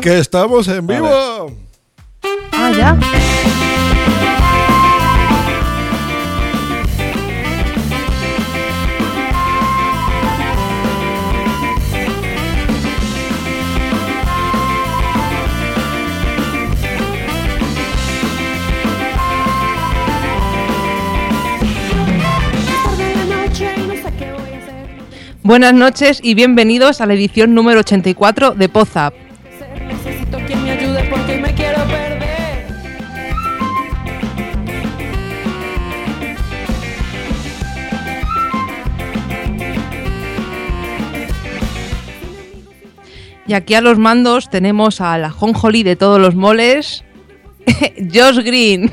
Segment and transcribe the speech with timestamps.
[0.00, 1.50] Que estamos en vivo.
[2.52, 2.96] Ah, ya.
[25.42, 29.25] Buenas noches y bienvenidos a la edición número 84 de Pozap.
[30.06, 32.26] Necesito quien me ayude porque me quiero perder.
[43.48, 47.04] Y aquí a los mandos tenemos a la jonjoli de todos los moles,
[48.12, 48.92] Josh Green.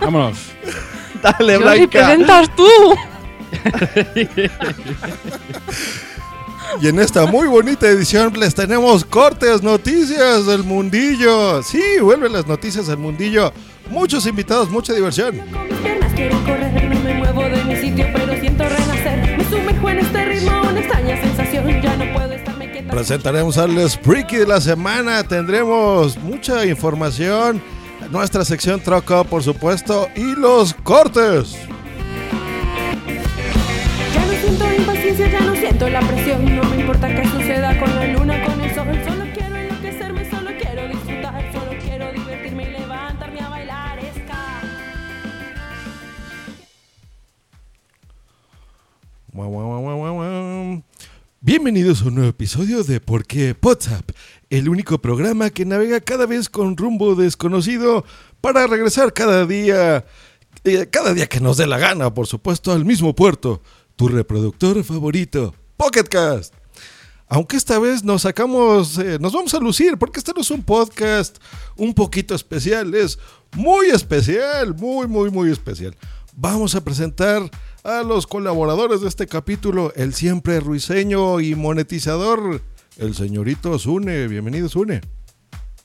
[0.00, 0.38] Vámonos.
[1.22, 1.90] Dale, Josh, y Blanca.
[1.90, 2.68] presentas tú.
[6.80, 11.62] Y en esta muy bonita edición les tenemos cortes, noticias del mundillo.
[11.62, 13.52] Sí, vuelven las noticias del mundillo.
[13.90, 15.38] Muchos invitados, mucha diversión.
[15.50, 19.38] Con mis piernas quiero correr, no me muevo de mi sitio, pero siento renacer.
[19.38, 22.90] Me sumerjo en este ritmo, una extraña sensación, ya no puedo estarme quieta.
[22.92, 25.24] Presentaremos al Spreaky de la semana.
[25.24, 27.62] Tendremos mucha información.
[28.10, 30.08] Nuestra sección troca, por supuesto.
[30.16, 31.56] Y los cortes.
[34.14, 36.56] Ya no siento impaciencia, ya no siento la presión.
[36.56, 38.86] No me importa qué suceda con la luna, con el sol.
[39.06, 41.52] Solo quiero enloquecerme, solo quiero disfrutar.
[41.52, 43.98] Solo quiero divertirme y levantarme a bailar
[49.32, 50.82] guau.
[51.40, 54.10] Bienvenidos a un nuevo episodio de Por qué WhatsApp,
[54.50, 58.04] el único programa que navega cada vez con rumbo desconocido
[58.40, 60.06] para regresar cada día,
[60.64, 63.62] eh, cada día que nos dé la gana, por supuesto, al mismo puerto,
[63.96, 66.54] tu reproductor favorito, Pocketcast.
[67.30, 70.62] Aunque esta vez nos sacamos, eh, nos vamos a lucir, porque este no es un
[70.62, 71.36] podcast
[71.76, 73.18] un poquito especial, es
[73.54, 75.94] muy especial, muy, muy, muy especial.
[76.34, 77.50] Vamos a presentar
[77.84, 82.62] a los colaboradores de este capítulo, el siempre ruiseño y monetizador,
[82.98, 84.28] el señorito Zune.
[84.28, 85.00] Bienvenido, Zune.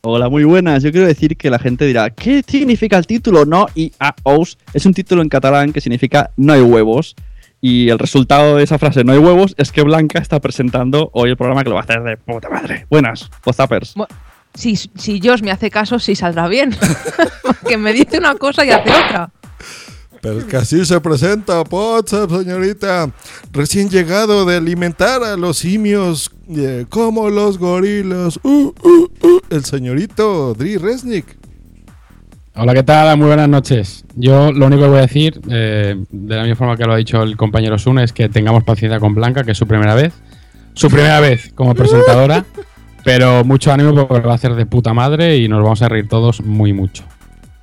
[0.01, 0.84] Hola, muy buenas.
[0.84, 3.46] Yo quiero decir que la gente dirá, ¿qué significa el título?
[3.46, 7.16] No y a os es un título en catalán que significa no hay huevos.
[7.62, 11.29] Y el resultado de esa frase, no hay huevos, es que Blanca está presentando hoy
[11.29, 12.85] el programa que lo va a hacer de puta madre.
[12.90, 13.96] Buenas, WhatsAppers.
[13.96, 14.07] Bu-
[14.53, 16.75] Si, si Josh me hace caso, sí saldrá bien.
[17.68, 19.31] que me dice una cosa y hace otra.
[20.23, 23.11] Pero que así se presenta WhatsApp, señorita.
[23.51, 28.39] Recién llegado de alimentar a los simios eh, como los gorilas.
[28.41, 31.38] Uh, uh, uh, el señorito Dri Resnick.
[32.56, 33.17] Hola, ¿qué tal?
[33.17, 34.06] Muy buenas noches.
[34.16, 36.97] Yo lo único que voy a decir, eh, de la misma forma que lo ha
[36.97, 40.13] dicho el compañero Sune, es que tengamos paciencia con Blanca, que es su primera vez.
[40.73, 42.45] Su primera vez como presentadora,
[43.03, 45.90] pero mucho ánimo porque lo va a hacer de puta madre y nos vamos a
[45.90, 47.03] reír todos muy mucho.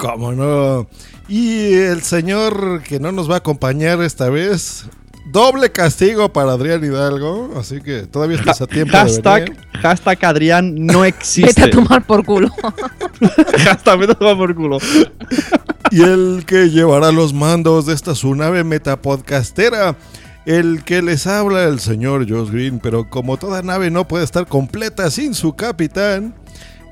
[0.00, 0.86] ¿Cómo no?
[1.28, 4.86] Y el señor que no nos va a acompañar esta vez.
[5.30, 7.52] Doble castigo para Adrián Hidalgo.
[7.58, 9.58] Así que todavía estás a tiempo de Hashtag, venir.
[9.80, 11.62] hashtag Adrián no Vete existe.
[11.62, 12.48] a tomar por culo.
[13.64, 14.78] hashtag vete a tomar por culo.
[15.90, 19.96] Y el que llevará los mandos de esta su nave metapodcastera.
[20.46, 22.80] El que les habla el señor Josh Green.
[22.80, 26.34] Pero como toda nave no puede estar completa sin su capitán.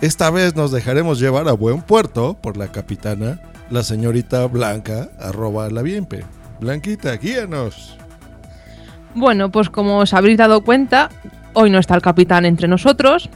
[0.00, 5.68] Esta vez nos dejaremos llevar a buen puerto por la capitana, la señorita Blanca, arroba
[5.70, 6.24] la bienpe.
[6.60, 7.98] Blanquita, guíanos.
[9.16, 11.08] Bueno, pues como os habréis dado cuenta,
[11.52, 13.28] hoy no está el capitán entre nosotros,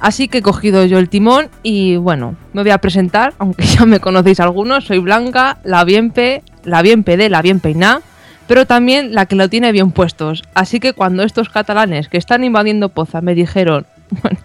[0.00, 3.86] así que he cogido yo el timón y bueno, me voy a presentar, aunque ya
[3.86, 8.00] me conocéis algunos, soy Blanca, la bien pe, la bien de la bien peiná,
[8.48, 10.42] pero también la que lo tiene bien puestos.
[10.54, 13.86] Así que cuando estos catalanes que están invadiendo Poza me dijeron,
[14.22, 14.38] bueno,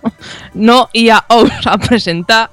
[0.54, 2.50] no ia os a presentar,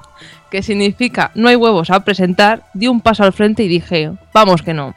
[0.50, 4.62] que significa no hay huevos a presentar, di un paso al frente y dije, vamos
[4.62, 4.94] que no.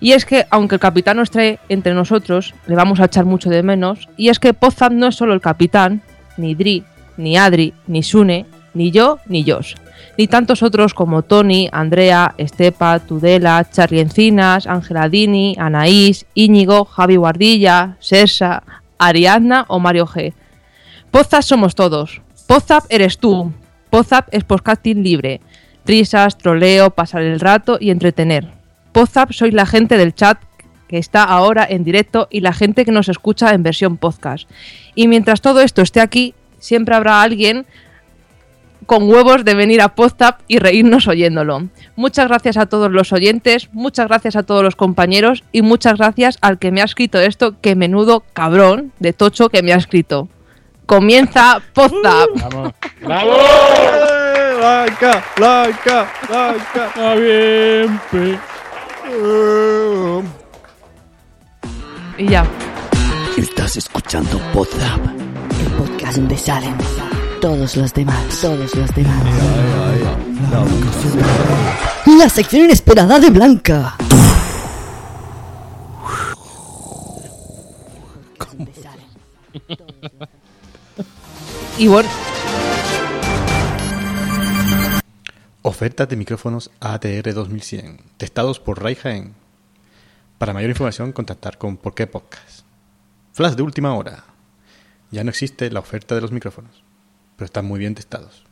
[0.00, 3.50] Y es que, aunque el capitán no esté entre nosotros, le vamos a echar mucho
[3.50, 4.08] de menos.
[4.16, 6.02] Y es que Podzap no es solo el capitán,
[6.36, 6.84] ni Dri,
[7.16, 9.74] ni Adri, ni Sune, ni yo, ni Josh.
[10.16, 17.16] Ni tantos otros como Tony, Andrea, Estepa, Tudela, Charlie Encinas, Ángela Dini, Anaís, Íñigo, Javi
[17.16, 18.62] Guardilla, Sersa,
[18.98, 20.32] Ariadna o Mario G.
[21.10, 22.20] Podzap somos todos.
[22.46, 23.52] Podzap eres tú.
[23.90, 25.40] Podzap es podcasting libre.
[25.86, 28.48] Risas, troleo, pasar el rato y entretener.
[28.92, 30.38] Podzap sois la gente del chat
[30.86, 34.48] que está ahora en directo y la gente que nos escucha en versión podcast.
[34.94, 37.66] Y mientras todo esto esté aquí, siempre habrá alguien
[38.84, 41.68] con huevos de venir a Podzap y reírnos oyéndolo.
[41.96, 46.38] Muchas gracias a todos los oyentes, muchas gracias a todos los compañeros y muchas gracias
[46.42, 50.28] al que me ha escrito esto, que menudo cabrón de tocho que me ha escrito.
[50.88, 52.30] Comienza Podzap.
[52.50, 52.72] Vamos.
[53.02, 53.32] ¡Bravo!
[53.34, 56.86] ¡Eh, Blanca, Blanca, Blanca.
[56.86, 58.38] Está bien, pe.
[62.16, 62.46] Y ya.
[63.36, 64.98] Estás escuchando Podzap,
[65.60, 66.74] el podcast donde salen
[67.42, 69.24] todos los demás, todos los demás.
[72.18, 73.94] La sección inesperada de Blanca.
[85.62, 89.34] Ofertas de micrófonos ATR 2100, testados por Ray Jaén.
[90.38, 92.64] Para mayor información, contactar con Por qué Podcast.
[93.32, 94.24] Flash de última hora.
[95.12, 96.82] Ya no existe la oferta de los micrófonos,
[97.36, 98.44] pero están muy bien testados.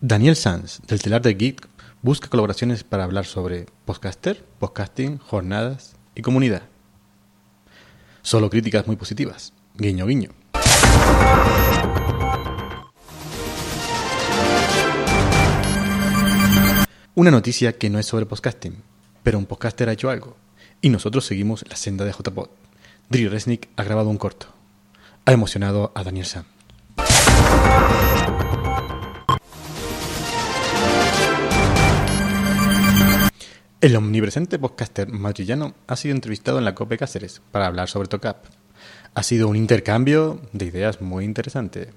[0.00, 1.68] Daniel Sanz, del telar de Geek,
[2.02, 6.62] busca colaboraciones para hablar sobre podcaster, podcasting, jornadas y comunidad.
[8.22, 9.52] Solo críticas muy positivas.
[9.76, 10.30] Guiño, guiño.
[17.14, 18.82] Una noticia que no es sobre podcasting,
[19.22, 20.36] pero un podcaster ha hecho algo.
[20.80, 22.48] Y nosotros seguimos la senda de JPod.
[23.10, 24.46] Dri Resnick ha grabado un corto.
[25.26, 26.44] Ha emocionado a Daniel Sam.
[33.80, 38.44] El omnipresente podcaster madrillano ha sido entrevistado en la COPE Cáceres para hablar sobre TOCAP.
[39.14, 41.88] Ha sido un intercambio de ideas muy interesante.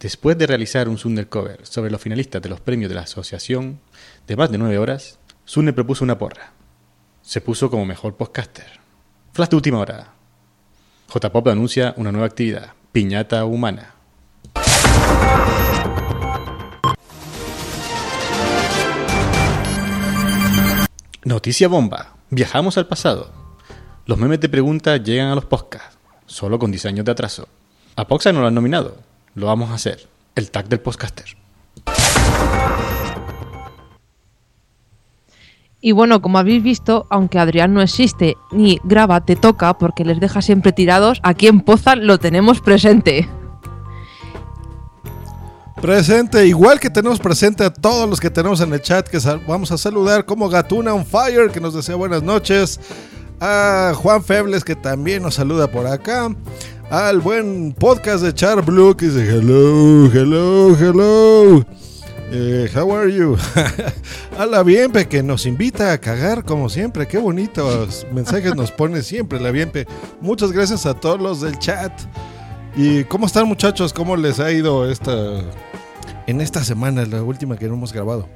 [0.00, 3.78] Después de realizar un Sundercover sobre los finalistas de los premios de la asociación
[4.26, 6.52] de más de nueve horas, Sune propuso una porra.
[7.22, 8.80] Se puso como mejor podcaster.
[9.34, 10.14] Flash de última hora.
[11.06, 13.99] J-Pop anuncia una nueva actividad, Piñata Humana.
[21.24, 22.14] Noticia bomba.
[22.30, 23.30] Viajamos al pasado.
[24.06, 27.46] Los memes de preguntas llegan a los podcasts, solo con 10 años de atraso.
[27.96, 28.96] A Poxa no lo han nominado.
[29.34, 30.08] Lo vamos a hacer.
[30.34, 31.26] El tag del podcaster.
[35.82, 40.20] Y bueno, como habéis visto, aunque Adrián no existe ni graba Te Toca porque les
[40.20, 43.28] deja siempre tirados, aquí en Poza lo tenemos presente.
[45.80, 49.18] Presente, igual que tenemos presente a todos los que tenemos en el chat, que
[49.48, 52.78] vamos a saludar como Gatuna on Fire, que nos desea buenas noches.
[53.40, 56.28] A Juan Febles, que también nos saluda por acá.
[56.90, 61.64] Al buen podcast de Char Blue, que dice hello, hello, hello.
[62.30, 63.38] Eh, how are you?
[64.38, 67.08] a la Bienpe, que nos invita a cagar como siempre.
[67.08, 69.86] Qué bonitos mensajes nos pone siempre la Bienpe.
[70.20, 71.90] Muchas gracias a todos los del chat.
[72.76, 73.92] ¿Y cómo están muchachos?
[73.92, 75.12] ¿Cómo les ha ido esta
[76.26, 78.28] en esta semana, la última que no hemos grabado?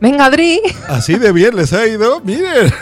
[0.00, 0.60] Venga, Adri.
[0.88, 2.20] Así de bien les ha ido.
[2.20, 2.72] Miren.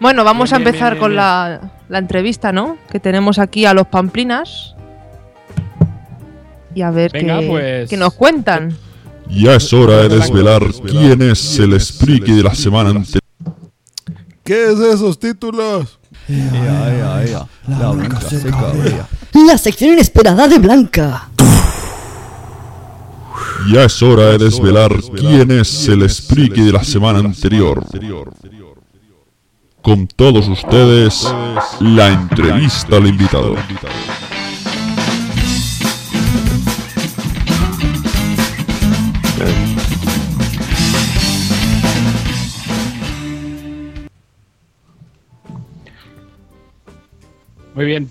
[0.00, 1.16] Bueno, vamos Bien, a empezar bien, con bien.
[1.16, 2.76] La, la entrevista, ¿no?
[2.90, 4.74] Que tenemos aquí a los Pamplinas.
[6.74, 7.90] Y a ver Venga, qué, pues.
[7.90, 8.76] qué nos cuentan.
[9.28, 13.23] Ya es hora de desvelar quién es el Spriki de la semana anterior.
[14.44, 15.98] ¿Qué es esos títulos?
[19.46, 21.30] La sección inesperada de Blanca.
[23.72, 27.82] Ya es hora de desvelar quién es el Spriki de la semana anterior.
[29.80, 31.26] Con todos ustedes,
[31.80, 33.54] la entrevista al invitado.
[47.74, 48.08] Muy bien.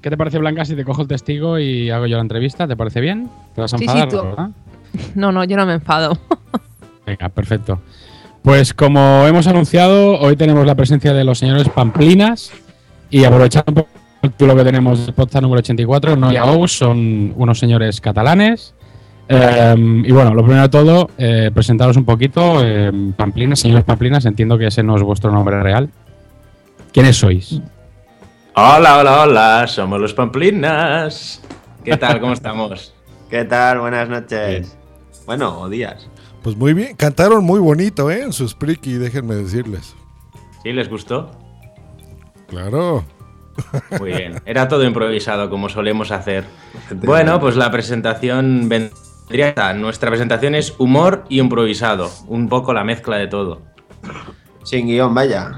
[0.00, 2.66] ¿Qué te parece, Blanca, si te cojo el testigo y hago yo la entrevista?
[2.66, 3.28] ¿Te parece bien?
[3.54, 4.48] ¿Te vas a Sí, sí, enfadar, tú- verdad?
[5.14, 6.16] No, no, yo no me enfado.
[7.06, 7.80] Venga, perfecto.
[8.42, 12.50] Pues como hemos anunciado, hoy tenemos la presencia de los señores Pamplinas
[13.10, 13.88] y aprovechando un poco
[14.22, 18.74] el título que tenemos del podcast número 84, no Ous, son unos señores catalanes.
[19.28, 22.60] Eh, y bueno, lo primero de todo, eh, presentaros un poquito.
[22.64, 25.88] eh, Pamplinas, señores Pamplinas, entiendo que ese no es vuestro nombre real.
[26.92, 27.60] ¿Quiénes sois?
[28.54, 31.40] Hola, hola, hola, somos los Pamplinas.
[31.82, 32.20] ¿Qué tal?
[32.20, 32.92] ¿Cómo estamos?
[33.30, 33.80] ¿Qué tal?
[33.80, 34.76] Buenas noches.
[35.24, 36.06] Bueno, o días.
[36.42, 38.20] Pues muy bien, cantaron muy bonito, ¿eh?
[38.20, 39.96] En sus Priki, déjenme decirles.
[40.62, 41.30] ¿Sí les gustó?
[42.46, 43.06] Claro.
[43.98, 44.42] Muy bien.
[44.44, 46.44] Era todo improvisado, como solemos hacer.
[46.96, 49.72] Bueno, pues la presentación vendría esta.
[49.72, 52.10] Nuestra presentación es humor y improvisado.
[52.26, 53.62] Un poco la mezcla de todo.
[54.62, 55.52] Sin guion, vaya.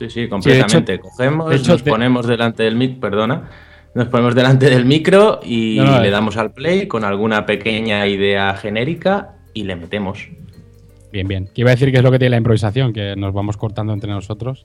[0.00, 0.94] Sí, sí, completamente.
[0.94, 3.50] hecho- Cogemos, de hecho, nos te- ponemos delante del mic, perdona.
[3.94, 6.10] Nos ponemos delante del micro y No, no, le eh.
[6.10, 10.28] damos al play con alguna pequeña idea genérica y le metemos.
[11.12, 11.48] Bien, bien.
[11.52, 13.92] Que iba a decir que es lo que tiene la improvisación, que nos vamos cortando
[13.92, 14.64] entre nosotros.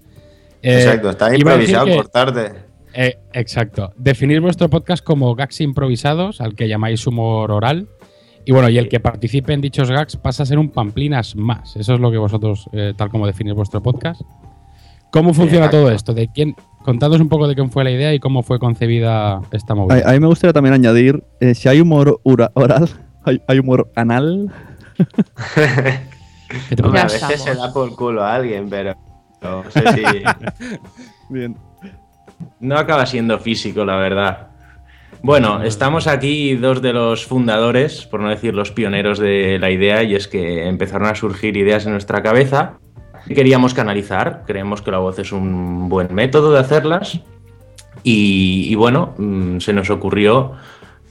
[0.62, 2.52] Eh, Exacto, está improvisado que- por tarde.
[2.94, 3.92] Eh, exacto.
[3.98, 7.88] Definir vuestro podcast como gags improvisados, al que llamáis humor oral.
[8.46, 11.76] Y bueno, y el que participe en dichos gags pasa a ser un pamplinas más.
[11.78, 14.22] Eso es lo que vosotros, eh, tal como definís vuestro podcast.
[15.16, 15.78] ¿Cómo funciona exacto.
[15.86, 16.14] todo esto?
[16.14, 16.58] ¿De quién?
[16.84, 20.04] Contadnos un poco de quién fue la idea y cómo fue concebida esta movida.
[20.08, 22.90] a mí me gustaría también añadir, eh, si hay humor ura- oral,
[23.24, 24.52] hay, hay humor anal.
[25.56, 28.94] ¿Qué te Hombre, a veces se da por culo a alguien, pero
[29.42, 30.04] no sé si.
[31.30, 31.56] Bien.
[32.60, 34.50] No acaba siendo físico, la verdad.
[35.24, 40.04] Bueno, estamos aquí dos de los fundadores, por no decir los pioneros de la idea,
[40.04, 42.80] y es que empezaron a surgir ideas en nuestra cabeza
[43.28, 44.44] que queríamos canalizar.
[44.46, 47.20] Creemos que la voz es un buen método de hacerlas.
[48.04, 50.54] Y, y bueno, mm, se nos ocurrió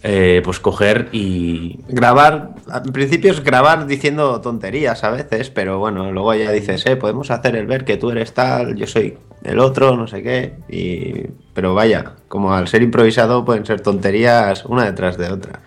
[0.06, 6.12] eh, pues coger y grabar, al principio es grabar diciendo tonterías a veces, pero bueno,
[6.12, 9.58] luego ya dices, eh, podemos hacer el ver que tú eres tal, yo soy el
[9.58, 10.56] otro, no sé qué.
[10.68, 11.28] Y...
[11.54, 15.60] Pero vaya, como al ser improvisado pueden ser tonterías una detrás de otra.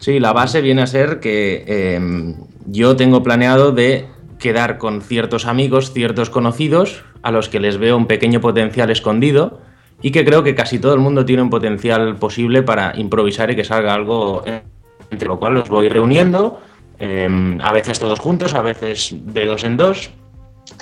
[0.00, 2.34] Sí, la base viene a ser que eh,
[2.66, 4.06] yo tengo planeado de
[4.44, 9.62] quedar con ciertos amigos, ciertos conocidos, a los que les veo un pequeño potencial escondido
[10.02, 13.56] y que creo que casi todo el mundo tiene un potencial posible para improvisar y
[13.56, 14.44] que salga algo,
[15.10, 16.60] entre lo cual los voy reuniendo,
[16.98, 20.10] eh, a veces todos juntos, a veces de dos en dos,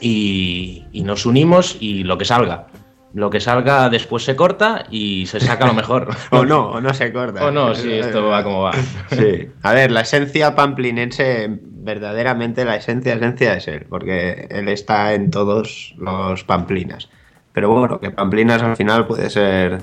[0.00, 2.66] y nos unimos y lo que salga.
[3.14, 6.08] Lo que salga después se corta y se saca lo mejor.
[6.30, 7.44] O no, o no se corta.
[7.44, 8.72] O no, sí, esto va como va.
[9.10, 9.48] Sí.
[9.62, 15.30] A ver, la esencia pamplinense, verdaderamente la esencia, esencia es él, porque él está en
[15.30, 17.10] todos los pamplinas.
[17.52, 19.82] Pero bueno, que pamplinas al final puede ser.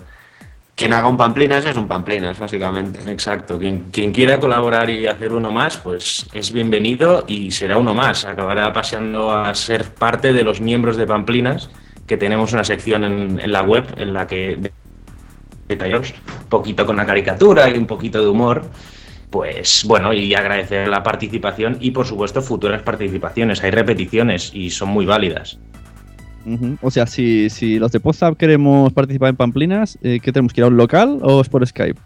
[0.75, 3.00] Quien haga un pamplinas es un pamplinas, básicamente.
[3.12, 7.93] Exacto, quien, quien quiera colaborar y hacer uno más, pues es bienvenido y será uno
[7.93, 8.24] más.
[8.24, 11.69] Acabará paseando a ser parte de los miembros de Pamplinas,
[12.09, 14.71] que tenemos una sección en, en la web en la que
[15.67, 18.65] detallamos un poquito con la caricatura y un poquito de humor.
[19.29, 23.63] Pues bueno, y agradecer la participación y por supuesto futuras participaciones.
[23.63, 25.59] Hay repeticiones y son muy válidas.
[26.81, 30.61] O sea, si, si los de WhatsApp queremos participar en Pamplinas, eh, ¿qué tenemos que
[30.61, 31.99] ir a un local o es por Skype?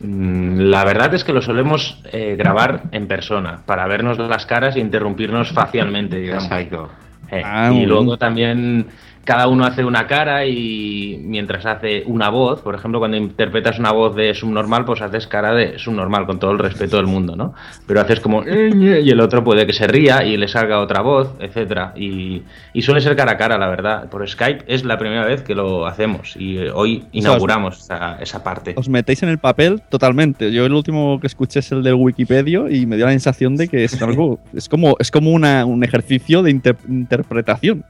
[0.00, 4.74] Mm, La verdad es que lo solemos eh, grabar en persona para vernos las caras
[4.74, 6.44] e interrumpirnos facialmente, digamos.
[6.44, 6.90] Exacto.
[7.30, 8.88] Eh, Ah, y luego también
[9.24, 13.92] cada uno hace una cara y mientras hace una voz, por ejemplo, cuando interpretas una
[13.92, 17.54] voz de subnormal, pues haces cara de subnormal con todo el respeto del mundo, ¿no?
[17.86, 20.80] Pero haces como "Eh, ñe", y el otro puede que se ría y le salga
[20.80, 21.92] otra voz, etcétera.
[21.96, 24.08] Y, y suele ser cara a cara, la verdad.
[24.10, 28.74] Por Skype es la primera vez que lo hacemos y hoy inauguramos esa, esa parte.
[28.76, 30.52] Os metéis en el papel totalmente.
[30.52, 33.68] Yo el último que escuché es el del Wikipedia y me dio la sensación de
[33.68, 37.84] que es algo, es como, es como una- un ejercicio de inter- interpretación.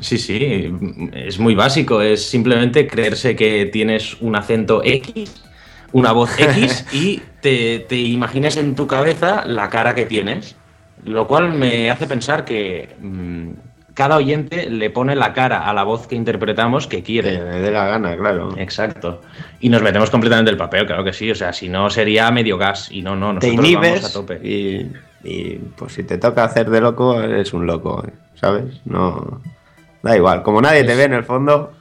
[0.00, 0.72] Sí, sí,
[1.12, 5.42] es muy básico, es simplemente creerse que tienes un acento X,
[5.92, 10.54] una voz X y te, te imagines en tu cabeza la cara que tienes,
[11.04, 13.50] lo cual me hace pensar que mm,
[13.94, 17.32] cada oyente le pone la cara a la voz que interpretamos que Que quiere.
[17.32, 18.56] le dé la gana, claro.
[18.56, 19.20] Exacto.
[19.58, 22.56] Y nos metemos completamente el papel, claro que sí, o sea, si no sería medio
[22.56, 24.40] gas y no, no, Te nosotros vamos a inhibes tope.
[24.46, 24.92] y,
[25.24, 28.80] y pues si te toca hacer de loco, eres un loco, ¿sabes?
[28.84, 29.40] No.
[30.02, 31.72] Da igual, como nadie te ve en el fondo,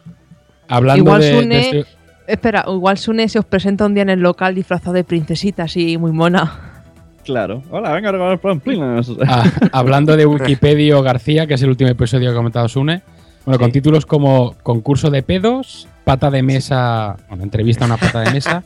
[0.70, 1.86] Hablando Igual de, Sune- de este-
[2.28, 5.98] Espera, igual Sune se os presenta un día en el local disfrazado de princesita, así
[5.98, 6.84] muy mona.
[7.24, 7.64] Claro.
[7.72, 9.10] Hola, venga a Pamplinas.
[9.26, 13.02] Ah, hablando de Wikipedia García, que es el último episodio que ha comentado Sune,
[13.46, 18.22] bueno, con títulos como Concurso de pedos, pata de mesa, bueno, entrevista a una pata
[18.22, 18.64] de mesa,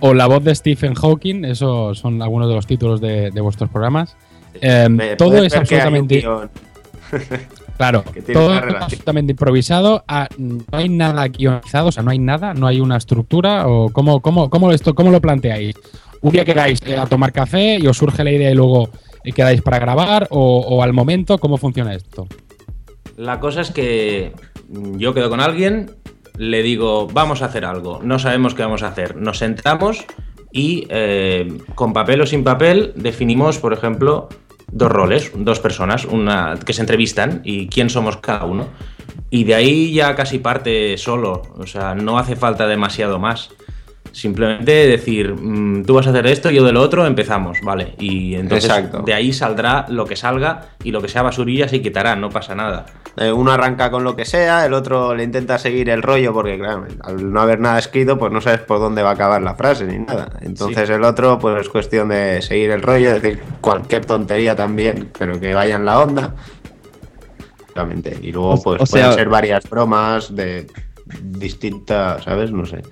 [0.00, 3.70] o la voz de Stephen Hawking, esos son algunos de los títulos de, de vuestros
[3.70, 4.14] programas.
[4.60, 6.22] Eh, Me todo es absolutamente.
[7.76, 10.04] claro, que tiene todo absolutamente improvisado.
[10.08, 13.66] ah, no hay nada guionizado, o sea, no hay nada, no hay una estructura.
[13.66, 15.74] o ¿Cómo, cómo, cómo, esto, cómo lo planteáis?
[16.20, 18.88] Un día quedáis eh, a tomar café y os surge la idea y luego
[19.24, 22.26] eh, quedáis para grabar, o, o al momento, ¿cómo funciona esto?
[23.16, 24.32] La cosa es que
[24.96, 25.90] yo quedo con alguien,
[26.36, 30.04] le digo, vamos a hacer algo, no sabemos qué vamos a hacer, nos sentamos
[30.50, 34.28] y eh, con papel o sin papel definimos, por ejemplo,
[34.74, 38.68] dos roles, dos personas, una que se entrevistan y quién somos cada uno.
[39.30, 43.50] Y de ahí ya casi parte solo, o sea, no hace falta demasiado más.
[44.14, 47.94] Simplemente decir, mm, tú vas a hacer esto, yo de lo otro, empezamos, ¿vale?
[47.98, 49.02] Y entonces Exacto.
[49.02, 52.54] de ahí saldrá lo que salga y lo que sea basurilla se quitará, no pasa
[52.54, 52.86] nada.
[53.16, 56.56] Eh, uno arranca con lo que sea, el otro le intenta seguir el rollo porque,
[56.58, 59.56] claro, al no haber nada escrito, pues no sabes por dónde va a acabar la
[59.56, 60.30] frase ni nada.
[60.42, 65.40] Entonces el otro, pues es cuestión de seguir el rollo, decir cualquier tontería también, pero
[65.40, 66.34] que vaya en la onda.
[68.22, 70.68] Y luego, pues o pueden sea- ser varias bromas de
[71.22, 72.52] distintas, ¿sabes?
[72.52, 72.82] No sé.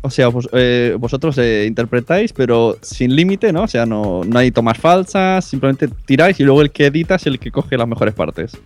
[0.00, 3.64] O sea, eh, vosotros interpretáis, pero sin límite, ¿no?
[3.64, 7.26] O sea, no, no hay tomas falsas, simplemente tiráis y luego el que edita es
[7.26, 8.56] el que coge las mejores partes.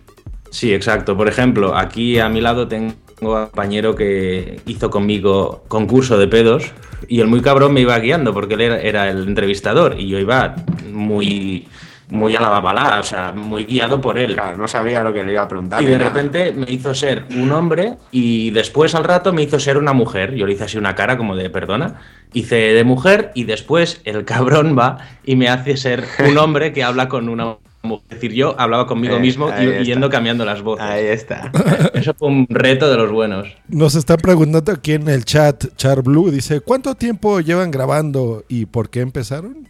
[0.53, 1.17] Sí, exacto.
[1.17, 6.27] Por ejemplo, aquí a mi lado tengo a un compañero que hizo conmigo concurso de
[6.27, 6.71] pedos
[7.07, 10.55] y el muy cabrón me iba guiando porque él era el entrevistador y yo iba
[10.91, 11.67] muy,
[12.13, 14.35] muy a la babalá, o sea, muy guiado por él.
[14.35, 15.81] Claro, no sabía lo que le iba a preguntar.
[15.81, 16.09] Y de nada.
[16.11, 20.35] repente me hizo ser un hombre y después al rato me hizo ser una mujer.
[20.35, 21.95] Yo le hice así una cara como de perdona.
[22.31, 26.83] Hice de mujer y después el cabrón va y me hace ser un hombre que
[26.83, 28.03] habla con una mujer.
[28.09, 29.81] Es decir, yo hablaba conmigo Eh, mismo y está.
[29.83, 30.85] yendo cambiando las voces.
[30.85, 31.51] Ahí está.
[31.93, 33.47] Eso fue un reto de los buenos.
[33.67, 38.67] Nos están preguntando aquí en el chat, Char Blue dice, ¿cuánto tiempo llevan grabando y
[38.67, 39.67] por qué empezaron?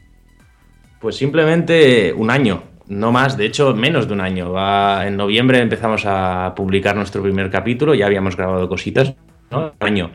[1.04, 4.54] Pues simplemente un año, no más, de hecho menos de un año.
[4.54, 9.14] Va, en noviembre empezamos a publicar nuestro primer capítulo, ya habíamos grabado cositas,
[9.52, 9.74] ¿no?
[9.82, 10.12] Un año.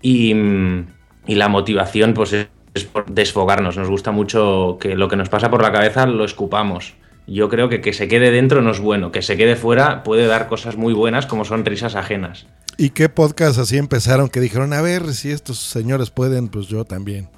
[0.00, 0.86] Y, mm,
[1.28, 5.28] y la motivación pues es, es por desfogarnos, nos gusta mucho que lo que nos
[5.28, 6.94] pasa por la cabeza lo escupamos.
[7.28, 10.26] Yo creo que que se quede dentro no es bueno, que se quede fuera puede
[10.26, 12.48] dar cosas muy buenas como son risas ajenas.
[12.76, 16.84] ¿Y qué podcast así empezaron que dijeron, a ver, si estos señores pueden, pues yo
[16.84, 17.28] también?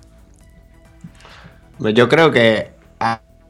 [1.81, 2.74] Yo creo que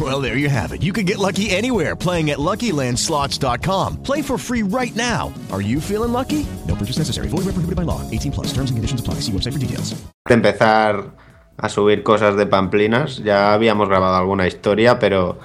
[0.00, 0.82] Well, there you have it.
[0.82, 4.02] You can get lucky anywhere playing at LuckyLandSlots.com.
[4.02, 5.32] Play for free right now.
[5.52, 6.44] Are you feeling lucky?
[6.66, 7.28] No purchase necessary.
[7.28, 8.00] Void where prohibited by law.
[8.10, 8.48] 18 plus.
[8.48, 9.20] Terms and conditions apply.
[9.20, 9.94] See website for details.
[10.26, 11.12] de empezar
[11.58, 15.38] a subir cosas de pamplinas, ya habíamos grabado alguna historia, pero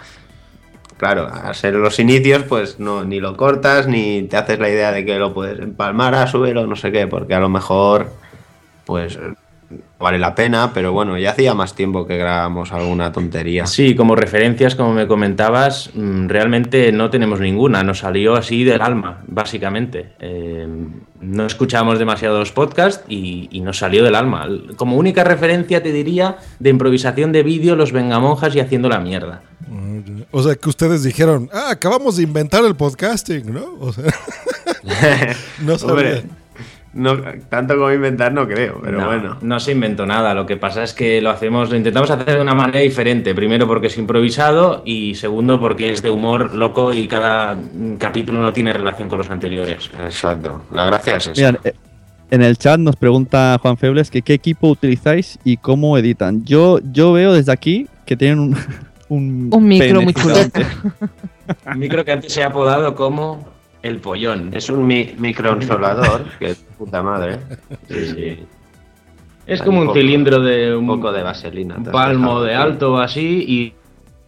[0.98, 4.92] claro, a ser los inicios, pues no, ni lo cortas, ni te haces la idea
[4.92, 8.12] de que lo puedes empalmar a subirlo, no sé qué, porque a lo mejor,
[8.86, 9.20] pues
[10.00, 13.66] vale la pena, pero bueno, ya hacía más tiempo que grabamos alguna tontería.
[13.66, 17.84] Sí, como referencias, como me comentabas, mm, realmente no tenemos ninguna.
[17.84, 20.14] Nos salió así del alma, básicamente.
[20.20, 20.68] Eh,
[21.22, 24.48] no escuchamos demasiados podcasts y, y nos salió del alma.
[24.76, 29.42] Como única referencia te diría de improvisación de vídeo, los vengamonjas y haciendo la mierda.
[30.32, 33.76] O sea, que ustedes dijeron, ah, acabamos de inventar el podcasting, ¿no?
[33.80, 34.06] O sea,
[35.62, 35.94] no sabía.
[35.94, 36.24] Hombre,
[36.94, 37.18] no,
[37.50, 39.38] tanto como inventar no creo, pero no, bueno.
[39.42, 40.34] No se inventó nada.
[40.34, 43.36] Lo que pasa es que lo hacemos, lo intentamos hacer de una manera diferente.
[43.36, 48.42] Primero porque es improvisado y segundo porque es de humor loco y cada mm, capítulo
[48.42, 49.92] no tiene relación con los anteriores.
[50.04, 50.64] Exacto.
[50.74, 51.52] La gracia es esa.
[51.52, 51.74] Mira, eh,
[52.32, 56.44] en el chat nos pregunta Juan Febles que qué equipo utilizáis y cómo editan.
[56.44, 58.58] Yo, yo veo desde aquí que tienen un,
[59.10, 60.36] un, Un micro muy chulo.
[61.66, 63.44] Un micro que antes se ha apodado como
[63.82, 64.50] el pollón.
[64.54, 67.40] Es un mi- microconsolador, que es puta madre.
[67.88, 68.40] Sí, sí.
[69.48, 71.76] Es Hay como un poco- cilindro de un poco de vaselina.
[71.78, 73.74] un palmo de alto o así y,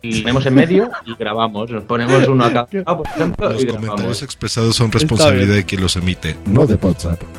[0.07, 1.69] y ponemos en medio y grabamos.
[1.69, 5.63] Nos ponemos uno a cada lado, por ejemplo, Los y comentarios expresados son responsabilidad de
[5.65, 7.21] quien los emite, no de WhatsApp.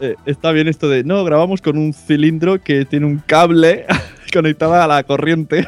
[0.00, 1.02] Eh, está bien esto de.
[1.02, 3.84] No, grabamos con un cilindro que tiene un cable
[4.32, 5.66] conectado a la corriente.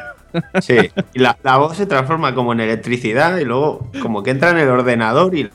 [0.61, 0.75] Sí,
[1.13, 4.57] y la, la voz se transforma como en electricidad y luego como que entra en
[4.59, 5.49] el ordenador y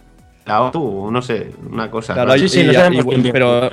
[0.45, 2.15] la voz, tú, no sé, una cosa.
[2.15, 2.39] Claro, rara.
[2.41, 3.69] y- y- y- pero,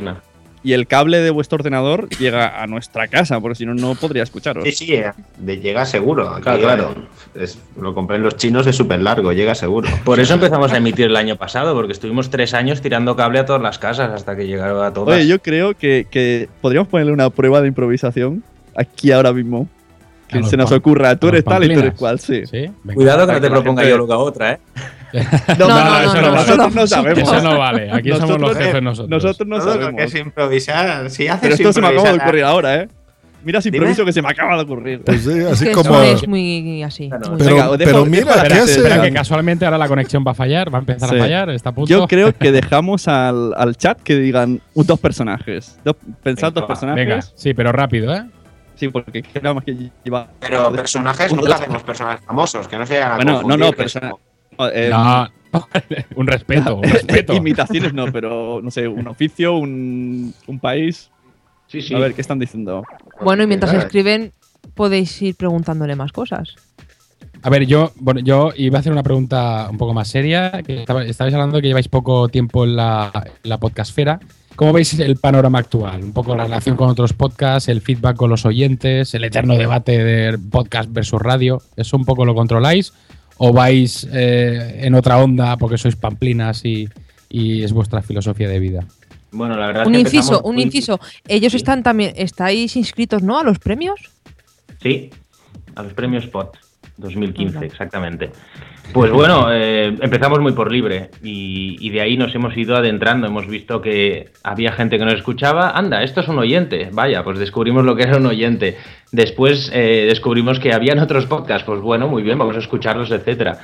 [0.65, 4.23] y el cable de vuestro ordenador llega a nuestra casa, porque si no, no podría
[4.23, 4.63] escucharos.
[4.63, 6.29] Sí, sí, eh, de llega seguro.
[6.29, 6.95] Aquí, Claro, claro.
[7.35, 9.89] es- lo compré en los chinos, es súper largo, llega seguro.
[10.05, 13.45] Por eso empezamos a emitir el año pasado, porque estuvimos tres años tirando cable a
[13.45, 15.17] todas las casas hasta que llegaron a todas.
[15.17, 18.41] Oye, yo creo que, que podríamos ponerle una prueba de improvisación
[18.75, 19.67] aquí ahora mismo.
[20.33, 21.15] Que se nos ocurra.
[21.15, 22.43] Tú eres tal y tú eres cual, sí.
[22.93, 24.59] Cuidado que no te proponga yo luego otra, ¿eh?
[25.59, 27.19] No, No, no, nosotros no, sabemos.
[27.19, 27.91] eso no vale.
[27.91, 29.09] Aquí somos los jefes nosotros.
[29.09, 29.93] Nosotros no lo sabemos.
[29.95, 32.87] que es improvisar, si haces Pero esto se me acaba de ocurrir ahora, ¿eh?
[33.45, 33.75] Mira Dime.
[33.75, 35.01] improviso que se me acaba de ocurrir.
[35.03, 36.01] Pues sí, así que como.
[36.01, 37.09] es muy así.
[37.77, 38.71] Pero, mira, ¿qué Espera, hace?
[38.77, 41.15] espera, que casualmente ahora la conexión va a fallar, va a empezar Sí.
[41.15, 41.89] a fallar, está a punto.
[41.89, 45.77] Yo creo que dejamos al, al chat que digan dos personajes.
[45.83, 47.05] Dos, pensad dos personajes.
[47.05, 48.23] Venga, sí, pero rápido, ¿eh?
[48.75, 50.27] Sí, porque nada más que lleva.
[50.39, 51.61] Pero personajes, nunca dos.
[51.61, 54.17] hacemos personajes famosos, que no se hagan a Bueno, no, confundir, no, que personajes.
[54.73, 55.29] es No,
[56.15, 57.33] un respeto, un respeto.
[57.33, 61.11] Imitaciones no, pero no sé, un oficio, un, un país.
[61.67, 61.93] Sí, sí.
[61.93, 62.83] A ver, ¿qué están diciendo?
[63.21, 63.85] Bueno, y mientras Claro.
[63.85, 64.31] escriben,
[64.73, 66.55] podéis ir preguntándole más cosas.
[67.41, 70.61] A ver, yo, bueno, yo iba a hacer una pregunta un poco más seria.
[70.65, 73.11] Que estaba- estabais hablando de que lleváis poco tiempo en la,
[73.43, 74.19] en la podcastfera.
[74.55, 76.03] ¿Cómo veis el panorama actual?
[76.03, 80.03] Un poco la relación con otros podcasts, el feedback con los oyentes, el eterno debate
[80.03, 81.61] de podcast versus radio.
[81.75, 82.93] ¿Eso un poco lo controláis?
[83.37, 86.87] ¿O vais eh, en otra onda porque sois pamplinas y,
[87.29, 88.85] y es vuestra filosofía de vida?
[89.31, 90.99] Bueno, la verdad Un es que inciso, un muy- inciso.
[91.27, 93.39] Ellos están también, ¿estáis inscritos, no?
[93.39, 93.99] A los premios.
[94.83, 95.09] Sí,
[95.75, 96.55] a los premios Spot
[96.97, 98.29] 2015, exactamente.
[98.91, 103.25] Pues bueno, eh, empezamos muy por libre y, y de ahí nos hemos ido adentrando.
[103.25, 105.71] Hemos visto que había gente que nos escuchaba.
[105.71, 106.89] Anda, esto es un oyente.
[106.91, 108.77] Vaya, pues descubrimos lo que era un oyente.
[109.11, 111.65] Después eh, descubrimos que habían otros podcasts.
[111.65, 113.57] Pues bueno, muy bien, vamos a escucharlos, etcétera.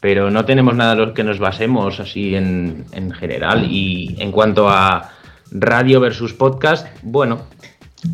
[0.00, 3.66] Pero no tenemos nada en lo que nos basemos así en, en general.
[3.70, 5.12] Y en cuanto a
[5.50, 7.46] radio versus podcast, bueno,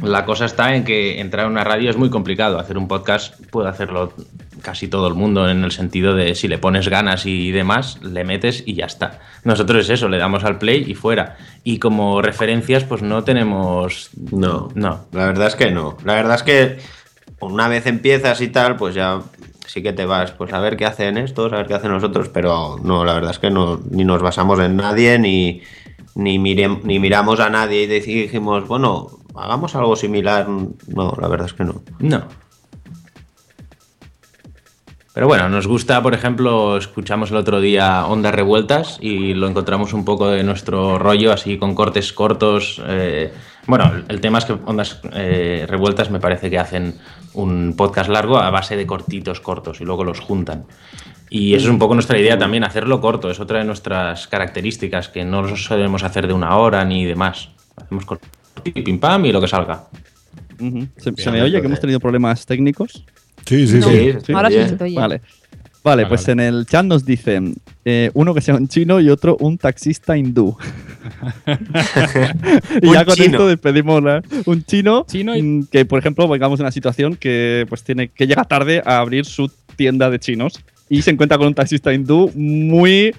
[0.03, 2.59] la cosa está en que entrar a una radio es muy complicado.
[2.59, 4.13] Hacer un podcast puede hacerlo
[4.63, 8.25] casi todo el mundo en el sentido de si le pones ganas y demás, le
[8.25, 9.21] metes y ya está.
[9.45, 11.39] Nosotros es eso, le damos al play y fuera.
[11.65, 14.11] Y como referencias, pues no tenemos...
[14.33, 15.07] No, no.
[15.13, 15.97] La verdad es que no.
[16.05, 16.79] La verdad es que
[17.41, 19.21] una vez empiezas y tal, pues ya
[19.67, 22.29] sí que te vas, pues a ver qué hacen estos, a ver qué hacen nosotros,
[22.29, 25.63] pero no, la verdad es que no, ni nos basamos en nadie, ni,
[26.17, 29.07] ni, mirem- ni miramos a nadie y dijimos, bueno,
[29.43, 30.47] hagamos algo similar.
[30.49, 31.83] No, la verdad es que no.
[31.99, 32.25] No.
[35.13, 39.93] Pero bueno, nos gusta, por ejemplo, escuchamos el otro día Ondas Revueltas y lo encontramos
[39.93, 42.81] un poco de nuestro rollo, así con cortes cortos.
[42.87, 43.33] eh,
[43.67, 46.99] bueno, el- tema es que Ondas eh, Revueltas me parece que hacen
[47.35, 50.65] un podcast largo a base de cortitos cortos y luego los juntan.
[51.29, 55.09] Y eso es un poco nuestra idea también, hacerlo corto, es otra de nuestras características,
[55.09, 57.51] que no lo solemos hacer de una hora ni demás.
[57.77, 58.05] Hacemos
[58.55, 59.85] corto, pim pam y lo que salga.
[60.99, 63.05] ¿Se, se me oye que hemos tenido problemas técnicos?
[63.47, 64.33] Sí, sí, No, sí.
[64.33, 64.97] ahora sí se te oye.
[64.97, 65.21] Vale.
[65.83, 67.55] Vale, pues en el chat nos dicen
[67.87, 70.55] eh, uno que sea un chino y otro un taxista hindú.
[72.83, 73.27] y ya con chino.
[73.31, 77.17] esto despedimos la- un chino, Chino y- mm, que, por ejemplo, vengamos en una situación
[77.17, 80.61] que pues tiene que llega tarde a abrir su tienda de chinos
[80.91, 83.15] y se encuentra con un taxista hindú muy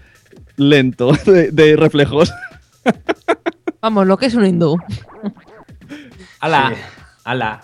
[0.55, 2.31] lento de, de reflejos.
[3.81, 4.77] Vamos, lo que es un hindú.
[6.39, 6.73] ¡Hala!
[7.23, 7.61] ¡Hala!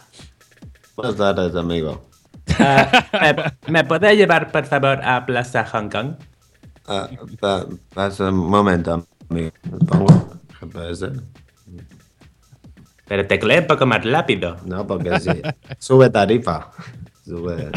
[0.95, 2.10] Buenas tardes, amigo.
[2.58, 3.36] ¿me,
[3.71, 6.13] me puede llevar, por favor, a Plaza Hong Kong?
[6.88, 9.51] Ah, pa- pasa un momento, amigo.
[9.88, 11.12] Pongo GPS.
[13.08, 14.58] Pero teclee un poco más rápido.
[14.65, 15.30] No, porque sí.
[15.80, 16.71] Sube tarifa.
[17.23, 17.71] Sube.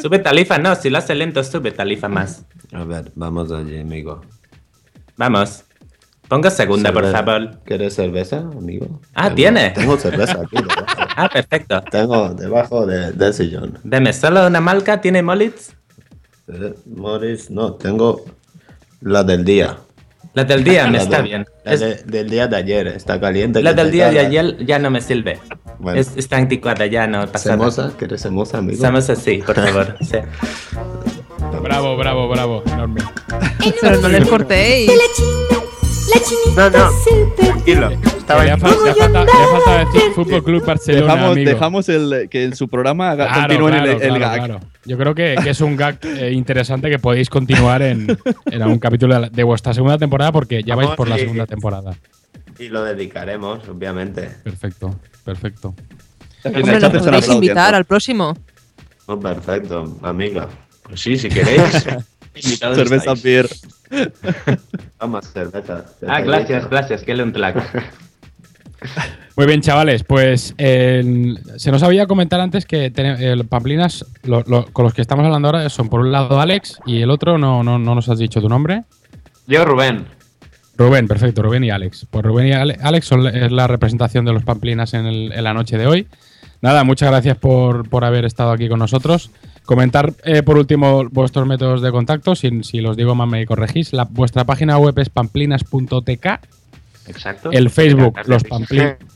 [0.00, 2.44] Sube tarifa, no, si lo hace lento, sube tarifa más.
[2.72, 4.20] A ver, vamos allí, amigo.
[5.16, 5.64] Vamos.
[6.32, 7.58] Ponga segunda, por favor.
[7.66, 9.00] ¿Quieres cerveza, amigo?
[9.14, 9.70] Ah, Tengo- ¿tiene?
[9.72, 10.56] Tengo cerveza aquí.
[11.14, 11.82] Ah, perfecto.
[11.90, 13.78] Tengo debajo de- del sillón.
[13.84, 15.72] Deme solo una malca, ¿tiene Molitz?
[16.48, 18.24] Eh, Morris, no, tengo
[19.02, 19.76] la del día.
[20.32, 21.46] La del día me La está de- bien.
[21.64, 23.62] La Es- de- del día de ayer, está caliente.
[23.62, 25.38] la del día de ayer ya no me sirve.
[25.78, 26.00] Bueno.
[26.00, 27.70] Es, está anticuada, ya no pasa nada.
[27.70, 27.96] ¿Semosa?
[27.98, 28.80] ¿Quieres semosa, amigo?
[28.80, 29.96] Samosa, sí, por favor.
[30.00, 30.16] sí.
[31.62, 32.62] Bravo, bravo, bravo.
[32.72, 33.02] Enorme.
[33.82, 34.26] Pero no les
[36.12, 36.56] cortéis.
[36.56, 37.34] No, no.
[37.36, 37.90] Tranquilo.
[37.90, 41.50] Estaba Le falta- le faltado decir Fútbol Club Barcelona, Dejamos, amigo.
[41.50, 44.44] dejamos el, que en su programa Claro, continúe en el, claro, el claro, gag.
[44.44, 44.60] claro.
[44.84, 48.78] Yo creo que, que es un gag eh, interesante que podéis continuar en, en algún
[48.78, 51.94] capítulo de, la- de vuestra segunda temporada porque ya vais por la segunda temporada.
[52.58, 54.28] Y lo dedicaremos, obviamente.
[54.44, 54.94] Perfecto,
[55.24, 55.74] perfecto.
[56.44, 58.36] Hombre, nos podréis invitar al próximo.
[59.06, 60.48] Oh, perfecto, amiga.
[60.84, 61.86] Pues sí, si queréis.
[62.34, 63.62] invitados Cerveza estáis.
[64.98, 65.84] Vamos, cerveza.
[66.08, 67.56] Ah, gracias, gracias, que le un tlac.
[69.36, 74.84] Muy bien, chavales, pues se nos había comentado antes que el Pamplinas, lo- lo- con
[74.84, 77.78] los que estamos hablando ahora, son por un lado Alex y el otro no, no,
[77.78, 78.82] no nos has dicho tu nombre.
[79.46, 80.04] Yo, Rubén.
[80.76, 82.06] Rubén, perfecto, Rubén y Alex.
[82.10, 85.44] Pues Rubén y Ale- Alex son, es la representación de los Pamplinas en, el- en
[85.44, 86.08] la noche de hoy.
[86.60, 89.30] Nada, muchas gracias por, por haber estado aquí con nosotros.
[89.64, 93.92] Comentar eh, por último vuestros métodos de contacto, si, si los digo mal me corregís.
[93.92, 96.26] La, vuestra página web es pamplinas.tk,
[97.06, 97.50] Exacto.
[97.52, 98.96] el Facebook, los Pamplinas.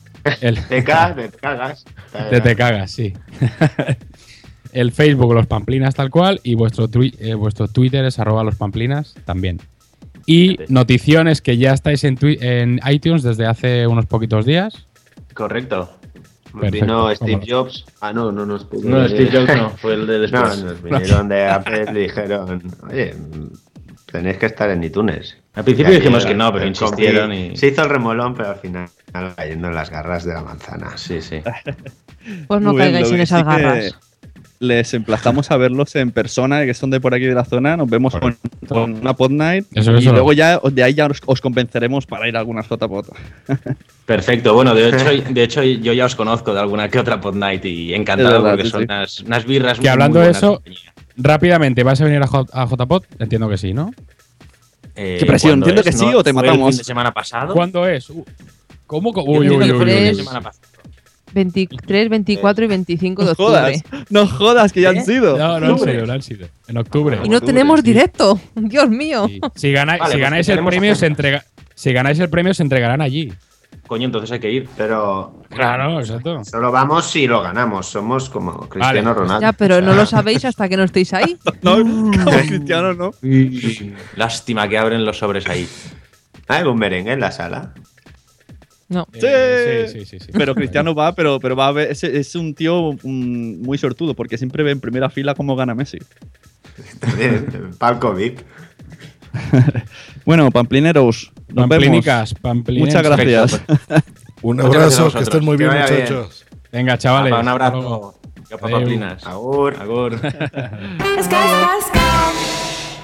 [0.40, 1.84] El, Te cagas, te cagas.
[2.30, 3.12] te, te cagas, sí.
[4.72, 8.56] el Facebook, los Pamplinas tal cual, y vuestro, twi- eh, vuestro Twitter es arroba los
[8.56, 9.60] Pamplinas también.
[10.26, 14.86] Y noticiones que ya estáis en iTunes desde hace unos poquitos días.
[15.32, 15.95] Correcto.
[16.60, 17.56] Perfecto, Vino Steve cómo no.
[17.64, 17.84] Jobs.
[18.00, 18.88] Ah, no, no nos pudo.
[18.88, 19.08] No.
[19.08, 20.58] Steve Jobs no, fue el de después.
[20.58, 23.14] No, nos vinieron de Apple y dijeron, oye,
[24.10, 25.36] tenéis que estar en iTunes.
[25.54, 28.88] Al principio dijimos que no, pero insistieron y- Se hizo el remolón, pero al final
[29.36, 30.96] cayendo en las garras de la manzana.
[30.98, 31.40] Sí, sí.
[32.46, 33.98] Pues no caigáis en esas sí que garras.
[34.58, 37.76] Les emplazamos a verlos en persona, que son de por aquí de la zona.
[37.76, 39.66] Nos vemos con, con una pod night.
[39.74, 40.12] Eso, y eso.
[40.12, 43.06] luego ya de ahí ya os, os convenceremos para ir a algunas JPod.
[44.06, 47.34] Perfecto, bueno, de hecho, de hecho yo ya os conozco de alguna que otra Pod
[47.34, 48.84] Night y encantado verdad, porque sí, son sí.
[48.84, 50.62] Unas, unas birras Que muy hablando de eso,
[51.16, 53.04] rápidamente, ¿vas a venir a, J- a JPod?
[53.18, 53.92] Entiendo que sí, ¿no?
[54.94, 55.86] Eh, Qué presión, ¿cuándo entiendo es?
[55.86, 56.68] que sí ¿No o te fue matamos?
[56.68, 57.52] El fin de semana pasado.
[57.52, 58.08] ¿Cuándo es?
[58.08, 58.24] Uh,
[58.86, 59.10] ¿Cómo?
[59.10, 60.14] Uy, uy, uy, uy, fue uy.
[60.14, 60.50] semana.
[61.32, 63.48] 23, 24 y 25 de No octubre.
[63.50, 65.04] jodas, no jodas que ya han ¿Eh?
[65.04, 65.36] sido.
[65.36, 66.48] No, no han sido, no han sido.
[66.68, 67.18] En octubre.
[67.24, 68.40] Y no tenemos directo.
[68.54, 69.26] Dios mío.
[69.28, 69.40] Sí.
[69.54, 71.44] Si, ganáis, Vale, si pues ganáis el premio, se entrega.
[71.74, 73.32] Si ganáis el premio, se entregarán allí.
[73.86, 74.68] Coño, entonces hay que ir.
[74.76, 76.42] Pero Claro, exacto.
[76.44, 77.86] solo vamos si lo ganamos.
[77.86, 79.20] Somos como Cristiano Vale.
[79.20, 79.40] Ronaldo.
[79.42, 81.36] Ya, pero no lo sabéis hasta que no estéis ahí.
[81.62, 83.10] No, como cristiano no.
[84.16, 85.68] Lástima que abren los sobres ahí.
[86.48, 87.74] ¿Hay un merengue en la sala?
[88.88, 89.06] No.
[89.14, 90.32] Eh, sí, sí, sí, sí.
[90.32, 91.90] Pero Cristiano va, pero, pero va a ver.
[91.90, 95.74] Es, es un tío mm, muy sortudo porque siempre ve en primera fila cómo gana
[95.74, 95.98] Messi.
[97.00, 98.40] También, Palco VIP.
[100.24, 101.32] Bueno, Pamplineros.
[101.48, 102.64] Nos Pamplinicas, vemos.
[102.68, 103.60] Muchas gracias.
[104.42, 106.44] Un abrazo, que estén muy Que bien, muchachos.
[106.72, 107.32] Venga, chavales.
[107.32, 108.18] Un abrazo.
[108.50, 109.24] Papaplinas.
[109.24, 109.76] Agur.
[109.80, 110.20] Agur.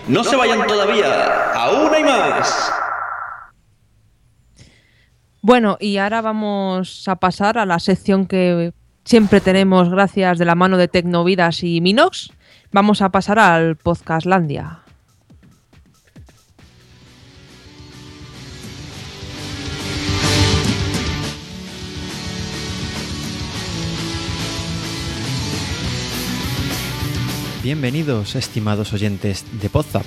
[0.08, 2.72] No se vayan todavía, aún hay más.
[5.44, 8.72] Bueno, y ahora vamos a pasar a la sección que
[9.04, 12.30] siempre tenemos gracias de la mano de Tecnovidas y Minox.
[12.70, 14.82] Vamos a pasar al Podcastlandia.
[27.64, 30.06] Bienvenidos, estimados oyentes de Podzap.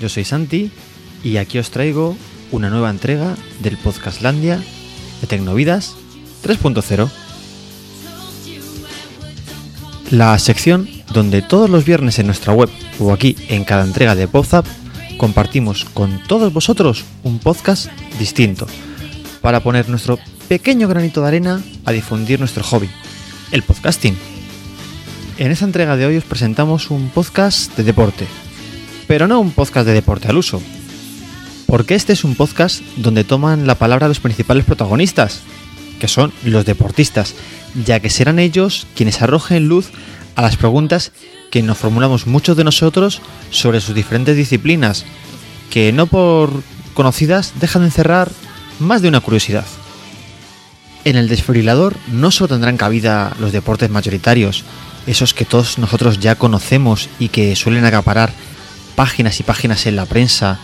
[0.00, 0.70] Yo soy Santi
[1.24, 2.16] y aquí os traigo
[2.52, 4.60] una nueva entrega del Podcastlandia
[5.20, 5.94] de Tecnovidas
[6.44, 7.08] 3.0.
[10.10, 14.28] La sección donde todos los viernes en nuestra web o aquí en cada entrega de
[14.28, 14.66] Podzap
[15.16, 18.66] compartimos con todos vosotros un podcast distinto
[19.40, 22.88] para poner nuestro pequeño granito de arena a difundir nuestro hobby,
[23.50, 24.16] el podcasting.
[25.38, 28.26] En esta entrega de hoy os presentamos un podcast de deporte,
[29.06, 30.62] pero no un podcast de deporte al uso,
[31.66, 35.42] porque este es un podcast donde toman la palabra los principales protagonistas,
[35.98, 37.34] que son los deportistas,
[37.84, 39.90] ya que serán ellos quienes arrojen luz
[40.36, 41.12] a las preguntas
[41.50, 45.04] que nos formulamos muchos de nosotros sobre sus diferentes disciplinas,
[45.70, 46.62] que no por
[46.94, 48.30] conocidas dejan de encerrar
[48.78, 49.64] más de una curiosidad.
[51.04, 54.64] En el desfibrilador no solo tendrán cabida los deportes mayoritarios,
[55.06, 58.32] esos que todos nosotros ya conocemos y que suelen acaparar
[58.96, 60.58] páginas y páginas en la prensa,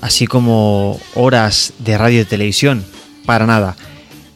[0.00, 2.84] así como horas de radio y televisión,
[3.26, 3.76] para nada.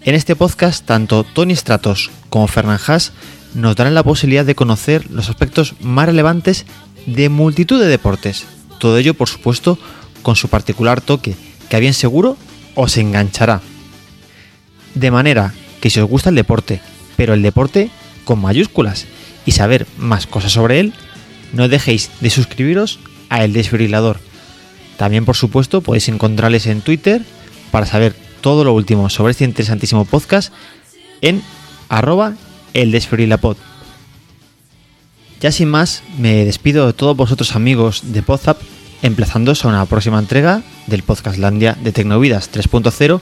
[0.03, 3.13] En este podcast, tanto Tony Stratos como Fernán Haas
[3.55, 6.67] nos darán la posibilidad de conocer los aspectos más relevantes
[7.07, 8.45] de multitud de deportes.
[8.79, 9.79] Todo ello, por supuesto,
[10.23, 11.37] con su particular toque,
[11.69, 12.37] que a bien seguro
[12.75, 13.61] os enganchará.
[14.95, 16.81] De manera que si os gusta el deporte,
[17.17, 17.91] pero el deporte
[18.25, 19.07] con mayúsculas,
[19.47, 20.95] y saber más cosas sobre él,
[21.53, 22.99] no dejéis de suscribiros
[23.29, 24.19] a El Desfibrilador.
[24.97, 27.23] También, por supuesto, podéis encontrarles en Twitter
[27.71, 30.53] para saber todo lo último sobre este interesantísimo podcast
[31.21, 31.43] en
[31.89, 32.35] arroba
[32.75, 33.57] el desfibrilapod.
[35.41, 38.61] Ya sin más, me despido de todos vosotros amigos de Podzap,
[39.03, 43.21] emplazándoos a una próxima entrega del Podcastlandia de Tecnovidas 3.0,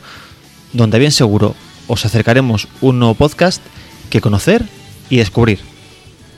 [0.73, 1.55] donde bien seguro
[1.89, 3.63] os acercaremos un nuevo podcast
[4.11, 4.65] que conocer
[5.11, 5.61] y descubrir.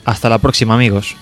[0.05, 1.15] Hasta la próxima amigos.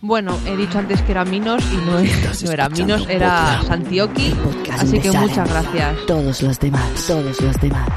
[0.00, 4.32] Bueno, he dicho antes que era Minos y no, es- no era Minos, era Santioki.
[4.70, 6.06] Así que muchas gracias.
[6.06, 7.88] Todos los demás, todos los demás.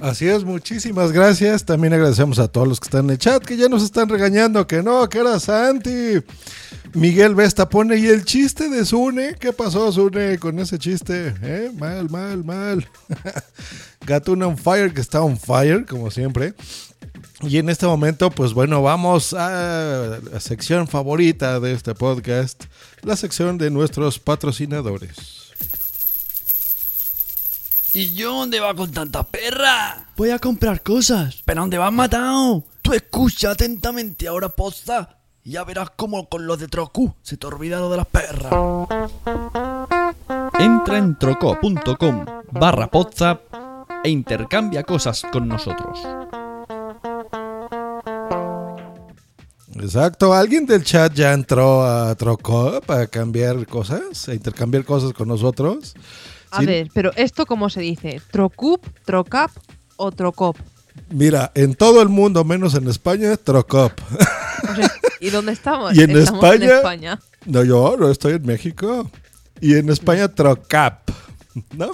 [0.00, 1.64] Así es, muchísimas gracias.
[1.64, 4.66] También agradecemos a todos los que están en el chat, que ya nos están regañando,
[4.66, 6.22] que no, que era Santi.
[6.94, 9.34] Miguel Vesta pone, ¿y el chiste de Sune?
[9.38, 11.34] ¿Qué pasó, Sune, con ese chiste?
[11.42, 11.70] ¿Eh?
[11.78, 12.88] Mal, mal, mal.
[14.06, 16.54] Gatuna on fire, que está on fire, como siempre.
[17.42, 22.64] Y en este momento, pues bueno, vamos a la sección favorita de este podcast,
[23.02, 25.50] la sección de nuestros patrocinadores.
[27.92, 30.06] ¿Y yo dónde va con tanta perra?
[30.16, 31.42] Voy a comprar cosas.
[31.44, 32.64] ¿Pero dónde vas matado?
[32.82, 37.46] Tú escucha atentamente ahora posta y ya verás cómo con los de Trocu se te
[37.46, 38.52] ha olvidado de las perras.
[40.58, 43.40] Entra en troco.com barra podzap
[44.04, 45.98] e intercambia cosas con nosotros.
[49.82, 55.28] Exacto, alguien del chat ya entró a Troco para cambiar cosas, a intercambiar cosas con
[55.28, 55.94] nosotros.
[56.50, 58.20] A Sí, ver, pero ¿esto cómo se dice?
[58.30, 59.50] ¿Trocup, Trocap
[59.96, 60.56] o Trocop?
[61.10, 63.92] Mira, en todo el mundo, menos en España, Trocop.
[64.70, 64.90] O sea,
[65.20, 65.94] ¿Y dónde estamos?
[65.96, 67.20] Y en Estamos España, en España.
[67.46, 69.10] No, yo no estoy en México.
[69.60, 71.08] Y en España, Trocap.
[71.76, 71.90] ¿No?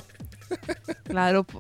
[1.05, 1.47] Claro.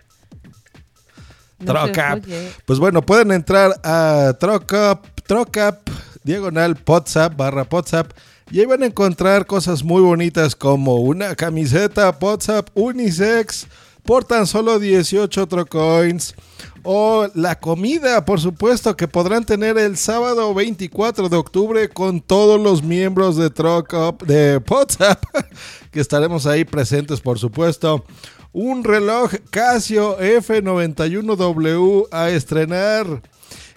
[1.58, 2.22] No Trocap.
[2.66, 5.88] Pues bueno, pueden entrar a Trocap, Trocap,
[6.26, 8.12] diagonal WhatsApp, barra WhatsApp.
[8.50, 13.66] Y ahí van a encontrar cosas muy bonitas como una camiseta WhatsApp unisex
[14.04, 16.34] por tan solo 18 trocoins.
[16.82, 22.60] O la comida, por supuesto, que podrán tener el sábado 24 de octubre con todos
[22.60, 25.24] los miembros de Trocop, de WhatsApp,
[25.90, 28.04] que estaremos ahí presentes, por supuesto.
[28.52, 33.22] Un reloj Casio F91W a estrenar.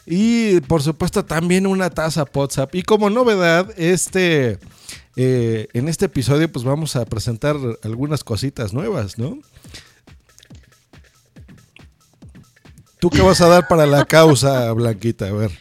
[0.05, 2.73] Y por supuesto también una taza WhatsApp.
[2.75, 4.59] Y como novedad, este
[5.15, 9.39] eh, en este episodio pues vamos a presentar algunas cositas nuevas, ¿no?
[12.99, 15.27] ¿Tú qué vas a dar para la causa, Blanquita?
[15.27, 15.51] A ver.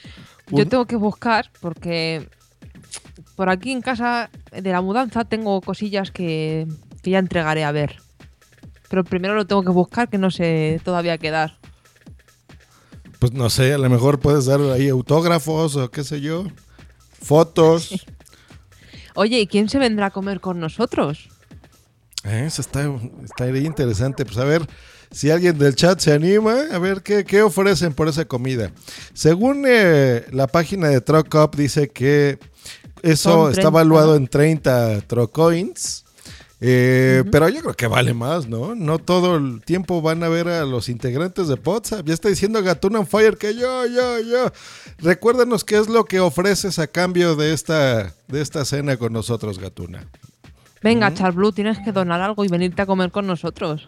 [0.51, 2.29] Yo tengo que buscar porque
[3.37, 6.67] por aquí en casa de la mudanza tengo cosillas que,
[7.03, 8.01] que ya entregaré a ver.
[8.89, 11.58] Pero primero lo tengo que buscar que no sé todavía qué dar.
[13.19, 16.47] Pues no sé, a lo mejor puedes dar ahí autógrafos o qué sé yo.
[17.21, 18.07] Fotos.
[19.15, 21.29] Oye, ¿y quién se vendrá a comer con nosotros?
[22.25, 22.89] Eh, Eso está,
[23.25, 24.25] está ahí interesante.
[24.25, 24.67] Pues a ver
[25.11, 28.71] si alguien del chat se anima, a ver qué, qué ofrecen por esa comida.
[29.15, 32.39] Según eh, la página de Truck Up, dice que
[33.03, 34.17] eso está 30, evaluado ¿no?
[34.17, 36.05] en 30 Trocoins.
[36.61, 38.75] Eh, Pero yo creo que vale más, ¿no?
[38.75, 42.07] No todo el tiempo van a ver a los integrantes de WhatsApp.
[42.07, 44.51] Ya está diciendo Gatuna on Fire que yo, yo, yo.
[44.99, 49.59] Recuérdanos qué es lo que ofreces a cambio de esta, de esta cena con nosotros,
[49.59, 50.09] Gatuna.
[50.83, 53.87] Venga, Charblue, tienes que donar algo y venirte a comer con nosotros.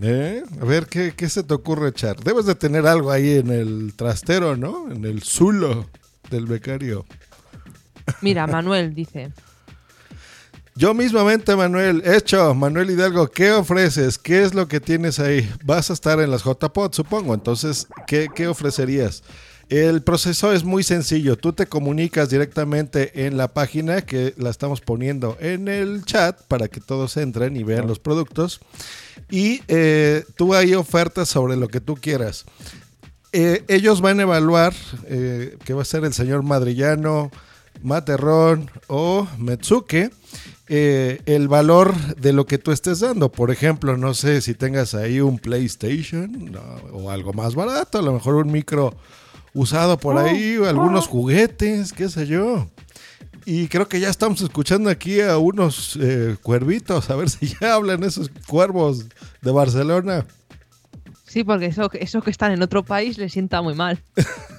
[0.00, 0.42] ¿Eh?
[0.60, 2.16] A ver, ¿qué, ¿qué se te ocurre echar?
[2.16, 4.90] Debes de tener algo ahí en el trastero, ¿no?
[4.90, 5.86] En el zulo
[6.30, 7.04] del becario.
[8.22, 9.32] Mira, Manuel dice.
[10.78, 14.16] Yo mismamente, Manuel, hecho, Manuel Hidalgo, ¿qué ofreces?
[14.16, 15.52] ¿Qué es lo que tienes ahí?
[15.64, 17.34] Vas a estar en las JPOD, supongo.
[17.34, 19.24] Entonces, ¿qué, qué ofrecerías?
[19.68, 21.34] El proceso es muy sencillo.
[21.34, 26.68] Tú te comunicas directamente en la página que la estamos poniendo en el chat para
[26.68, 28.60] que todos entren y vean los productos.
[29.30, 32.44] Y eh, tú hay ofertas sobre lo que tú quieras.
[33.32, 34.74] Eh, ellos van a evaluar,
[35.06, 37.32] eh, que va a ser el señor Madrillano,
[37.82, 40.12] Materrón o Metsuke,
[40.68, 43.32] eh, el valor de lo que tú estés dando.
[43.32, 46.60] Por ejemplo, no sé si tengas ahí un PlayStation no,
[46.92, 48.94] o algo más barato, a lo mejor un micro
[49.54, 52.68] usado por ahí, o algunos juguetes, qué sé yo.
[53.46, 57.74] Y creo que ya estamos escuchando aquí a unos eh, cuervitos, a ver si ya
[57.74, 59.06] hablan esos cuervos
[59.40, 60.26] de Barcelona.
[61.26, 64.02] Sí, porque eso, eso que están en otro país les sienta muy mal.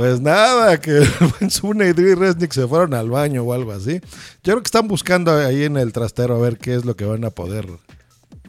[0.00, 1.04] Pues nada, que
[1.50, 4.00] Sune y Dri Resnick se fueron al baño o algo así.
[4.42, 7.04] Yo creo que están buscando ahí en el trastero a ver qué es lo que
[7.04, 7.66] van a poder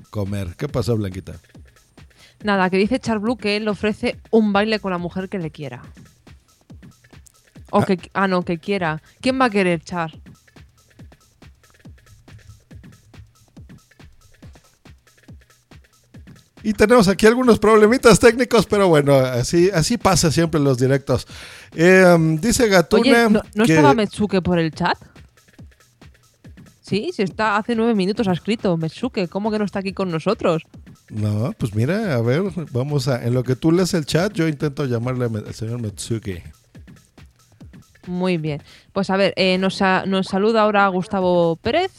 [0.09, 0.55] comer.
[0.55, 1.33] ¿Qué pasó, Blanquita?
[2.41, 5.81] Nada, que dice Charblue que él ofrece un baile con la mujer que le quiera.
[7.69, 9.01] O que, ah, no, que quiera.
[9.19, 10.13] ¿Quién va a querer char?
[16.63, 21.25] Y tenemos aquí algunos problemitas técnicos, pero bueno, así, así pasa siempre en los directos.
[21.75, 23.01] Eh, um, dice Gatuna.
[23.01, 24.97] Oye, ¿no, no que- estaba Metsuke por el chat?
[26.81, 27.55] Sí, sí está.
[27.57, 29.27] Hace nueve minutos ha escrito Metsuke.
[29.29, 30.63] ¿Cómo que no está aquí con nosotros?
[31.09, 33.25] No, pues mira, a ver, vamos a.
[33.25, 36.39] En lo que tú lees el chat, yo intento llamarle al señor Metsuki.
[38.07, 38.61] Muy bien.
[38.93, 41.91] Pues a ver, eh, nos, nos saluda ahora Gustavo Pérez.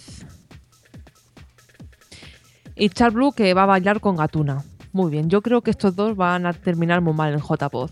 [2.76, 4.64] Y Char Blue que va a bailar con Gatuna.
[4.92, 7.90] Muy bien, yo creo que estos dos van a terminar muy mal en JPod.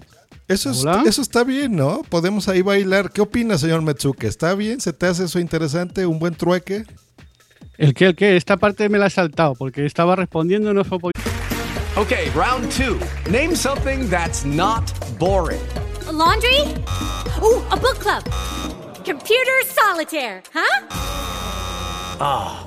[0.48, 2.02] Eso, es- eso está bien, ¿no?
[2.08, 3.10] Podemos ahí bailar.
[3.12, 4.24] ¿Qué opina, señor Metsuke?
[4.24, 4.80] ¿Está bien?
[4.80, 6.04] ¿Se te hace eso interesante?
[6.06, 6.84] ¿Un buen trueque?
[7.78, 8.06] ¿El qué?
[8.08, 8.36] ¿El qué?
[8.36, 11.12] Esta parte me la he saltado porque estaba respondiendo y no fue por...
[11.96, 12.98] Okay, round two.
[13.30, 15.60] Name something that's not boring.
[16.12, 16.74] laundry?
[17.42, 18.22] Ooh, a book club.
[19.04, 20.86] Computer solitaire, huh?
[22.20, 22.66] Ah,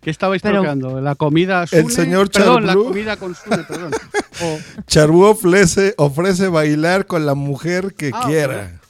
[0.00, 1.00] ¿Qué estabais Pero- tocando?
[1.00, 1.94] ¿La comida El Sune?
[1.94, 3.92] señor Perdón, la comida con Sune, perdón.
[4.42, 8.80] O- Charbu ofrece, ofrece bailar con la mujer que Ah, quiera.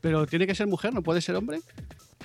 [0.00, 1.60] pero tiene que ser mujer, no puede ser hombre.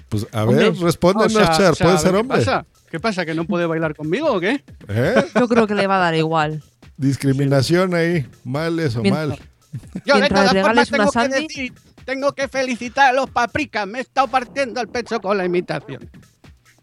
[0.07, 0.69] Pues a Hombre.
[0.69, 1.71] ver, respóndenos, O sea- Char.
[1.71, 2.37] o sea, ¿Puede ver, ser ¿qué hombre?
[2.37, 2.65] pasa?
[2.89, 3.25] ¿Qué pasa?
[3.25, 4.63] ¿Que no puede bailar conmigo o qué?
[4.87, 5.25] ¿Eh?
[5.39, 6.63] Yo creo que le va a dar igual.
[6.97, 8.25] Discriminación ahí.
[8.43, 9.39] Mal eso, Mientras- mal.
[10.05, 11.73] Yo de Mientras todas formas regales una tengo que decir,
[12.05, 13.87] tengo que felicitar a los papricas.
[13.87, 16.09] Me he estado partiendo el pecho con la imitación.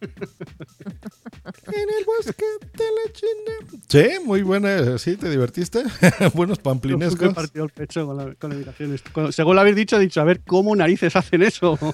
[0.00, 2.44] En el bosque
[2.76, 3.78] de la China.
[3.88, 4.98] Sí, muy buena.
[4.98, 5.16] ¿Sí?
[5.16, 5.82] ¿Te divertiste?
[6.34, 7.34] Buenos pamplinescos.
[7.34, 8.98] partido el pecho con la, con la imitación.
[9.12, 11.78] Cuando- según lo habéis dicho, he dicho, a ver cómo narices hacen eso.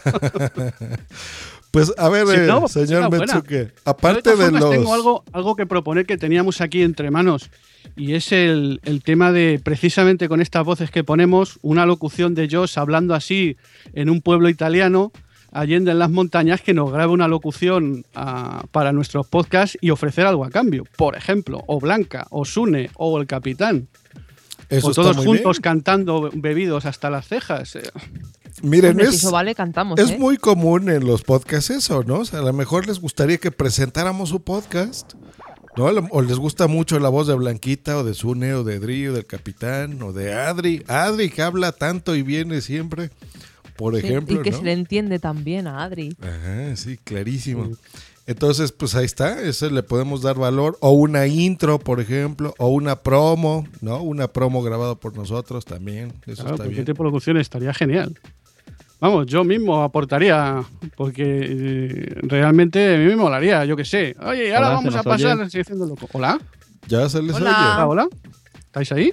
[1.71, 3.11] Pues a ver, Sí, eh, no, pues, señor.
[3.11, 3.73] Metsuke.
[3.75, 4.71] Yo, Aparte de formas, los.
[4.71, 7.51] Tengo algo, algo que proponer que teníamos aquí entre manos.
[7.97, 12.49] Y es el, el tema de, precisamente con estas voces que ponemos, una locución de
[12.49, 13.57] Josh hablando así
[13.93, 15.11] en un pueblo italiano,
[15.55, 20.27] allende en las montañas, que nos grabe una locución ah, para nuestros podcasts y ofrecer
[20.27, 20.85] algo a cambio.
[20.97, 23.89] Por ejemplo, o Blanca, o Sune, o el Capitán.
[24.69, 25.63] Eso o está todos muy juntos bien.
[25.63, 27.77] cantando bebidos hasta las cejas.
[27.77, 27.83] eh.
[28.63, 29.99] Miren, es, eso vale, cantamos.
[29.99, 30.19] es ¿eh?
[30.19, 32.21] muy común en los podcasts eso, ¿no?
[32.21, 35.15] O sea, a lo mejor les gustaría que presentáramos su podcast,
[35.77, 35.87] ¿no?
[36.11, 39.13] O les gusta mucho la voz de Blanquita, o de Sune, o de Dri, o
[39.13, 40.85] del Capitán, o de Adri.
[40.89, 43.11] Adri, que habla tanto y viene siempre,
[43.77, 44.59] por Sí, ejemplo, y que ¿no?
[44.59, 46.17] se le entiende también a Adri.
[46.21, 47.71] Ajá, sí, clarísimo.
[48.27, 50.79] Entonces, pues ahí está, eso le podemos dar valor.
[50.81, 54.01] O una intro, por ejemplo, o una promo, ¿no?
[54.03, 56.13] Una promo grabada por nosotros también.
[56.27, 56.85] Eso Claro, está cualquier bien.
[56.87, 58.19] tipo de locución estaría genial.
[59.01, 60.65] Vamos, yo mismo aportaría,
[60.97, 64.17] porque eh, realmente a mí me molaría, yo qué sé.
[64.25, 65.11] Oye, ahora Hola, vamos ¿se a oye?
[65.11, 66.09] pasar la sección del loco.
[66.13, 66.41] ¿Hola?
[66.89, 67.75] Ya se les Hola.
[67.75, 68.09] Hola, hola.
[68.57, 69.13] ¿Estáis ahí?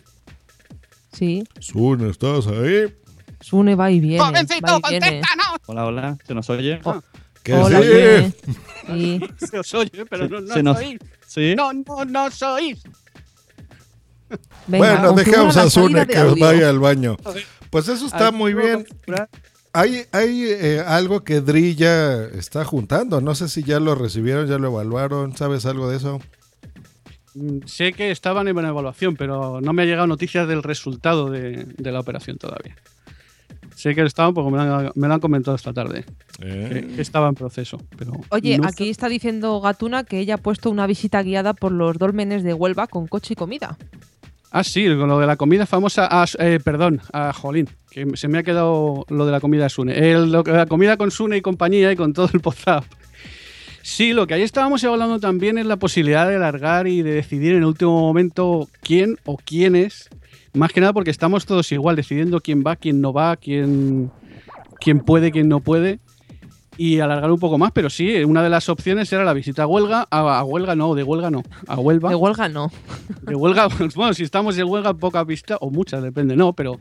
[1.12, 1.44] Sí.
[1.58, 1.62] oye.
[1.62, 2.94] Sune, ¿estás ahí?
[3.42, 4.24] Sune va y viene.
[4.24, 5.06] ¡Jovencito, va y viene.
[5.22, 5.58] contéstanos!
[5.66, 6.80] Hola, hola, ¿se nos oye?
[7.44, 7.88] ¿Qué Hola, sí?
[7.88, 8.34] viene.
[8.88, 9.22] Sí.
[9.50, 11.00] Se os oye, pero no, no Se nos- sois.
[11.28, 11.56] ¿Sí?
[11.56, 12.82] No, no, no sois.
[14.68, 15.16] Venga, bueno,
[15.54, 16.46] la a Sune que audio.
[16.46, 17.18] vaya al baño.
[17.70, 18.86] Pues eso está Ay, muy bien.
[19.74, 23.22] Hay, hay eh, algo que Dri ya está juntando.
[23.22, 25.36] No sé si ya lo recibieron, ya lo evaluaron.
[25.38, 26.20] ¿Sabes algo de eso?
[27.36, 31.66] Mm, Sé que estaban en evaluación, pero no me ha llegado noticias del resultado de,
[31.78, 32.76] de la operación todavía.
[33.82, 36.06] Sé que estaban porque me lo han, me lo han comentado esta tarde.
[36.40, 37.82] Que, que estaba en proceso.
[37.98, 41.72] Pero Oye, no aquí está diciendo Gatuna que ella ha puesto una visita guiada por
[41.72, 43.78] los dólmenes de Huelva con coche y comida.
[44.52, 46.08] Ah, sí, con lo de la comida famosa.
[46.12, 49.70] Ah, eh, perdón, a Jolín, que se me ha quedado lo de la comida de
[49.70, 49.98] Sune.
[50.12, 52.84] El- lo- la comida con Sune y compañía y con todo el WhatsApp.
[53.82, 57.54] Sí, lo que ahí estábamos hablando también es la posibilidad de largar y de decidir
[57.54, 60.08] en el último momento quién o quiénes.
[60.54, 64.12] Más que nada porque estamos todos igual, decidiendo quién va, quién no va, quién,
[64.80, 66.00] quién puede, quién no puede.
[66.78, 69.68] y alargar un poco más, pero sí, una de las opciones era la visita a
[69.68, 72.10] huelga, a, a huelga no, de huelga no, a Huelva.
[72.10, 72.72] De huelga no.
[73.22, 76.80] De huelga, bueno, si estamos de huelga, poca pista, o muchas, depende, no, pero,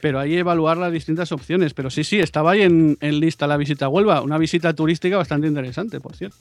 [0.00, 1.74] pero ahí evaluar las distintas opciones.
[1.74, 5.16] Pero sí, sí, estaba ahí en, en lista la visita a Huelva, una visita turística
[5.16, 6.36] bastante interesante, por cierto.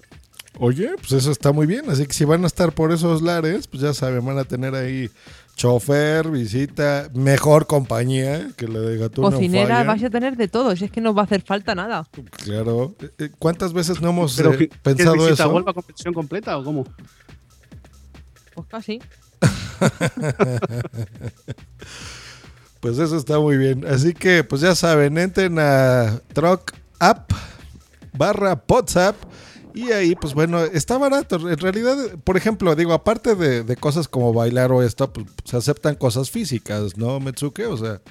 [0.60, 1.90] Oye, pues eso está muy bien.
[1.90, 4.76] Así que si van a estar por esos lares, pues ya saben, van a tener
[4.76, 5.10] ahí
[5.56, 10.86] chofer, visita, mejor compañía que la de Gatuna Cocinera, vas a tener de todo, si
[10.86, 12.08] es que no va a hacer falta nada.
[12.44, 12.96] Claro.
[13.00, 15.50] Eh, eh, ¿Cuántas veces no hemos Pero, eh, ¿qué- qué es pensado visita a eso?
[15.56, 16.86] Huelva con pensión completa o cómo?
[18.56, 19.00] Pues casi.
[22.80, 23.86] Pues eso está muy bien.
[23.88, 27.32] Así que, pues ya saben, entren a Truck App
[28.18, 29.16] barra WhatsApp
[29.74, 31.36] y ahí, pues bueno, está barato.
[31.50, 35.58] En realidad, por ejemplo, digo, aparte de, de cosas como bailar o esto, pues se
[35.58, 37.66] aceptan cosas físicas, ¿no, Metsuke?
[37.70, 38.02] O sea,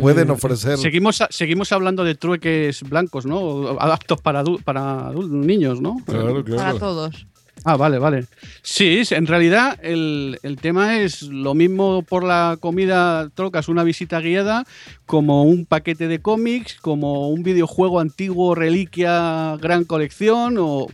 [0.00, 0.78] pueden Eh, ofrecer...
[0.78, 3.78] Seguimos, seguimos hablando de trueques blancos, ¿no?
[3.80, 5.96] Adaptos para, adu- para niños, ¿no?
[6.04, 6.62] Claro, claro.
[6.62, 7.26] Para todos.
[7.64, 8.26] Ah, vale, vale.
[8.62, 14.20] Sí, en realidad el, el tema es lo mismo por la comida, trocas una visita
[14.20, 14.64] guiada,
[15.06, 20.86] como un paquete de cómics, como un videojuego antiguo, reliquia, gran colección, o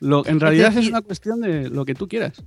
[0.00, 2.42] lo, en realidad es una cuestión de lo que tú quieras.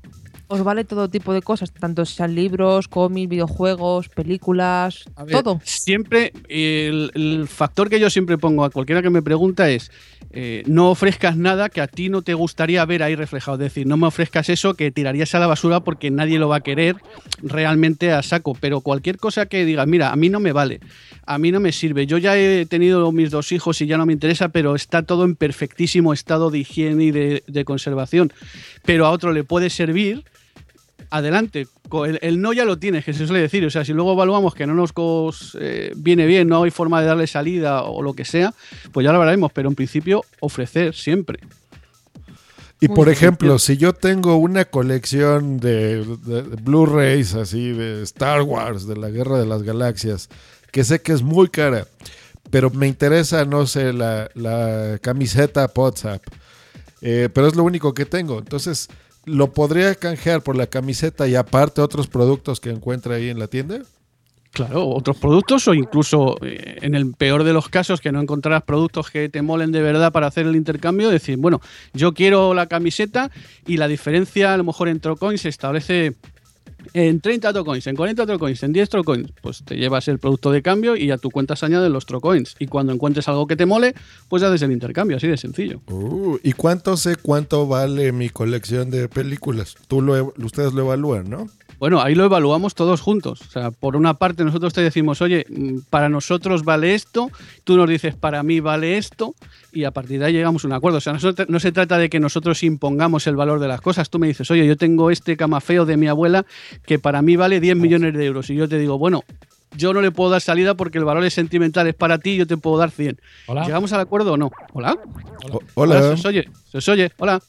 [0.52, 5.62] Os vale todo tipo de cosas, tanto sean libros, cómics, videojuegos, películas, ver, todo.
[5.64, 9.92] Siempre, el, el factor que yo siempre pongo a cualquiera que me pregunta es,
[10.34, 13.56] eh, no ofrezcas nada que a ti no te gustaría ver ahí reflejado.
[13.56, 16.58] Es decir, no me ofrezcas eso que tirarías a la basura porque nadie lo va
[16.58, 16.98] a querer
[17.42, 18.54] realmente a saco.
[18.60, 20.80] Pero cualquier cosa que digas, mira, a mí no me vale,
[21.26, 22.08] a mí no me sirve.
[22.08, 25.26] Yo ya he tenido mis dos hijos y ya no me interesa, pero está todo
[25.26, 28.34] en perfectísimo estado de higiene y de, de conservación.
[28.84, 30.24] Pero a otro le puede servir
[31.12, 31.68] adelante.
[32.08, 33.64] El, el no ya lo tienes, que se suele decir.
[33.66, 37.00] O sea, si luego evaluamos que no nos cos- eh, viene bien, no hay forma
[37.02, 38.54] de darle salida o lo que sea,
[38.92, 39.52] pues ya lo veremos.
[39.54, 41.40] Pero en principio, ofrecer siempre.
[42.84, 48.42] Y por ejemplo, si yo tengo una colección de, de- de Blu-rays así de Star
[48.42, 50.30] Wars, de la Guerra de las Galaxias,
[50.72, 51.86] que sé que es muy cara,
[52.50, 56.24] pero me interesa, no sé, la, la camiseta WhatsApp,
[57.02, 58.40] eh, pero es lo único que tengo.
[58.40, 58.88] Entonces,
[59.26, 63.48] ¿lo podría canjear por la camiseta y aparte otros productos que encuentre ahí en la
[63.48, 63.82] tienda?
[64.54, 68.64] Claro, otros productos o incluso eh, en el peor de los casos que no encontrarás
[68.64, 71.62] productos que te molen de verdad para hacer el intercambio, decir, bueno,
[71.94, 73.32] yo quiero la camiseta
[73.66, 76.16] y la diferencia a lo mejor en Trocoins se establece
[76.94, 80.62] en 30 Trocoins, en 40 Trocoins, en 10 Trocoins, pues te llevas el producto de
[80.62, 82.56] cambio y a tu cuenta se añaden los Trocoins.
[82.60, 83.96] Y cuando encuentres algo que te mole,
[84.30, 85.82] pues haces el intercambio, así de sencillo.
[85.88, 89.76] Uh, ¿Y cuánto sé cuánto vale mi colección de películas?
[89.88, 91.48] Tú lo, ustedes lo evalúan, ¿no?
[91.82, 93.42] Bueno, ahí lo evaluamos todos juntos.
[93.42, 97.32] O sea, por una parte nosotros te decimos, oye, mm, para nosotros vale esto,
[97.64, 99.34] tú nos dices, para mí vale esto,
[99.74, 101.00] y a partir de ahí llegamos a un acuerdo.
[101.00, 104.12] O sea, no se, trata de que nosotros impongamos el valor de las cosas.
[104.12, 106.46] Tú me dices, oye, yo tengo este camafeo de mi abuela
[106.86, 108.52] que para mí vale 10 millones de euros.
[108.52, 109.24] Y yo te digo, bueno,
[109.76, 112.46] yo no le puedo dar salida porque el valor es sentimental, es para ti, yo
[112.46, 113.20] te puedo dar 100.
[113.48, 113.66] Hola.
[113.66, 114.52] ¿Llegamos al acuerdo o no?
[114.74, 115.00] ¿Hola?
[115.74, 116.00] hola.
[116.00, 116.48] ¿Se os oye?
[116.72, 117.12] ¿Se os oye?
[117.18, 117.42] Hola.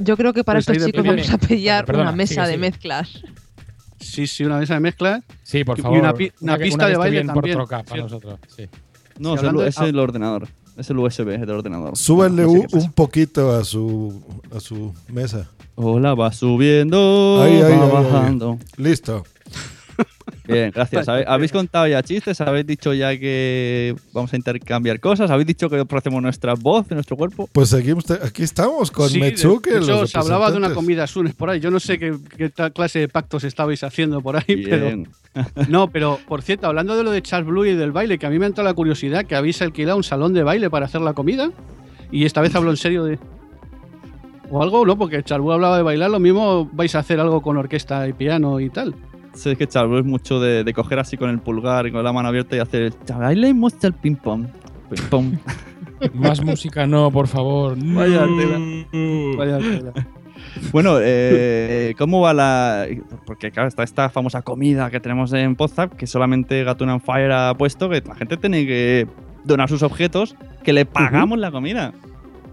[0.00, 2.52] Yo creo que para Pues estos chicos vamos a pillar Perdona, una mesa sigue, de
[2.52, 2.58] sigue.
[2.58, 3.22] mezclas.
[4.00, 5.22] Sí, sí, una mesa de mezclas.
[5.42, 5.98] Sí, por Y favor.
[5.98, 8.02] una pi- una pista que de baile también, por troca para ¿cierto?
[8.14, 8.40] nosotros.
[8.56, 8.68] Sí.
[9.18, 10.48] No, Sí, es, el, es el ordenador.
[10.76, 11.96] Es el USB del ordenador.
[11.96, 14.22] Súbanle No sé un, poquito a su,
[14.56, 15.48] a su mesa.
[15.74, 17.90] Hola, va subiendo, Ahí, ahí, va ahí, ahí.
[18.12, 18.58] bajando.
[18.78, 19.24] Listo.
[20.46, 21.08] Bien, gracias.
[21.08, 25.80] Habéis contado ya chistes, habéis dicho ya que vamos a intercambiar cosas, habéis dicho que
[25.80, 27.48] ofrecemos nuestra voz, nuestro cuerpo.
[27.52, 29.70] Pues seguimos, aquí estamos con Sí, Metsuke.
[29.70, 31.60] de hecho, se hablaba de una comida Sunes por ahí.
[31.60, 35.04] Yo no sé qué, qué tal clase de pactos estabais haciendo por ahí, pero.
[35.68, 38.30] No, pero por cierto, hablando de lo de Charles Blue y del baile, que a
[38.30, 41.00] mí me ha entrado la curiosidad que habéis alquilado un salón de baile para hacer
[41.00, 41.50] la comida.
[42.10, 43.18] Y esta vez hablo en serio de.
[44.50, 44.98] O algo, ¿no?
[44.98, 48.12] Porque Charles Blue hablaba de bailar, lo mismo vais a hacer algo con orquesta y
[48.12, 48.94] piano y tal.
[49.34, 52.12] Es que Charlo es mucho de, de coger así con el pulgar y con la
[52.12, 54.46] mano abierta y hacer el bailemos el ping pong.
[54.90, 55.38] Ping pong.
[56.14, 57.76] Más música no, por favor.
[57.94, 58.58] Vaya tela.
[59.36, 59.92] Vaya tela.
[60.70, 62.86] Bueno, eh, ¿cómo va la...?
[63.24, 67.32] Porque claro, está esta famosa comida que tenemos en WhatsApp que solamente Gatuna on Fire
[67.32, 69.06] ha puesto que la gente tiene que
[69.44, 71.94] donar sus objetos que le pagamos la comida.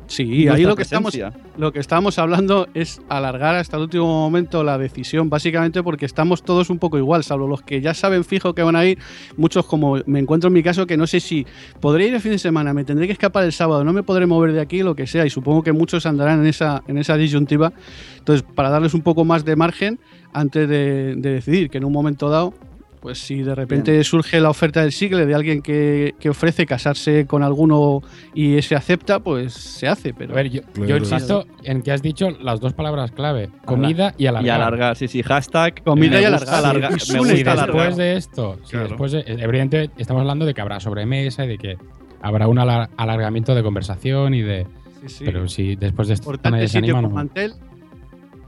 [0.09, 1.17] Sí, ahí lo que, estamos,
[1.55, 6.41] lo que estamos hablando es alargar hasta el último momento la decisión, básicamente porque estamos
[6.41, 8.97] todos un poco igual, salvo los que ya saben fijo que van a ir,
[9.37, 11.45] muchos como me encuentro en mi caso que no sé si
[11.79, 14.25] podré ir el fin de semana, me tendré que escapar el sábado, no me podré
[14.25, 17.15] mover de aquí, lo que sea, y supongo que muchos andarán en esa, en esa
[17.15, 17.71] disyuntiva.
[18.17, 19.99] Entonces, para darles un poco más de margen
[20.33, 22.53] antes de, de decidir que en un momento dado
[23.01, 27.25] Pues si de repente surge la oferta del siglo de alguien que, que ofrece casarse
[27.27, 28.01] con alguno
[28.33, 30.13] y se acepta, pues se hace.
[30.13, 34.13] Pero A ver, yo, yo insisto en que has dicho las dos palabras clave: comida
[34.17, 34.45] y alargar.
[34.47, 35.23] Y alargar, sí, sí.
[35.23, 36.55] Hashtag Comida y alargar.
[36.55, 36.91] alargar.
[36.91, 37.67] Y Me gusta Si alargar.
[37.67, 38.87] después de esto, si Claro.
[38.89, 41.77] después de- evidentemente estamos hablando de que habrá sobremesa y de que
[42.21, 44.67] habrá un alar- alargamiento de conversación y de.
[45.07, 45.23] sí.
[45.23, 47.15] Pero si después de esto Importante nadie se sitio anima, con no.
[47.15, 47.53] mantel.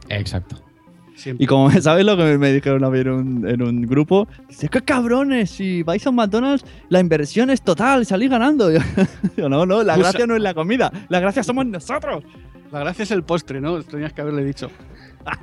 [0.09, 0.57] Exacto.
[1.39, 4.69] Y como sabes lo que me- dijeron a mí en un, en un grupo, dice,
[4.69, 8.71] qué cabrones, si vais a un McDonald's, la inversión es total, salís ganando.
[8.71, 8.79] Yo,
[9.35, 12.23] digo, no, no, la Usa- gracia no es la comida, la gracia somos nosotros.
[12.71, 13.81] La gracia es el postre, ¿no?
[13.83, 14.69] Tenías que haberle dicho.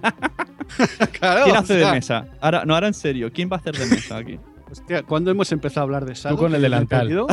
[1.20, 2.24] claro, ¿Quién o hace sea, de mesa?
[2.40, 4.38] Ahora, no, ahora en serio, ¿quién va a hacer de mesa aquí?
[4.70, 6.36] Hostia, ¿cuándo hemos empezado a hablar de sal?
[6.36, 7.26] con el delantal.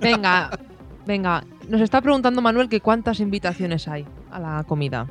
[0.00, 0.50] Venga,
[1.06, 1.44] venga.
[1.68, 5.06] Nos está preguntando Manuel que cuántas invitaciones hay a la comida.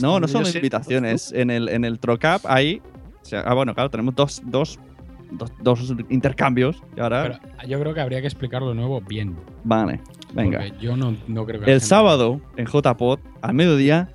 [0.00, 1.32] No, no son invitaciones.
[1.32, 2.80] En el, en el Trocap hay.
[3.22, 4.78] o sea, ah, bueno, claro, tenemos dos, dos,
[5.30, 6.82] dos, dos intercambios.
[6.96, 7.22] Y ahora.
[7.22, 9.36] Pero yo creo que habría que explicarlo de nuevo bien.
[9.64, 10.00] vale,
[10.34, 10.58] venga.
[10.60, 11.66] Porque yo no, no creo que.
[11.66, 14.08] El gente- sábado en JPod, al mediodía,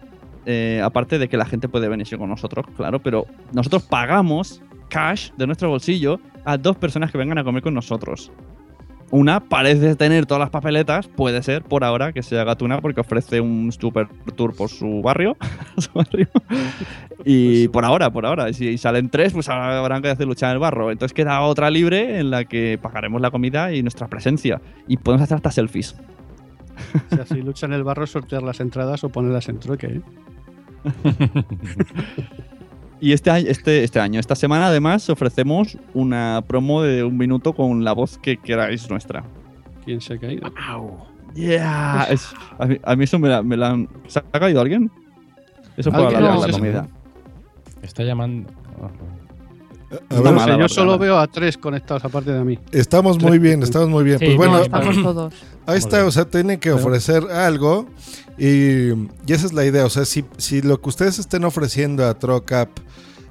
[0.46, 5.32] eh, aparte de que la gente puede venirse con nosotros, claro, pero nosotros pagamos cash
[5.38, 8.32] de nuestro bolsillo a dos personas que vengan a comer con nosotros.
[9.12, 13.42] Una parece tener todas las papeletas, puede ser por ahora que sea Gatuna porque ofrece
[13.42, 14.08] un super
[14.38, 15.36] tour por su barrio.
[15.78, 16.30] su barrio.
[17.26, 18.50] y por ahora, por ahora.
[18.50, 20.92] Y si salen tres, pues ahora habrán que hacer lucha en el barro.
[20.92, 24.62] Entonces queda otra libre en la que pagaremos la comida y nuestra presencia.
[24.88, 25.96] Y podemos hacer hasta selfies.
[27.12, 29.88] O sea, si lucha en el barro, sortear las entradas o ponerlas en trueque.
[29.88, 30.02] ¿eh?
[33.02, 37.54] Y este año, este, este año, esta semana además ofrecemos una promo de un minuto
[37.54, 39.24] con la voz que queráis nuestra.
[39.84, 40.52] ¿Quién se ha caído?
[41.34, 42.08] Yeah.
[42.12, 42.30] Es-
[42.60, 44.92] a, mí, a mí eso me la, me la han- ¿Se ha caído alguien?
[45.78, 46.24] Eso puede ¿Alguien?
[46.24, 46.88] alargar No, la comida.
[47.82, 48.50] Está llamando.
[50.10, 52.58] A No ver, sé, yo solo veo a tres conectados aparte de mí.
[52.72, 54.20] Estamos muy bien, estamos muy bien.
[54.20, 55.34] Sí, pues bueno, no, estamos todos.
[55.66, 57.88] Ahí está, o sea, tienen que ofrecer algo
[58.46, 58.90] y,
[59.28, 59.86] y esa es la idea.
[59.86, 62.70] O sea, si, si lo que ustedes estén ofreciendo a Trocap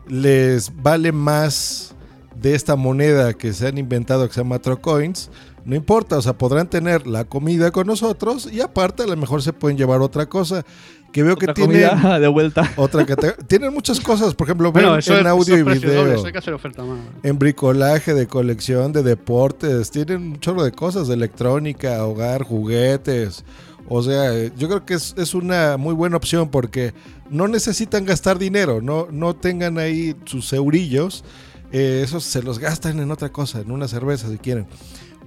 [0.08, 1.94] les vale más
[2.34, 5.30] de esta moneda que se han inventado que se llama Trocoins,
[5.64, 9.42] no importa, o sea, podrán tener la comida con nosotros y aparte a lo mejor
[9.42, 10.64] se pueden llevar otra cosa.
[11.12, 12.70] Que veo Otra que tienen de vuelta.
[12.76, 13.44] otra categoría.
[13.48, 15.92] Tienen muchas cosas, por ejemplo, Bueno, ven en es- audio y video.
[16.04, 17.00] doble, eso hay que hacer oferta más.
[17.24, 23.44] En bricolaje, de colección, de deportes, tienen un chorro de cosas, de electrónica, hogar, juguetes.
[23.92, 26.94] O sea, yo creo que es, es una muy buena opción porque
[27.28, 31.24] no necesitan gastar dinero, no, no tengan ahí sus eurillos,
[31.72, 34.68] eh, esos se los gastan en otra cosa, en una cerveza si quieren.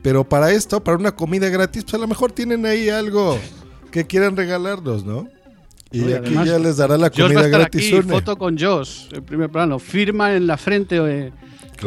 [0.01, 3.38] Pero para esto, para una comida gratis, pues a lo mejor tienen ahí algo
[3.91, 5.28] que quieran regalarnos, ¿no?
[5.91, 7.93] Y aquí además, ya les dará la Josh va a comida estar gratis.
[7.93, 9.78] aquí, foto con Josh, en primer plano.
[9.78, 11.34] Firma en la frente eh,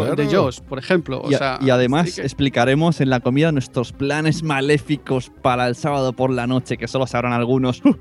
[0.04, 0.26] de.
[0.36, 1.20] Josh, por ejemplo.
[1.22, 5.30] O Y, a- sea, y además sí que- explicaremos en la comida nuestros planes maléficos
[5.42, 7.82] para el sábado por la noche, que solo sabrán algunos.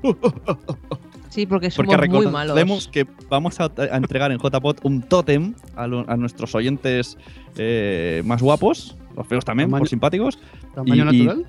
[1.28, 2.56] Sí, porque somos Porque muy malos.
[2.56, 7.18] recordemos que vamos a, a entregar en JPOT un tótem a, lo- a nuestros oyentes
[7.56, 10.38] eh, más guapos, los feos también, por simpáticos.
[10.74, 11.44] ¿Tamaño natural?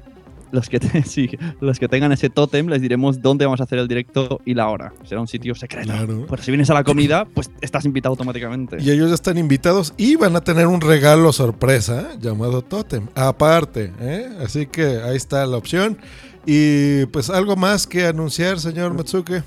[0.52, 1.30] Los que, te- sí,
[1.62, 4.70] los que tengan ese tótem les diremos dónde vamos a hacer el directo y la
[4.70, 4.94] hora.
[5.04, 5.92] Será un sitio secreto.
[6.30, 8.78] Pero si vienes a la comida, pues estás invitado automáticamente.
[8.80, 12.18] Y ellos ya están invitados y van a tener un regalo sorpresa ¿eh?
[12.20, 13.08] llamado Totem.
[13.16, 14.30] Aparte, ¿eh?
[14.44, 15.98] así que ahí está la opción.
[16.46, 19.44] Y pues algo más que anunciar, señor Matsuke.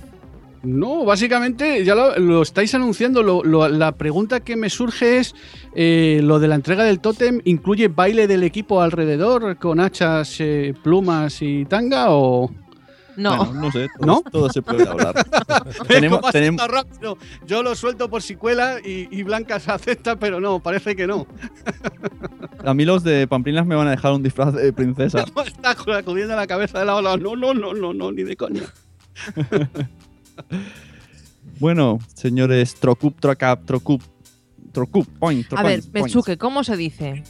[0.62, 3.22] No, básicamente ya lo, lo estáis anunciando.
[3.22, 5.34] Lo- lo- la pregunta que me surge es:
[5.74, 10.74] eh, ¿lo de la entrega del tótem incluye baile del equipo alrededor con hachas, eh,
[10.82, 12.10] plumas y tanga?
[12.10, 12.50] ¿O.?
[13.16, 13.36] No.
[13.36, 14.22] Bueno, no sé, todo, ¿No?
[14.30, 15.14] todo se puede hablar.
[15.88, 17.18] tenemos, tenemos, rápido.
[17.46, 21.06] Yo lo suelto por si cuela y, y Blanca se acepta, pero no, parece que
[21.06, 21.26] no.
[22.64, 25.24] a mí los de Pamplinas me van a dejar un disfraz de princesa.
[25.46, 27.16] Está sacudiendo la cabeza de la ola.
[27.16, 28.62] No, no, no, no, no, ni de coña.
[31.58, 34.02] Bueno, señores, Trocup, Trocap, Trocup,
[34.72, 35.82] Trocup, point, A ver.
[35.92, 37.22] Metsuke, ¿cómo se dice?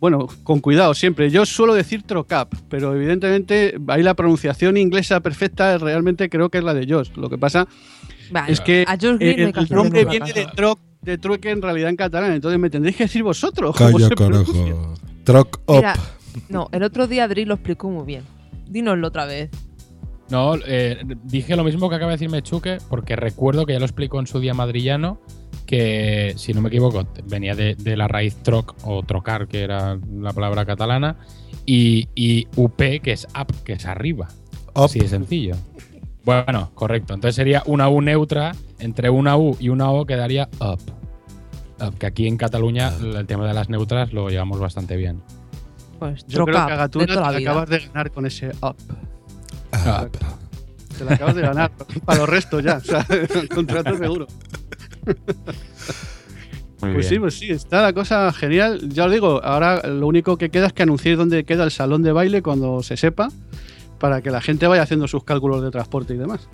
[0.00, 1.30] Bueno, con cuidado siempre.
[1.30, 6.64] Yo suelo decir trocap, pero evidentemente ahí la pronunciación inglesa perfecta realmente creo que es
[6.64, 7.10] la de Josh.
[7.16, 7.66] Lo que pasa
[8.30, 11.50] Vale, es que a Josh Green no hay el, nombre viene de troc, de trueque
[11.50, 13.74] en realidad en catalán, entonces me tendréis que decir vosotros.
[13.74, 14.94] cómo Calla, se carajo.
[15.24, 15.76] Truck up.
[15.76, 15.94] Mira,
[16.50, 18.24] no, el otro día Adri lo explicó muy bien.
[18.68, 19.48] Dínoslo otra vez.
[20.30, 23.84] No, eh, dije lo mismo que acaba de decirme Chuque, porque recuerdo que ya lo
[23.84, 25.20] explicó en su día madrillano,
[25.66, 29.98] que si no me equivoco, venía de, de la raíz troc o trocar, que era
[30.10, 31.16] la palabra catalana,
[31.66, 34.28] y, y UP, que es up, que es arriba.
[34.74, 35.56] Así de sencillo.
[36.24, 37.14] Bueno, correcto.
[37.14, 40.80] Entonces sería una U neutra, entre una U y una O quedaría up.
[41.98, 45.22] Que aquí en Cataluña el tema de las neutras lo llevamos bastante bien.
[45.98, 48.76] Pues Yo creo troca que acabas de ganar con ese up.
[49.86, 50.06] Ah,
[50.98, 51.70] Te la acabas de ganar.
[52.04, 52.76] Para los restos ya.
[52.76, 53.06] O sea,
[53.54, 54.26] contrato seguro.
[56.82, 57.22] Muy Pues sí, bien.
[57.22, 58.88] pues sí, está la cosa genial.
[58.90, 62.02] Ya os digo, ahora lo único que queda es que anunciéis dónde queda el salón
[62.02, 63.28] de baile cuando se sepa,
[63.98, 66.48] para que la gente vaya haciendo sus cálculos de transporte y demás.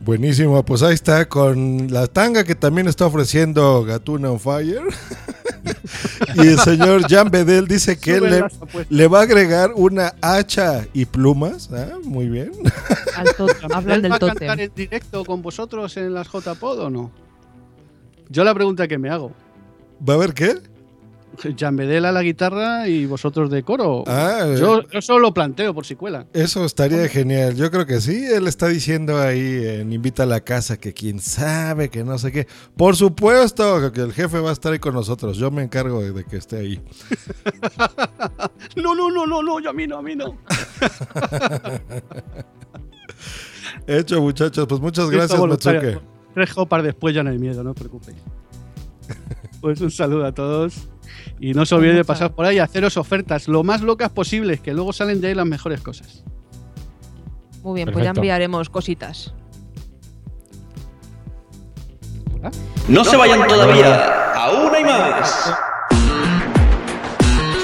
[0.00, 4.82] Buenísimo, pues ahí está con la tanga que también está ofreciendo Gatuna on Fire.
[6.34, 8.44] y el señor Jan Bedel dice que le,
[8.88, 11.70] le va a agregar una hacha y plumas.
[11.72, 12.52] Ah, Muy bien.
[13.16, 16.78] Al tótem, hablan ¿Él del va a cantar en directo con vosotros en las JPod
[16.80, 17.10] o no?
[18.28, 19.32] Yo la pregunta que me hago.
[20.06, 20.54] ¿Va a haber qué?
[21.56, 24.04] Jan Bedel a la guitarra y vosotros de coro.
[24.06, 26.26] Ah, yo, yo solo lo planteo por si cuela.
[26.32, 27.54] Eso estaría genial.
[27.54, 28.24] Yo creo que sí.
[28.26, 32.32] Él está diciendo ahí en Invita a la Casa que quién sabe, que no sé
[32.32, 32.46] qué.
[32.76, 35.36] Por supuesto que el jefe va a estar ahí con nosotros.
[35.36, 36.80] Yo me encargo de, de que esté ahí.
[38.76, 40.38] No, no, no, no, no, yo a mí no, a mí no.
[43.86, 44.66] Hecho, muchachos.
[44.68, 45.40] Pues muchas gracias.
[45.40, 46.00] Matsuke.
[46.34, 48.18] Tres copas después ya no hay miedo, no os preocupéis.
[49.60, 50.88] Pues un saludo a todos.
[51.40, 54.60] Y no se olviden de pasar por ahí y haceros ofertas lo más locas posibles,
[54.60, 56.24] que luego salen de ahí las mejores cosas.
[57.62, 59.34] Muy bien, pues ya enviaremos cositas.
[62.88, 64.32] No se vayan todavía.
[64.34, 65.54] Aún hay más.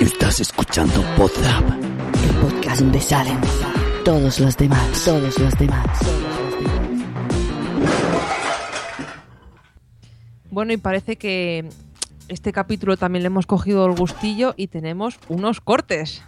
[0.01, 3.39] Estás escuchando Podzap, el podcast donde salen
[4.05, 5.87] todos los demás, todos los demás.
[10.51, 11.69] Bueno, y parece que
[12.29, 16.23] este capítulo también le hemos cogido el gustillo y tenemos unos cortes.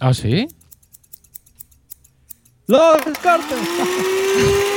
[0.00, 0.48] ¿Ah, sí?
[2.66, 3.58] ¡Los cortes!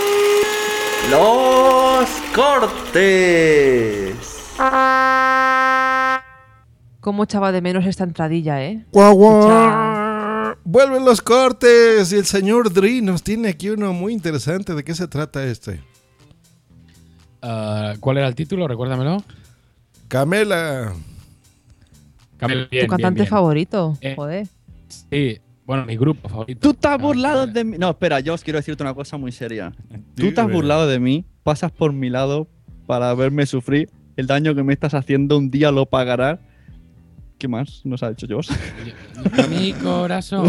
[1.11, 3.35] Los cortes.
[6.99, 8.85] Cómo echaba de menos esta entradilla, ¿eh?
[8.91, 10.55] Guau, guau.
[10.63, 14.73] Vuelven los cortes y el señor Dri nos tiene aquí uno muy interesante.
[14.73, 15.83] ¿De qué se trata este?
[17.47, 18.67] Ah, ¿Cuál era el título?
[18.67, 19.23] Recuérdamelo.
[20.07, 20.93] Camela.
[22.37, 24.47] Camela, tu cantante favorito, joder.
[24.87, 26.59] Sí, bueno, mi grupo favorito.
[26.59, 27.77] Tú te has burlado de mí.
[27.77, 29.71] No, espera, yo os quiero decirte una cosa muy seria.
[30.15, 30.53] Tú te has Dímelo.
[30.55, 32.47] burlado de mí, pasas por mi lado
[32.87, 33.89] para verme sufrir.
[34.17, 36.39] El daño que me estás haciendo un día lo pagarás.
[37.37, 38.49] ¿Qué más nos ha hecho Josh?
[39.49, 40.47] Mi corazón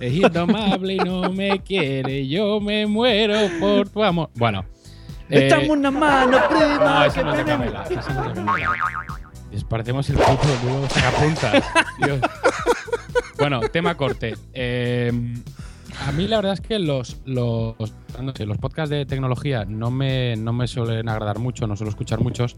[0.00, 2.26] es indomable y no me quiere.
[2.28, 4.28] Yo me muero por tu amor.
[4.34, 4.64] Bueno.
[5.30, 7.06] Eh, Echame una mano, prima.
[7.06, 7.84] No, que no es de Camela.
[7.88, 8.76] esa no es de Camela.
[9.50, 11.64] Les parecemos el puto dúo sacapuntas.
[12.04, 12.20] Dios.
[13.38, 14.36] Bueno, tema corte.
[14.52, 15.12] Eh,
[16.04, 20.52] a mí la verdad es que los, los, los podcasts de tecnología no me, no
[20.52, 22.56] me suelen agradar mucho, no suelo escuchar muchos,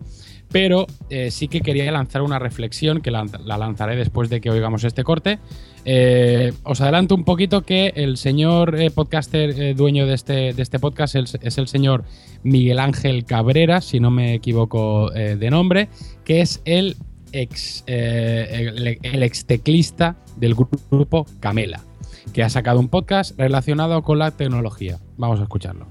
[0.51, 4.51] pero eh, sí que quería lanzar una reflexión que la, la lanzaré después de que
[4.51, 5.39] oigamos este corte.
[5.85, 10.79] Eh, os adelanto un poquito que el señor eh, podcaster dueño de este, de este
[10.79, 12.05] podcast es, es el señor
[12.43, 15.89] Miguel Ángel Cabrera, si no me equivoco de nombre,
[16.25, 16.97] que es el
[17.33, 21.83] ex, el, el ex teclista del grupo Camela,
[22.33, 24.99] que ha sacado un podcast relacionado con la tecnología.
[25.17, 25.87] Vamos a escucharlo.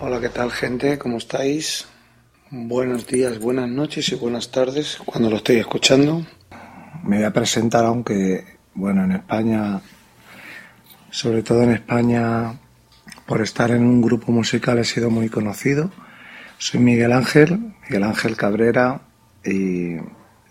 [0.00, 0.98] Hola, ¿qué tal gente?
[0.98, 1.86] ¿Cómo estáis?
[2.50, 6.26] Buenos días, buenas noches y buenas tardes cuando lo estoy escuchando.
[7.04, 8.44] Me voy a presentar aunque,
[8.74, 9.80] bueno, en España,
[11.10, 12.54] sobre todo en España,
[13.26, 15.90] por estar en un grupo musical he sido muy conocido.
[16.58, 19.02] Soy Miguel Ángel, Miguel Ángel Cabrera
[19.44, 19.96] y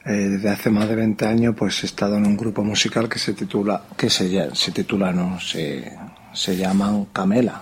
[0.05, 3.19] eh, desde hace más de 20 años pues he estado en un grupo musical que
[3.19, 5.91] se titula, que se, se titula, no, se,
[6.33, 7.61] se llaman Camela.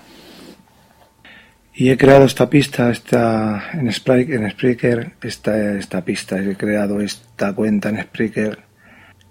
[1.74, 7.00] Y he creado esta pista esta, en, Spry- en Spreaker, esta, esta pista, he creado
[7.00, 8.60] esta cuenta en Spreaker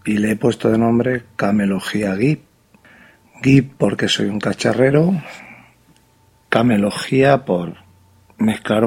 [0.07, 2.45] y le he puesto de nombre Camelogía Gip.
[3.43, 5.13] Gip porque soy un cacharrero,
[6.49, 7.77] Camelogía por
[8.39, 8.87] mezclar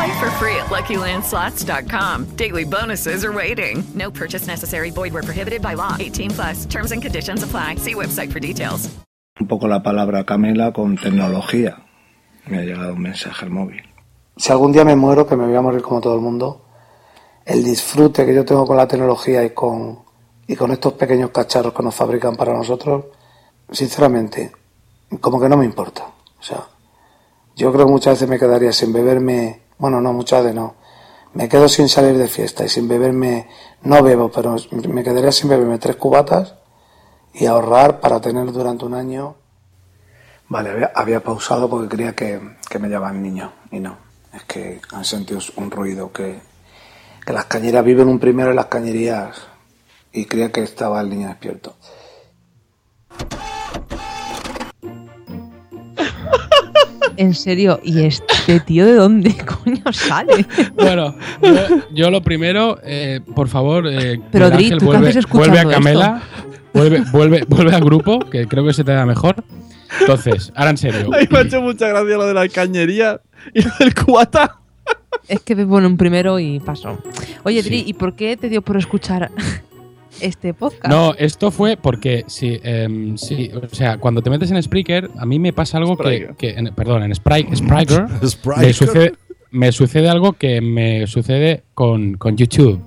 [0.00, 2.24] Play for free at LuckyLandSlots.com.
[2.36, 3.84] Daily bonuses are waiting.
[3.94, 4.90] No purchase necessary.
[4.90, 5.94] Void where prohibited by law.
[6.00, 6.64] 18 plus.
[6.64, 7.76] Terms and conditions apply.
[7.76, 8.88] See website for details.
[9.38, 11.84] Un poco la palabra Camela con tecnología.
[12.46, 13.82] Me ha llegado un mensaje al móvil.
[14.38, 16.64] Si algún día me muero, que me voy a morir como todo el mundo,
[17.44, 19.98] el disfrute que yo tengo con la tecnología y con,
[20.46, 23.04] y con estos pequeños cacharros que nos fabrican para nosotros,
[23.70, 24.50] sinceramente,
[25.20, 26.06] como que no me importa.
[26.38, 26.66] O sea,
[27.54, 30.76] yo creo que muchas veces me quedaría sin beberme, bueno, no, muchas veces no.
[31.32, 33.48] Me quedo sin salir de fiesta y sin beberme,
[33.82, 34.56] no bebo, pero
[34.88, 36.54] me quedaría sin beberme tres cubatas
[37.32, 39.36] y ahorrar para tener durante un año.
[40.48, 43.96] Vale, había, pausado porque creía que, que me llamaban niño y no.
[44.34, 46.40] Es que han sentido un ruido que,
[47.24, 49.36] que las cañerías viven un primero en las cañerías
[50.12, 51.74] y creía que estaba el niño despierto.
[57.20, 60.46] En serio, ¿y este tío de dónde coño sale?
[60.74, 65.20] Bueno, yo, yo lo primero, eh, por favor, eh, Pero, Miguel Dri, Ángel, ¿tú vuelve,
[65.30, 66.22] vuelve a Camela,
[66.72, 69.44] vuelve, vuelve, vuelve al grupo, que creo que se te da mejor.
[70.00, 71.10] Entonces, ahora en serio.
[71.12, 73.20] Ay, me ha hecho mucha gracia lo de la cañería
[73.52, 74.56] y lo del cubata.
[75.28, 77.02] Es que me pone un primero y paso.
[77.42, 79.30] Oye, Dri, ¿y por qué te dio por escuchar
[80.20, 80.86] este podcast?
[80.88, 85.26] No, esto fue porque sí, em, sí, o sea, cuando te metes en Spreaker, a
[85.26, 88.06] mí me pasa algo que, que- en- perdón, en Spry- Spriker,
[88.58, 89.12] me sucede,
[89.50, 92.80] me sucede algo que me sucede con, con YouTube,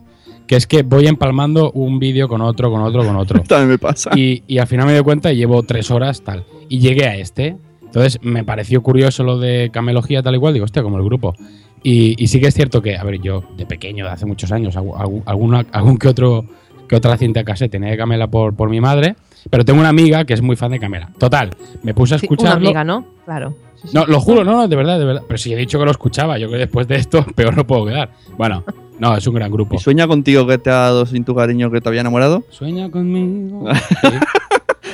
[0.47, 3.41] que es que voy empalmando un vídeo con otro, con otro, con otro.
[3.47, 4.11] También me pasa.
[4.15, 6.43] Y, y al final me doy cuenta y llevo tres horas tal.
[6.69, 7.55] Y llegué a este.
[7.83, 10.53] Entonces me pareció curioso lo de camelogía tal y cual.
[10.53, 11.35] Digo, hostia, como el grupo.
[11.83, 14.51] Y, y sí que es cierto que, a ver, yo de pequeño, de hace muchos
[14.51, 16.45] años, alguna, algún que otro
[16.87, 19.15] que otra cinta cassette tenía de Camela por, por mi madre.
[19.49, 21.09] Pero tengo una amiga que es muy fan de Camela.
[21.17, 21.49] Total,
[21.83, 22.65] me puse a Sí, una escucharlo.
[22.67, 23.05] amiga, ¿no?
[23.25, 23.55] Claro.
[23.81, 23.93] Sí, sí.
[23.93, 25.23] No, lo juro, no, no, de verdad, de verdad.
[25.27, 27.67] Pero si he dicho que lo escuchaba, yo creo que después de esto, peor no
[27.67, 28.09] puedo quedar.
[28.37, 28.63] Bueno,
[28.99, 29.75] no, es un gran grupo.
[29.75, 32.43] ¿Y sueña contigo que te ha dado sin tu cariño que te había enamorado?
[32.51, 33.65] Sueña conmigo.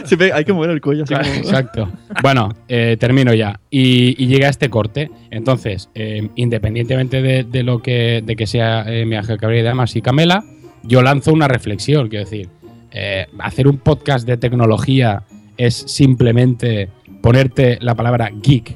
[0.06, 1.90] Siempre hay que mover el cuello así Claro, como- Exacto.
[2.24, 3.60] Bueno, eh, termino ya.
[3.70, 5.12] Y, y llega este corte.
[5.30, 9.64] Entonces, eh, independientemente de, de lo que, de que sea eh, mi Ángel Cabrera y
[9.64, 10.44] Damas y Camela,
[10.84, 12.10] yo lanzo una reflexión.
[12.10, 12.50] Quiero decir,
[12.92, 15.24] eh, hacer un podcast de tecnología
[15.58, 16.90] es simplemente
[17.22, 18.76] ponerte la palabra geek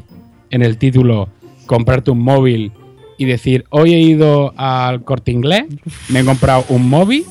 [0.49, 1.29] en el título,
[1.65, 2.71] comprarte un móvil
[3.17, 5.65] y decir, hoy he ido al corte inglés,
[6.09, 7.25] me he comprado un móvil.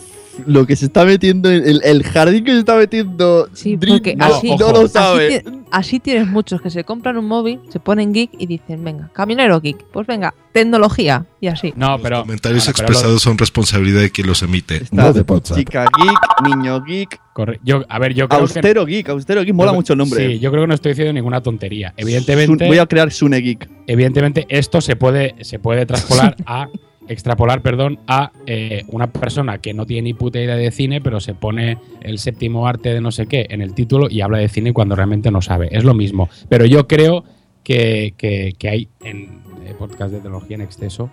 [0.46, 3.48] Lo que se está metiendo, el, el jardín que se está metiendo.
[3.52, 5.40] Sí, Dream porque no, así, no lo así sabe.
[5.40, 9.08] ti- Así, tienes muchos que se compran un móvil, se ponen geek y dicen, venga,
[9.14, 11.72] camionero geek, pues venga, tecnología y así.
[11.76, 12.20] No, pero.
[12.20, 14.76] Comentarios bueno, pero lo- expresados son responsabilidad de quien los emite.
[14.82, 15.24] Está No de.
[15.54, 17.18] Chica geek, niño geek.
[17.32, 18.92] Corre- Yo, a ver, yo creo Austero que.
[18.92, 20.26] geek, austero geek, mola yo- mucho el nombre.
[20.32, 21.94] Sí, yo creo que no estoy diciendo ninguna tontería.
[21.96, 22.64] Evidentemente.
[22.64, 23.68] Sun- voy a crear Sune Geek.
[23.86, 26.68] Evidentemente, esto se puede, se puede traspolar a.
[27.08, 31.20] Extrapolar, perdón, a eh, una persona que no tiene ni puta idea de cine, pero
[31.20, 34.48] se pone el séptimo arte de no sé qué en el título y habla de
[34.48, 35.68] cine cuando realmente no sabe.
[35.72, 36.28] Es lo mismo.
[36.48, 37.24] Pero yo creo
[37.64, 41.10] que, que- que hay en eh, podcast de tecnología en exceso.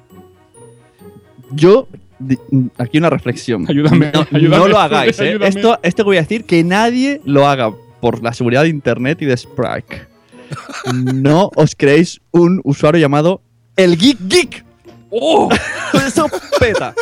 [1.52, 1.88] Yo,
[2.20, 2.38] di-
[2.78, 3.66] aquí una reflexión.
[3.68, 5.38] Ayúdame, No, ayúdame, no lo hagáis, ¿eh?
[5.42, 9.22] Esto, esto que voy a decir, que nadie lo haga por la seguridad de Internet
[9.22, 10.08] y de Sprite.
[11.14, 13.42] No os creéis un usuario llamado
[13.76, 14.66] El Geek Geek.
[15.10, 15.50] ¡Oh!
[15.94, 16.28] Eso
[16.60, 16.94] peta.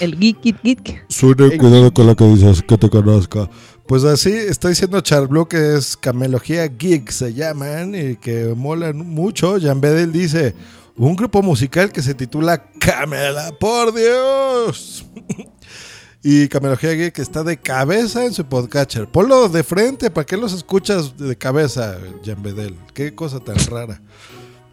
[0.00, 1.04] El geek, geek, geek.
[1.08, 3.48] Sune, cuidado con lo que dices, que te conozca.
[3.86, 9.58] Pues así está diciendo Charblu que es Camelogía Geek, se llaman, y que molan mucho.
[9.58, 10.54] Jan Bedel dice,
[10.94, 15.06] un grupo musical que se titula Camela, por Dios.
[16.22, 19.08] y Camelogía Geek está de cabeza en su podcatcher.
[19.08, 22.76] Ponlo de frente, ¿para qué los escuchas de cabeza, Jan Bedel?
[22.92, 24.02] Qué cosa tan rara.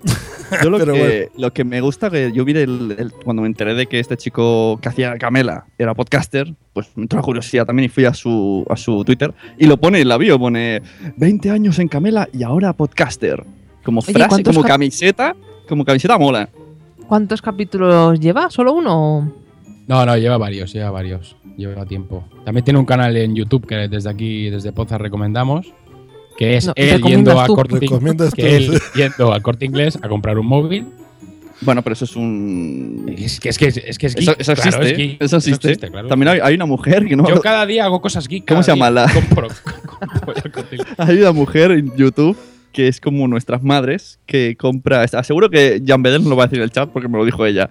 [0.64, 1.32] Yo lo, Pero que, bueno.
[1.38, 4.16] lo que me gusta, que yo vi el- el- cuando me enteré de que este
[4.16, 8.14] chico que hacía Camela era podcaster, pues me entró la curiosidad también y fui a
[8.14, 10.84] su, a su Twitter y lo pone en la bio, pone
[11.18, 13.43] 20 años en Camela y ahora podcaster.
[13.84, 15.36] Como Oye, frase, ¿cuántos como camiseta,
[15.68, 16.48] como camiseta mola.
[17.08, 18.50] ¿Cuántos capítulos lleva?
[18.52, 19.34] ¿Solo uno?
[19.88, 21.36] No, no, lleva varios, lleva varios.
[21.58, 22.24] Lleva tiempo.
[22.43, 25.72] También tiene un canal en YouTube que desde aquí, desde Poza, recomendamos.
[26.38, 27.79] Que es No, él yendo a, corte,
[28.36, 30.86] que él yendo al corte inglés a comprar un móvil.
[31.61, 33.05] Bueno, pero eso es un.
[33.17, 34.91] Es que es, que, es, que es Eso, geek, eso claro, existe.
[34.91, 35.21] es geek.
[35.21, 35.77] eso existe.
[35.89, 36.07] claro.
[36.09, 37.27] También hay, hay una mujer que no.
[37.27, 38.45] Yo cada día hago cosas geek.
[38.45, 39.47] ¿Cómo se llama la- Compro-.
[40.97, 42.38] Hay una mujer en YouTube
[42.73, 45.03] que es como nuestras madres, que compra.
[45.03, 47.23] Aseguro que Jan Bedel no lo va a decir en el chat porque me lo
[47.23, 47.69] dijo ella.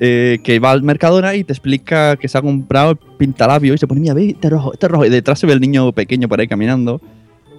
[0.00, 3.78] eh, que va al Mercadona y te explica que se ha comprado el pintalabio y
[3.78, 5.04] se pone, mira, ve, este rojo, este rojo.
[5.04, 7.02] Y detrás se ve el niño pequeño por ahí caminando.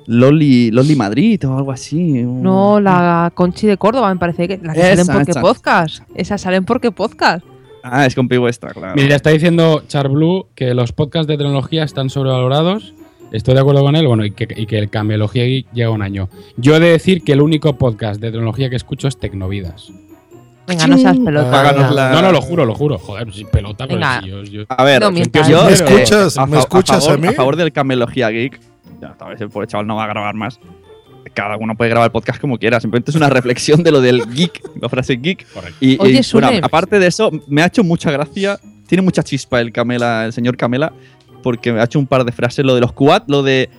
[0.07, 2.23] Loli, Loli Madrid o algo así.
[2.23, 5.41] No, la Conchi de Córdoba, me parece que la que Esa, salen porque esa.
[5.41, 6.03] podcast.
[6.15, 7.45] Esas salen porque podcast.
[7.83, 8.93] Ah, es con esta, claro.
[8.95, 12.93] Mira, está diciendo Charblue que los podcasts de tecnología están sobrevalorados.
[13.31, 16.01] Estoy de acuerdo con él, bueno, y que, y que el Camelogía Geek llega un
[16.01, 16.29] año.
[16.57, 19.91] Yo he de decir que el único podcast de tecnología que escucho es Tecnovidas.
[20.67, 21.73] Venga, no seas pelota.
[21.91, 22.97] La- No, no, lo juro, lo juro.
[22.99, 26.37] Joder, sin pelota, pero si yo, yo- A ver, No yo, ¿Me escuchas?
[26.37, 27.27] a ¿Me fa- escuchas favor, a mí?
[27.27, 28.59] A favor del Camelogía Geek.
[29.01, 30.59] Ya, tal vez el pobre chaval no va a grabar más.
[31.33, 32.79] Cada uno puede grabar el podcast como quiera.
[32.79, 35.45] Simplemente es una reflexión de lo del geek, la frase geek.
[35.79, 36.59] Y, y, Oye, bueno, Sune.
[36.63, 38.59] aparte de eso, me ha hecho mucha gracia.
[38.87, 40.91] Tiene mucha chispa el Camela, el señor Camela,
[41.43, 42.65] porque me ha hecho un par de frases.
[42.65, 43.69] Lo de los cubat, lo de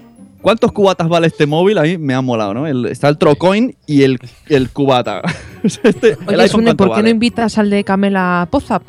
[0.40, 1.78] ¿cuántos cubatas vale este móvil?
[1.78, 2.66] A mí me ha molado, ¿no?
[2.66, 4.18] El- está el Trocoin y el,
[4.48, 5.22] el cubata.
[5.82, 8.82] Este- el Oye, Sune, ¿cuánto ¿por qué no invitas al de Camela Pozap?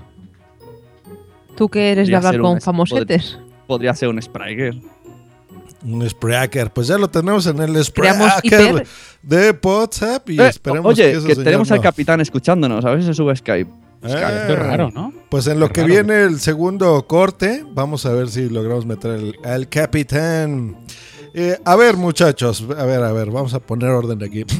[1.57, 3.39] Tú que eres de Podría hablar con famosetes.
[3.67, 4.75] Podría ser un Spriker.
[5.83, 6.71] Un Spreaker.
[6.71, 8.85] Pues ya lo tenemos en el Spreaker
[9.23, 12.85] de WhatsApp y Eh, esperemos oye, que, que, ese señor tenemos no- al capitán escuchándonos.
[12.85, 13.69] A ver si se sube Skype.
[14.03, 15.93] Eh, Pues en lo que raro.
[15.93, 20.75] viene el segundo corte, vamos a ver si logramos meter el, al capitán.
[21.33, 24.43] Eh, a ver, muchachos, a ver, a ver, vamos a poner orden aquí.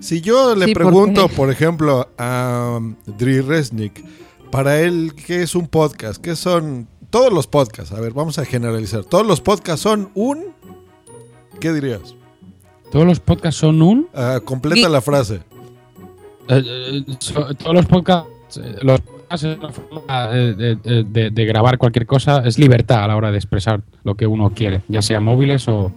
[0.00, 4.04] Si yo le Sí, ¿por pregunto, por ejemplo, a um, Dri Resnick,
[4.50, 6.20] para él, ¿qué es un podcast?
[6.20, 7.92] ¿Qué son todos los podcasts?
[7.92, 9.04] A ver, vamos a generalizar.
[9.04, 10.46] ¿Todos los podcasts son un?
[11.64, 12.14] ¿Qué dirías?
[12.92, 14.06] Todos los podcasts son un.
[14.12, 15.36] Ah, completa la frase.
[16.46, 18.58] Eh, eh, so- todos los podcasts.
[18.62, 22.42] eh, Los podcasts es una forma de, de- de- de grabar cualquier cosa.
[22.44, 25.90] Es libertad a la hora de expresar lo que uno quiere, ya sea móviles o,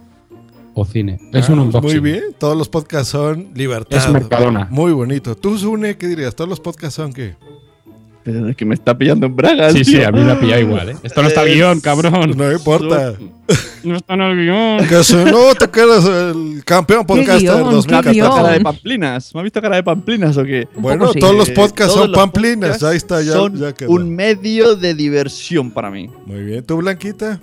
[0.72, 1.20] o cine.
[1.34, 2.00] Es Ah, un unboxing.
[2.00, 3.98] Muy bien, todos los podcasts son libertad.
[3.98, 4.68] Es Mercadona.
[4.70, 5.34] Muy bonito.
[5.36, 6.34] ¿Tú, Sune, qué dirías?
[6.34, 7.36] ¿Todos los podcasts son qué?
[8.24, 9.72] Pero es que me está pillando en bragas.
[9.72, 10.96] Sí, sí, a mí me ha pillado igual, ¿eh?
[11.02, 12.32] Esto no está el guion, cabrón.
[12.36, 13.14] No importa.
[13.84, 14.86] No está en el guion.
[14.88, 18.60] Que si no te quedas el campeón podcaster ¿Me ha visto cara de 2014.
[18.60, 19.34] pamplinas?
[19.34, 20.68] ¿Me ha visto cara de pamplinas o qué?
[20.74, 22.70] Bueno, todos los podcasts Todos son los pamplinas.
[22.70, 23.90] podcasts Ahí está, ya, son ya quedó.
[23.90, 26.10] un medio de diversión para mí.
[26.26, 26.64] Muy bien.
[26.64, 27.40] ¿Tú, Blanquita?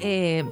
[0.00, 0.44] Eh,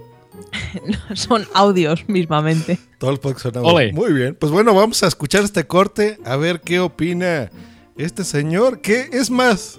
[1.15, 2.79] son audios mismamente.
[2.99, 3.75] Todos los podcasts son audio.
[3.75, 3.93] Ole.
[3.93, 4.37] Muy bien.
[4.39, 7.51] Pues bueno, vamos a escuchar este corte a ver qué opina
[7.97, 8.81] este señor.
[8.81, 9.79] Que es más,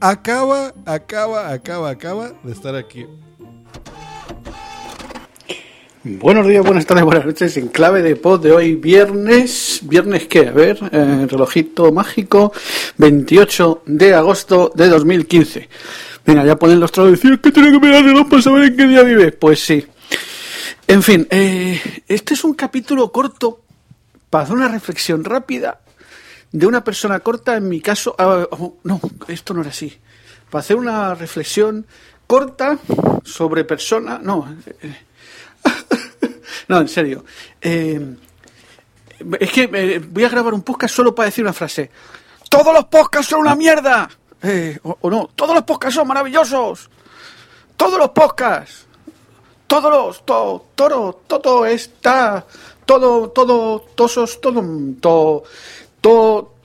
[0.00, 3.06] acaba, acaba, acaba, acaba de estar aquí.
[6.04, 7.56] Buenos días, buenas tardes, buenas noches.
[7.56, 9.80] En clave de pod de hoy, viernes.
[9.82, 10.48] ¿Viernes qué?
[10.48, 12.52] A ver, eh, relojito mágico,
[12.96, 15.68] 28 de agosto de 2015.
[16.24, 18.86] Venga, ya ponen los traducciones que tiene que mirar el reloj para saber en qué
[18.86, 19.32] día vive.
[19.32, 19.86] Pues sí.
[20.86, 23.60] En fin, eh, este es un capítulo corto
[24.30, 25.80] para hacer una reflexión rápida
[26.52, 28.14] de una persona corta, en mi caso.
[28.18, 29.98] ah, oh, no, esto no era así.
[30.50, 31.86] Para hacer una reflexión
[32.26, 32.78] corta
[33.24, 34.18] sobre persona.
[34.22, 34.96] No, eh,
[36.68, 37.24] no, en serio.
[37.60, 38.16] Eh,
[39.40, 41.90] es que eh, voy a grabar un podcast solo para decir una frase.
[42.48, 44.08] ¡Todos los podcasts son una mierda!
[44.82, 46.88] O, no, todos los podcasts son maravillosos.
[47.76, 48.86] Todos los podcasts.
[49.66, 52.46] Todos los, todo, todo, todo está,
[52.86, 54.64] todo, todo, todos, todo,
[54.98, 55.44] todo,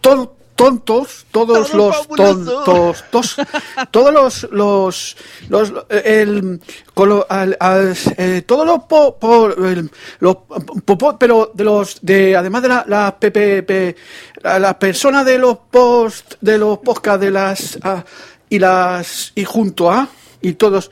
[0.01, 2.63] todo, tontos, todos Todo los fabuloso.
[2.63, 3.35] tontos, tos-
[3.91, 5.17] todos los, los,
[5.49, 6.61] los, el,
[6.93, 9.89] con lo- al- al- eh, todos los, po, po- el-
[10.19, 10.37] los
[10.85, 13.95] po- pero de los, de, además de la, la PPP,
[14.43, 18.03] la- las personas de los post, de los podcast de las, ah,
[18.49, 20.07] y las, y junto a,
[20.41, 20.91] y todos,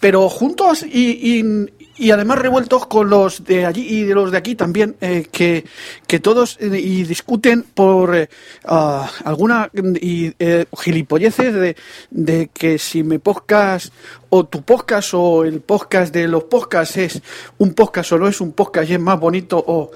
[0.00, 4.38] pero juntos y, y, y además revueltos con los de allí y de los de
[4.38, 5.64] aquí también, eh, que,
[6.06, 8.28] que todos eh, y discuten por eh,
[8.64, 9.70] ah, alguna
[10.00, 11.76] y, eh, gilipolleces de,
[12.10, 13.92] de que si me podcast
[14.28, 17.22] o tu podcast o el podcast de los podcasts es
[17.58, 19.90] un podcast o no es un podcast y es más bonito o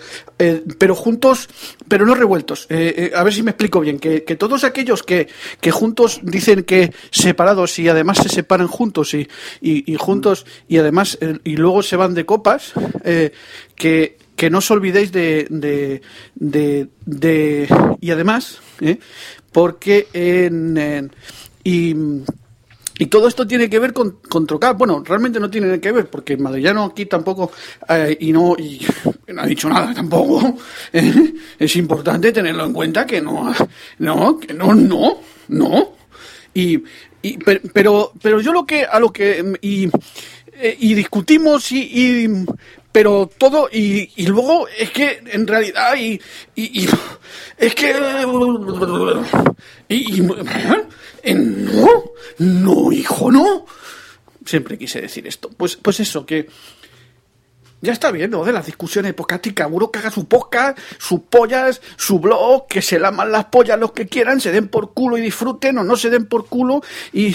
[0.79, 1.49] pero juntos
[1.89, 2.69] pero no revueltos.
[2.71, 5.29] A ver si me explico bien que, que todos aquellos que,
[5.61, 9.29] que juntos dicen que separados y además se separan juntos y,
[9.61, 12.72] y, y juntos y además y luego se van de copas
[13.05, 13.32] eh,
[13.74, 16.01] que que no os olvidéis de, de,
[17.05, 17.68] de,
[18.01, 18.99] y además eh,
[19.53, 21.11] porque en,
[21.62, 21.95] y
[22.99, 24.76] y todo esto tiene que ver con, con trocar.
[24.76, 27.51] Bueno, realmente no tiene que ver, porque Madrillano aquí tampoco,
[27.88, 28.78] eh, y no y
[29.28, 30.57] no ha dicho nada tampoco.
[31.59, 33.55] Es importante tenerlo en cuenta que no,
[34.01, 35.18] no, que no, no,
[35.49, 35.93] no.
[36.53, 36.82] Y,
[37.22, 39.88] y per- pero, pero yo lo que, a lo que, y
[40.61, 42.47] eh, y discutimos y, y-
[42.93, 46.21] pero todo y, y luego es que en realidad y,
[46.57, 46.89] y-
[47.59, 47.95] es que
[49.89, 52.05] y, no
[52.39, 53.67] no hijo no.
[54.45, 55.51] Siempre quise decir esto.
[55.57, 56.49] Pues pues eso que
[57.83, 58.45] ya está bien, ¿no?
[58.45, 62.66] De las discusiones, porque a ti Kaburo que haga su podcast, sus pollas, su blog,
[62.68, 65.85] que se laman las pollas los que quieran, se den por culo y disfruten o
[65.85, 67.35] no se den por culo y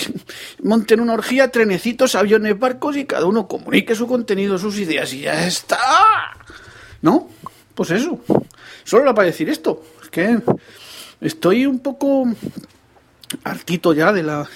[0.61, 5.21] monten una orgía, trenecitos, aviones, barcos y cada uno comunique su contenido, sus ideas y
[5.21, 5.79] ya está.
[7.01, 7.27] ¿No?
[7.73, 8.19] Pues eso.
[8.83, 9.83] Solo era para decir esto.
[10.03, 10.39] Es que
[11.21, 12.27] estoy un poco
[13.43, 14.47] hartito ya de las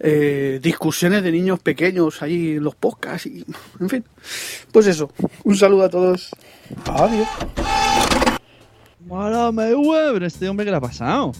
[0.00, 3.44] eh, discusiones de niños pequeños ahí en los podcasts y
[3.78, 4.04] en fin.
[4.72, 5.10] Pues eso,
[5.44, 6.30] un saludo a todos.
[6.86, 7.28] Adiós.
[9.06, 11.32] Mala me huevo, este hombre que le ha pasado.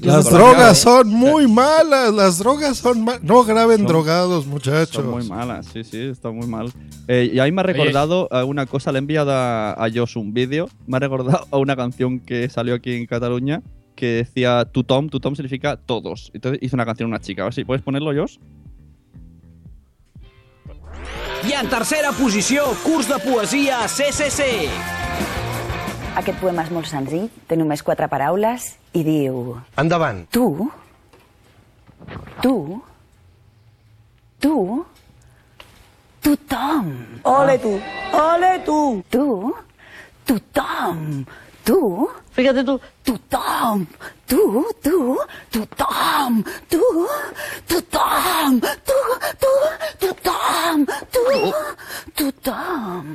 [0.00, 0.82] Las drogas ¿eh?
[0.82, 3.22] son muy malas, las drogas son malas.
[3.24, 4.90] No graben Son- drogados, muchachos.
[4.90, 6.70] Son muy malas, sí, sí, está muy mal.
[7.08, 10.16] Eh, y ahí me ha recordado a una cosa, le he enviado a, a Josh
[10.16, 13.60] un vídeo, me ha recordado a una canción que salió aquí en Cataluña
[13.98, 16.30] que decía Tutom, Tutom significa todos.
[16.32, 18.38] Entonces hizo una canción una chica, a ver si puedes ponerlo, Josh.
[21.48, 24.68] I en tercera posició, curs de poesia CCC.
[26.18, 29.56] Aquest poema és molt senzill, té només quatre paraules i diu...
[29.78, 30.24] Endavant.
[30.34, 30.46] Tu,
[32.42, 32.56] tu,
[34.38, 34.56] tu,
[36.22, 36.92] tothom.
[37.24, 37.74] Ole tu,
[38.18, 38.80] ole tu.
[39.10, 39.28] Tu,
[40.26, 41.24] tothom,
[41.68, 42.08] tu.
[42.32, 42.80] Fíjate tu.
[43.04, 43.86] Tothom,
[44.26, 45.16] tu, tu,
[45.50, 46.82] tothom, tu,
[47.68, 48.98] tothom, tu,
[49.42, 49.52] tu,
[50.00, 51.24] tothom, tu,
[52.16, 53.08] tothom.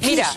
[0.00, 0.28] Mira,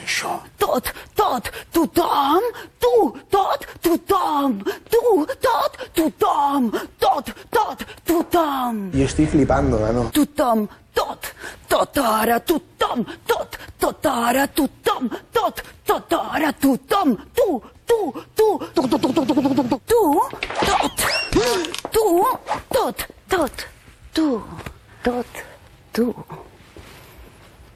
[0.58, 0.86] tot,
[1.16, 2.44] tot, tothom,
[2.84, 2.94] tu,
[3.30, 4.52] tot, tothom,
[4.92, 5.04] tu,
[5.46, 8.92] tot, tothom, tot, tot, tothom.
[8.94, 10.12] Y estoy flipando, ¿no?
[10.12, 10.68] Tothom,
[11.00, 11.34] tot,
[11.68, 18.88] totara tu tom, tot, totara tu tom, tot, totara tu tom, tú, tú, tú, tú,
[18.90, 19.80] tú, tú, tot,
[21.92, 22.26] tú,
[22.70, 23.68] tot, tot,
[24.14, 24.44] tú,
[25.04, 25.26] tot,
[25.94, 26.16] tú.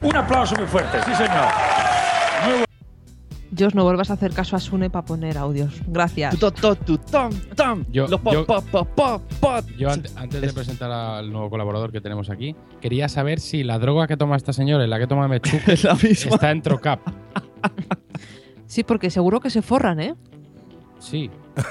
[0.00, 1.93] Un aplauso muy fuerte, sí señor.
[3.58, 5.74] Josh, no vuelvas a hacer caso a Sune para poner audios.
[5.86, 6.34] Gracias.
[7.92, 8.46] Yo, yo-
[9.78, 13.78] Yo ante- antes de presentar al nuevo colaborador que tenemos aquí, quería saber si la
[13.78, 15.76] droga que toma esta señora y la que toma Mechuque
[16.28, 17.00] está en Trocap.
[18.66, 20.14] Sí, porque seguro que se forran, ¿eh?
[20.98, 21.30] Sí.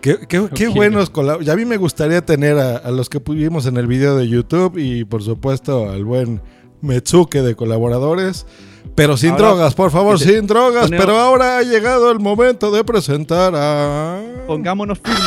[0.00, 3.18] Qué, qué- qué buenos colab- Ya a mí me gustaría tener a, a los que
[3.18, 6.40] pudimos en el video de YouTube y por supuesto al buen
[6.82, 8.46] Metsuke de colaboradores.
[8.94, 10.86] Pero sin Ahora- drogas, por favor, Dice, sin drogas.
[10.86, 14.20] ponemos- Pero ahora ha llegado el momento de presentar a...
[14.46, 15.24] Pongámonos firmes.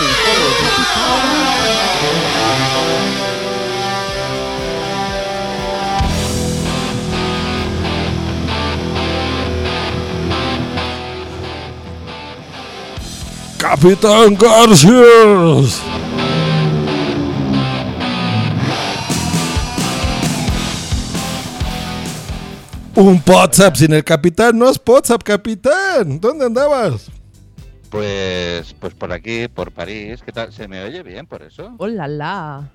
[13.58, 15.82] Capitán Garcias.
[22.96, 26.20] Un WhatsApp sin el capitán no es WhatsApp, capitán.
[26.20, 27.10] ¿Dónde andabas?
[27.90, 30.22] Pues, pues por aquí, por París.
[30.26, 30.52] ¿Qué tal?
[30.52, 31.74] ¿Se me oye bien por eso?
[31.78, 32.70] ¡Hola, la!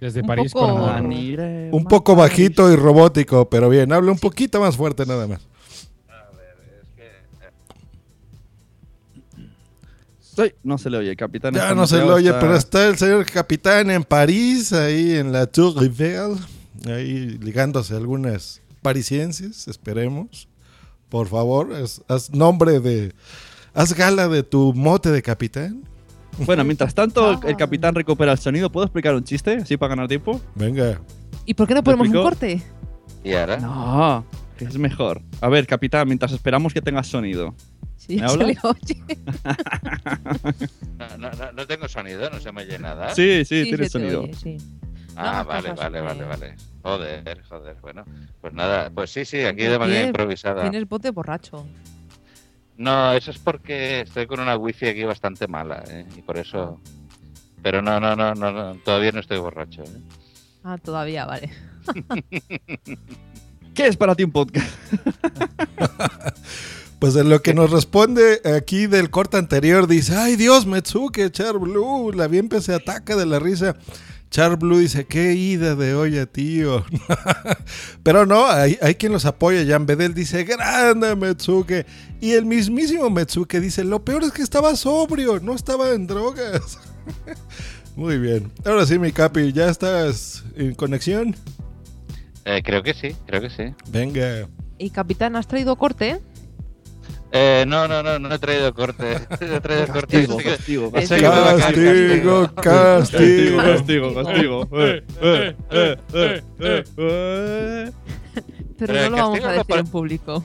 [0.00, 1.14] Desde Un París poco- con amor.
[1.72, 3.92] Un poco bajito y robótico, pero bien.
[3.92, 5.40] Habla un poquito más fuerte nada más.
[10.38, 11.54] Ay, no se le oye, capitán.
[11.54, 15.32] Ya no se lo oye, está- pero está el señor capitán en París, ahí en
[15.32, 16.36] la Tour Eiffel,
[16.86, 18.60] ahí ligándose algunas
[18.90, 20.46] parisienses, esperemos.
[21.08, 23.12] Por favor, haz, haz nombre de...
[23.74, 25.82] Haz gala de tu mote de capitán.
[26.38, 28.70] Bueno, mientras tanto, el- el capitán recupera el sonido.
[28.70, 29.56] ¿Puedo explicar un chiste?
[29.56, 30.40] Así para ganar tiempo.
[30.54, 31.00] Venga.
[31.46, 32.62] ¿Y por qué no ¿Te ponemos un corte?
[33.24, 33.56] ¿Y ahora?
[33.58, 34.24] No,
[34.56, 35.20] que es mejor.
[35.40, 37.54] A ver, capitán, mientras esperamos que tengas sonido.
[37.96, 38.48] Sí, ¿Me se hablas?
[38.48, 39.02] le oye.
[40.98, 43.14] No, no, no, tengo sonido, no se me oye nada.
[43.14, 44.22] Sí, sí, Sí, te sonido.
[44.22, 44.56] oye, sí.
[45.16, 46.54] Ah, No, vale, vale, que- vale, vale.
[46.86, 47.76] Joder, joder.
[47.82, 48.04] Bueno,
[48.40, 50.70] pues nada, pues sí, sí, aquí de manera improvisada.
[50.70, 51.66] Tienes de borracho.
[52.76, 56.06] No, eso es porque estoy con una wifi aquí bastante mala, ¿eh?
[56.16, 56.80] Y por eso.
[57.60, 59.82] Pero no, no, no, no, no, todavía no estoy borracho.
[59.82, 60.00] ¿eh?
[60.62, 61.50] Ah, todavía, vale.
[63.74, 64.68] ¿Qué es para ti un podcast?
[66.98, 71.58] Pues en lo que nos responde aquí del corte anterior, dice, ay Dios, Metsuke, Char
[71.58, 73.76] Blue, la bien se ataca de la risa.
[74.30, 76.84] Char Blue dice, qué ida de olla, tío.
[78.02, 79.64] Pero no, hay, hay quien los apoya.
[79.66, 81.86] Jan Bedel dice, grande Metsuke.
[82.20, 86.78] Y el mismísimo Metsuke dice, lo peor es que estaba sobrio, no estaba en drogas.
[87.96, 88.52] Muy bien.
[88.64, 91.34] Ahora sí, mi capi, ¿ya estás en conexión?
[92.44, 93.74] Eh, creo que sí, creo que sí.
[93.88, 94.48] Venga.
[94.78, 96.20] Y capitán, ¿has traído corte?
[97.32, 99.16] Eh, no, no, no, no he traído corte.
[99.40, 100.26] He traído corte.
[100.26, 103.56] Castigo, Así que- castigo, Castigo, castigo.
[103.56, 104.68] Castigo, castigo.
[104.72, 107.92] Eh, eh, eh, eh, eh, eh.
[108.78, 110.44] Pero, no lo vamos castigo a decir en público.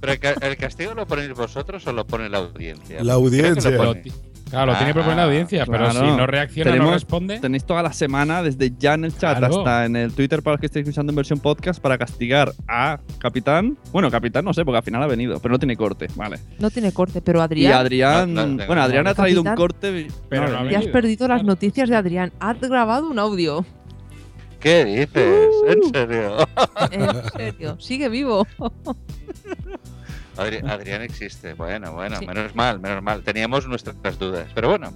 [0.00, 3.04] Pero el, ca- ¿el castigo lo ponéis vosotros o lo pone la audiencia?
[3.04, 3.70] La audiencia.
[4.48, 7.40] Claro, lo tiene que proponer la audiencia, pero si no reacciona, no Tenemos- responde.
[7.40, 9.58] Tenéis toda la semana, desde ya en el chat Claro.
[9.58, 13.00] hasta en el Twitter para los que estéis escuchando en versión podcast, para castigar a
[13.18, 13.76] Capitán.
[13.90, 16.38] Bueno, Capitán no sé, porque al final ha venido, pero no tiene corte, vale.
[16.60, 17.72] No tiene corte, pero Y Adrián.
[17.74, 18.34] Adrián.
[18.34, 20.06] No, no, bueno, Adrián ha traído un corte.
[20.28, 22.32] Pero no ha has perdido las noticias de Adrián.
[22.38, 23.64] Has grabado un audio.
[24.60, 25.48] ¿Qué dices?
[25.68, 26.36] ¿En serio?
[26.92, 27.76] En serio.
[27.80, 28.46] Sigue vivo.
[30.36, 31.54] Adri- Adrián existe.
[31.54, 33.22] Bueno, bueno, menos mal, menos mal.
[33.22, 34.50] Teníamos nuestras dudas.
[34.54, 34.92] Pero bueno,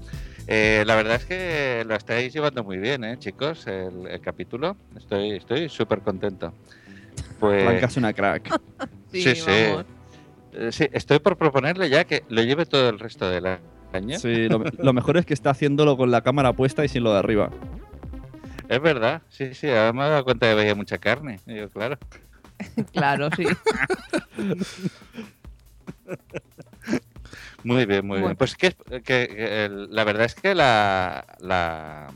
[0.47, 3.67] eh, la verdad es que lo estáis llevando muy bien, ¿eh, chicos?
[3.67, 4.77] El, el capítulo.
[4.97, 6.53] Estoy estoy súper contento.
[7.39, 8.59] Pues, Blanca es una crack.
[9.13, 9.51] Sí, sí, sí.
[10.53, 13.59] Eh, sí, estoy por proponerle ya que lo lleve todo el resto del
[13.93, 14.19] año.
[14.21, 17.13] Sí, lo, lo mejor es que está haciéndolo con la cámara puesta y sin lo
[17.13, 17.51] de arriba.
[18.69, 19.67] Es verdad, sí, sí.
[19.67, 21.41] Además me he dado cuenta que veía mucha carne.
[21.45, 21.99] Y yo, claro.
[22.93, 23.47] Claro, sí.
[27.63, 28.27] Muy bien, muy Bueno.
[28.29, 28.37] bien.
[28.37, 32.13] Pues que, que- que el- la verdad es que la, la,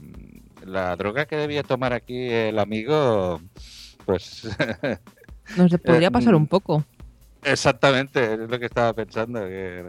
[0.64, 3.40] la droga que debía tomar aquí el amigo,
[4.04, 4.42] pues
[5.56, 6.84] Nos podría Eh, pasar un poco.
[7.42, 9.84] exactamente, es lo que estaba pensando, que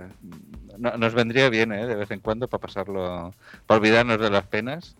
[0.78, 1.88] no- nos vendría bien ¿eh?
[1.88, 3.34] de vez en cuando para pasarlo,
[3.66, 4.96] para olvidarnos de las penas.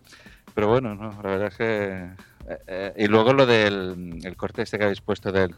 [0.54, 2.35] Pero bueno, no, la verdad es que...
[2.48, 5.54] eh, eh, y luego lo del el corte este que habéis puesto del...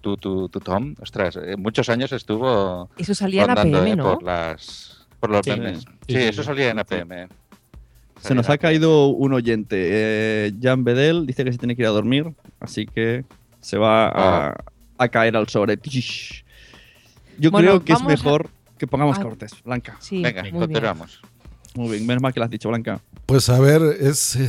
[0.00, 4.14] Tu, tu, tu Tom, ostras, eh, muchos años estuvo Eso salía en APM, eh, ¿no?
[4.14, 5.50] por las por los Sí.
[5.52, 5.78] memes.
[5.80, 7.28] Sí, Sí, sí, eso salía en APM.
[8.20, 9.76] Se nos ha caído un oyente.
[9.78, 13.24] Eh, Jan Bedel dice que se tiene que ir a dormir, así que
[13.62, 14.54] se va a, Ah.
[14.98, 15.78] a caer al sobre.
[17.38, 19.22] Yo Bueno, creo que es a- mejor que pongamos Ah.
[19.22, 19.96] cortes, Blanca.
[20.00, 21.20] Sí, Venga, continuamos.
[21.74, 23.00] Muy bien, menos mal que lo has dicho, Blanca.
[23.26, 24.48] Pues a ver, es, eh,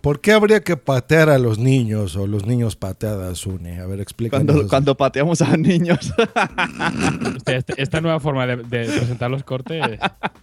[0.00, 3.78] ¿por qué habría que patear a los niños o los niños pateadas, Une?
[3.78, 4.66] A ver, explícanos.
[4.68, 6.12] Cuando, pateamos a niños.
[7.36, 9.82] Este- este- esta nueva forma de, de presentar los cortes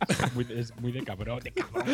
[0.08, 1.86] es muy, es muy de cabrón, de cabrón.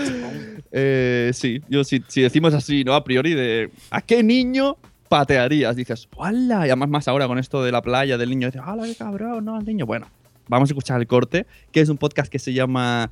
[0.72, 2.94] Eh, sí, yo si, si decimos así, ¿no?
[2.94, 4.78] A priori de ¿a qué niño
[5.10, 5.76] patearías?
[5.76, 6.68] Dices, ¡hola!
[6.68, 9.46] Y además más ahora con esto de la playa del niño, dices, ¡hola, qué cabrón!
[9.46, 9.86] No, el niño.
[9.86, 10.08] Bueno,
[10.48, 13.12] vamos a escuchar el corte, que es un podcast que se llama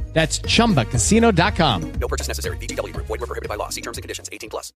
[0.13, 1.91] That's chumbacasino.com.
[1.99, 2.57] No purchase necessary.
[2.57, 3.07] VGW Group.
[3.07, 3.69] Void were prohibited by law.
[3.69, 4.29] See terms and conditions.
[4.31, 4.73] 18 plus.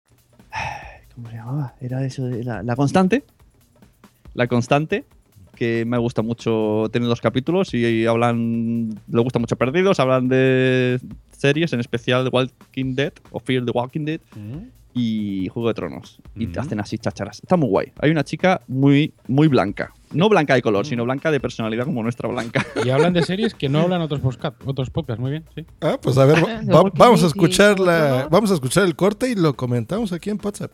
[1.14, 1.74] ¿Cómo se llamaba?
[1.80, 3.24] Era eso de la, la constante.
[4.34, 5.04] La constante,
[5.54, 6.88] que me gusta mucho.
[6.90, 9.00] Tiene dos capítulos y hablan.
[9.08, 11.00] Le gusta mucho Perdidos, hablan de
[11.36, 14.20] series, en especial de Walking Dead o Fear the Walking Dead
[14.94, 16.18] y Juego de Tronos.
[16.36, 17.40] Y hacen así chacharas.
[17.42, 17.92] Está muy guay.
[18.00, 19.92] Hay una chica muy, muy blanca.
[20.12, 22.64] No blanca de color, sino blanca de personalidad como nuestra blanca.
[22.84, 25.66] Y hablan de series que no hablan otros podcast, otros podcasts, muy bien, sí.
[25.80, 29.28] Ah, pues a ver, va- va- vamos a escuchar la, vamos a escuchar el corte
[29.30, 30.70] y lo comentamos aquí en WhatsApp.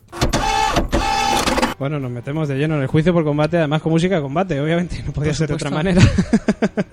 [1.81, 4.61] Bueno, nos metemos de lleno en el juicio por combate, además con música de combate,
[4.61, 5.99] obviamente, no podía ser de otra manera.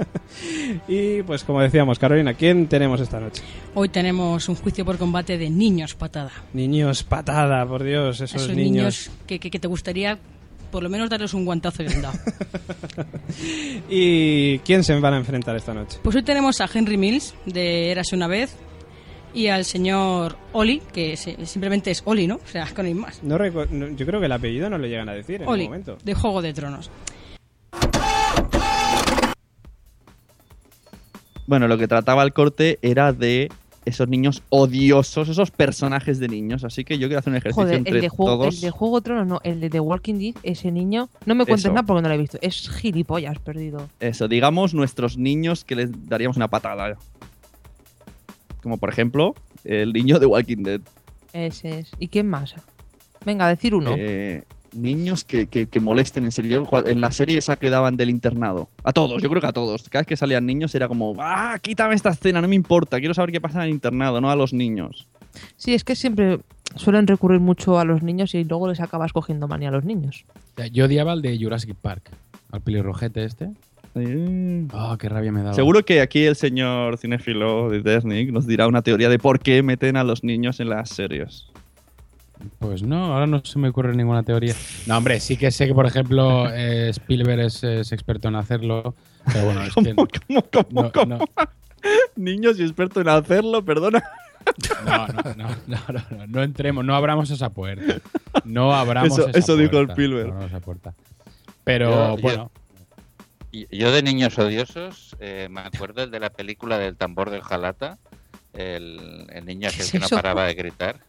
[0.88, 3.42] y pues como decíamos, Carolina, ¿quién tenemos esta noche?
[3.74, 6.30] Hoy tenemos un juicio por combate de niños patada.
[6.54, 8.72] Niños patada, por Dios, esos, Esos niños.
[8.72, 10.16] niños que, que- que te gustaría
[10.70, 12.18] por lo menos darles un guantazo y dado.
[13.90, 15.98] ¿Y quién se van a enfrentar esta noche?
[16.02, 18.56] Pues hoy tenemos a Henry Mills de Érase una vez
[19.34, 22.36] y al señor Oli, que se- simplemente es Oli, ¿no?
[22.36, 23.22] O sea, que no más.
[23.22, 25.98] No yo creo que el apellido no lo llegan a decir en Oli, el momento.
[26.04, 26.90] de Juego de Tronos.
[31.46, 33.50] Bueno, lo que trataba el corte era de
[33.86, 36.62] esos niños odiosos, esos personajes de niños.
[36.62, 38.54] Así que yo quiero hacer un ejercicio Joder, entre el de, juego, todos.
[38.56, 41.08] el de Juego de Tronos, no, el de The Walking Dead, ese niño.
[41.24, 41.72] No me cuentes Eso.
[41.72, 42.36] nada porque no lo he visto.
[42.42, 43.88] Es gilipollas perdido.
[43.98, 46.98] Eso, digamos nuestros niños que les daríamos una patada.
[48.62, 50.80] Como por ejemplo, el niño de Walking Dead.
[51.32, 51.90] Ese es.
[51.98, 52.54] ¿Y quién más?
[53.24, 53.94] Venga, a decir uno.
[53.96, 56.66] Eh, niños que, que- que molesten en serio.
[56.86, 58.68] En la serie esa que daban del internado.
[58.84, 59.88] A todos, yo creo que a todos.
[59.88, 62.98] Cada vez que salían niños era como, ah, quítame esta escena, no me importa.
[62.98, 65.06] Quiero saber qué pasa en el internado, no a los niños.
[65.56, 66.40] Sí, es que siempre
[66.76, 70.24] suelen recurrir mucho a los niños y luego les acabas cogiendo manía a los niños.
[70.72, 72.10] Yo odiaba al de Jurassic Park,
[72.50, 73.50] al pelirrojete este.
[74.72, 75.54] Ah, qué rabia me daba.
[75.54, 79.62] Seguro que aquí el señor cinéfilo de Dernick nos dirá una teoría de por qué
[79.62, 81.46] meten a los niños en las series.
[82.60, 84.54] Pues no, ahora no se me ocurre ninguna teoría.
[84.86, 88.94] No, hombre, sí que sé que, por ejemplo, eh, Spielberg es, es experto en hacerlo.
[89.32, 89.94] Pero bueno, es que.
[89.94, 90.08] ¿Cómo,
[90.52, 91.18] cómo, no, cómo?
[91.18, 91.24] no,
[92.16, 94.02] Niños y experto en hacerlo, perdona.
[94.86, 97.96] no, no, no, no, no, no, no entremos, no abramos esa puerta.
[98.44, 100.28] No abramos Eso- esa eso dijo puerta, Spielberg.
[100.28, 100.94] no abramos esa puerta.
[101.64, 102.50] Pero Yo- bueno,
[103.52, 107.98] Yo de niños odiosos eh, me acuerdo el de la película del tambor del jalata,
[108.52, 111.00] el, el niño aquel es que no paraba de gritar.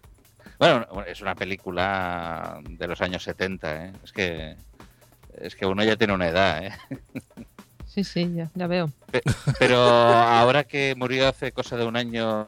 [0.57, 3.93] Bueno, es una película de los años 70, ¿eh?
[4.03, 4.55] Es que
[5.41, 6.71] es que uno ya tiene una edad, ¿eh?
[7.85, 8.91] Sí, sí, ya, ya veo.
[9.11, 9.21] Pe-
[9.57, 12.47] Pero ahora que murió hace cosa de un año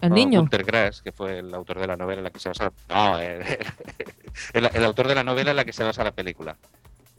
[0.00, 0.40] El niño.
[0.40, 2.72] Gunter Grass, que fue el autor de la novela en la que se basa.
[2.88, 3.42] No, el,
[4.54, 6.56] el- el autor de la novela en la que se basa la película.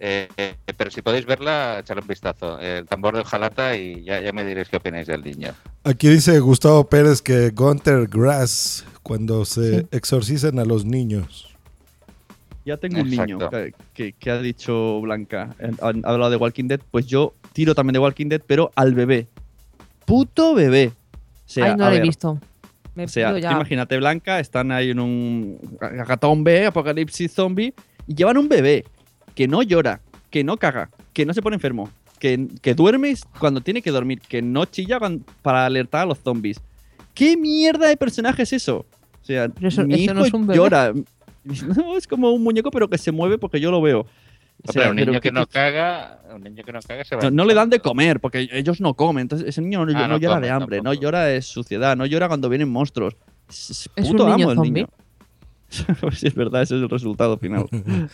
[0.02, 0.30] Eh,
[0.78, 2.58] pero si podéis verla, echadle un vistazo.
[2.60, 5.54] El tambor del Jalata y ya, ya me diréis qué opináis del niño.
[5.84, 11.54] Aquí dice Gustavo Pérez que Gunter Grass cuando se exorcizan a los niños.
[12.66, 13.50] Ya tengo un niño Exacto.
[13.50, 17.94] que, que- que ha dicho Blanca, ha hablado de Walking Dead, pues yo tiro también
[17.94, 19.28] de Walking Dead, pero al bebé.
[20.06, 20.92] Puto bebé.
[21.46, 22.40] O sea, Ay, no lo he visto.
[22.96, 23.52] Me O sea, ya.
[23.54, 25.60] imagínate Blanca, están ahí en un
[26.44, 27.74] B, apocalipsis zombie,
[28.08, 28.86] y llevan un bebé
[29.40, 31.90] que no llora, que no caga, que no se pone enfermo,
[32.20, 35.00] que, que duerme cuando tiene que dormir, que no chilla
[35.42, 36.60] para alertar a los zombies.
[37.14, 38.86] ¿Qué mierda de personaje es eso?
[39.22, 40.58] O sea, eso- mi hijo no es un bebé.
[40.58, 40.92] llora.
[41.78, 44.02] No, es como un muñeco, pero que se mueve porque yo lo veo.
[44.68, 47.06] O sea, Hombre, un pero niño que que- no caga, un niño que no caga
[47.06, 47.22] se va.
[47.24, 49.22] no, no le dan de comer, porque ellos no comen.
[49.22, 52.06] Entonces, ese niño no, Ah, no no llora de hambre, no llora de suciedad, no
[52.06, 53.16] llora cuando vienen monstruos.
[53.50, 54.72] Es, es ¿Es un puto niño amo el zombie?
[54.84, 54.90] niño.
[56.02, 57.68] Pues sí, es verdad, ese es el resultado final.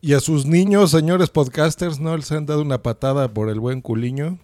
[0.00, 3.80] Y a sus niños, señores podcasters, ¿no les han dado una patada por el buen
[3.82, 4.38] culiño?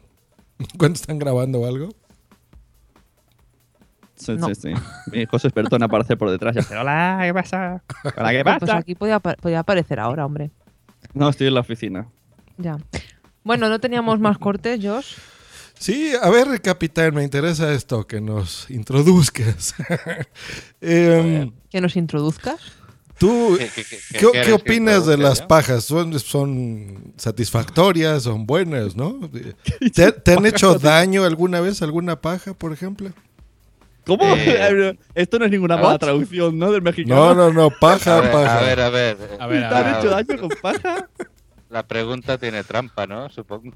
[0.79, 1.89] Cuando están grabando algo.
[4.17, 4.49] Sí, No.
[4.49, 4.69] sí, sí.
[5.13, 7.83] Mi hijo es experto en aparecer por detrás y hacer, hola, ¿qué pasa?
[8.17, 8.77] Hola, ¿qué Pues pasa?
[8.79, 9.21] aquí podía
[9.59, 10.51] aparecer ahora, hombre.
[11.15, 12.09] No, estoy en la oficina.
[12.59, 12.79] Ya.
[13.45, 15.15] Bueno, no teníamos más cortes, Josh.
[15.79, 19.75] Sí, a ver, capitán, me interesa esto, que nos introduzcas.
[20.81, 22.59] Em, Que nos introduzcas.
[23.19, 25.85] ¿Tú ¿Qué- qué- qué- qué, qué qué eres opinas de las pajas?
[25.85, 28.25] ¿Son, ¿Son satisfactorias?
[28.25, 28.95] ¿Son buenas?
[28.97, 29.19] ¿no?
[29.95, 33.11] ¿Te, te han hecho daño alguna vez alguna paja, por ejemplo?
[34.05, 34.23] ¿Cómo?
[34.37, 36.71] Eh, Esto no es ninguna mala traducción, ¿no?
[36.71, 37.35] Del mexicano.
[37.35, 38.59] No, no, no, paja, A ver, paja.
[38.59, 39.17] a ver, a ver.
[39.41, 39.97] A ver, ¿Te a han ver.
[39.99, 41.09] hecho daño con paja?
[41.71, 43.29] La pregunta tiene trampa, ¿no?
[43.31, 43.73] Supongo.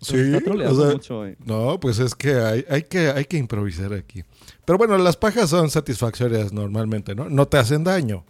[0.00, 1.36] Sí, o sea, mucho hoy.
[1.44, 4.22] no, pues es que hay, hay que hay que improvisar aquí.
[4.68, 7.30] Pero bueno, las pajas son satisfactorias normalmente, ¿no?
[7.30, 8.22] No te hacen daño,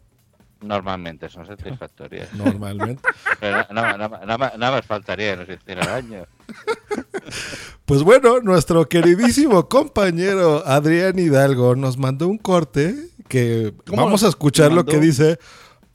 [0.60, 2.32] Normalmente son satisfactorias.
[2.32, 3.02] normalmente.
[3.40, 6.22] Pero no- no- no- nada, más- nada más faltaría que nos hiciera daño.
[7.84, 12.94] Pues bueno, nuestro queridísimo compañero Adrián Hidalgo nos mandó un corte
[13.28, 15.38] que ¿Cómo vamos a escuchar lo que dice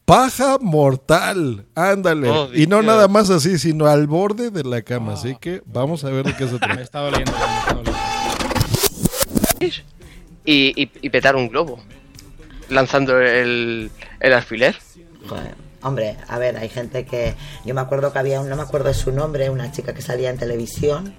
[0.04, 1.66] paja mortal.
[1.76, 2.30] Ándale.
[2.30, 2.86] Oh, y no Dios.
[2.86, 5.14] nada más así, sino al borde de la cama.
[5.14, 6.82] Así que vamos a ver de qué se me trata.
[6.82, 7.32] está doliendo.
[7.32, 8.00] me está doliendo.
[10.46, 11.80] Y, y- y petar un globo
[12.70, 14.76] lanzando el, el alfiler.
[15.28, 17.34] Joder, Hombre, a ver, hay gente que.
[17.66, 20.30] Yo me acuerdo que había, no me acuerdo de su nombre, una chica que salía
[20.30, 21.14] en televisión.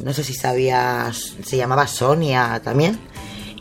[0.00, 1.34] No sé si sabías.
[1.44, 2.98] Se llamaba Sonia también.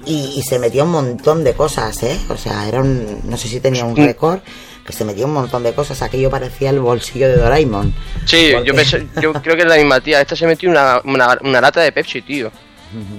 [0.05, 2.19] Y, y se metió un montón de cosas, ¿eh?
[2.29, 3.21] O sea, era un.
[3.25, 4.39] No sé si tenía un récord.
[4.87, 6.01] Que se metió un montón de cosas.
[6.01, 7.93] Aquello parecía el bolsillo de Doraemon.
[8.25, 10.19] Sí, Porque- yo, pensé- yo creo que es la misma tía.
[10.19, 12.51] Esta se metió una, una, una lata de Pepsi, tío.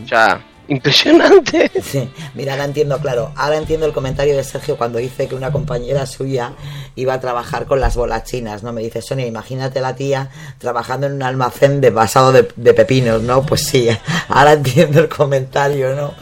[0.05, 1.70] O sea, impresionante.
[1.85, 3.32] Sí, mira, ahora entiendo, claro.
[3.36, 6.53] Ahora entiendo el comentario de Sergio cuando dice que una compañera suya
[6.97, 8.73] iba a trabajar con las bolas chinas, ¿no?
[8.73, 13.23] Me dice, Sonia, imagínate la tía trabajando en un almacén de basado de, de pepinos,
[13.23, 13.43] ¿no?
[13.45, 13.89] Pues sí,
[14.28, 16.15] ahora entiendo el comentario, ¿no?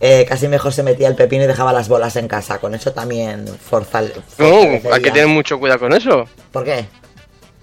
[0.00, 2.58] Eh, casi mejor se metía el pepino y dejaba las bolas en casa.
[2.58, 4.94] Con eso también forza, No, fortalecería.
[4.94, 6.26] hay que tener mucho cuidado con eso.
[6.52, 6.86] ¿Por qué?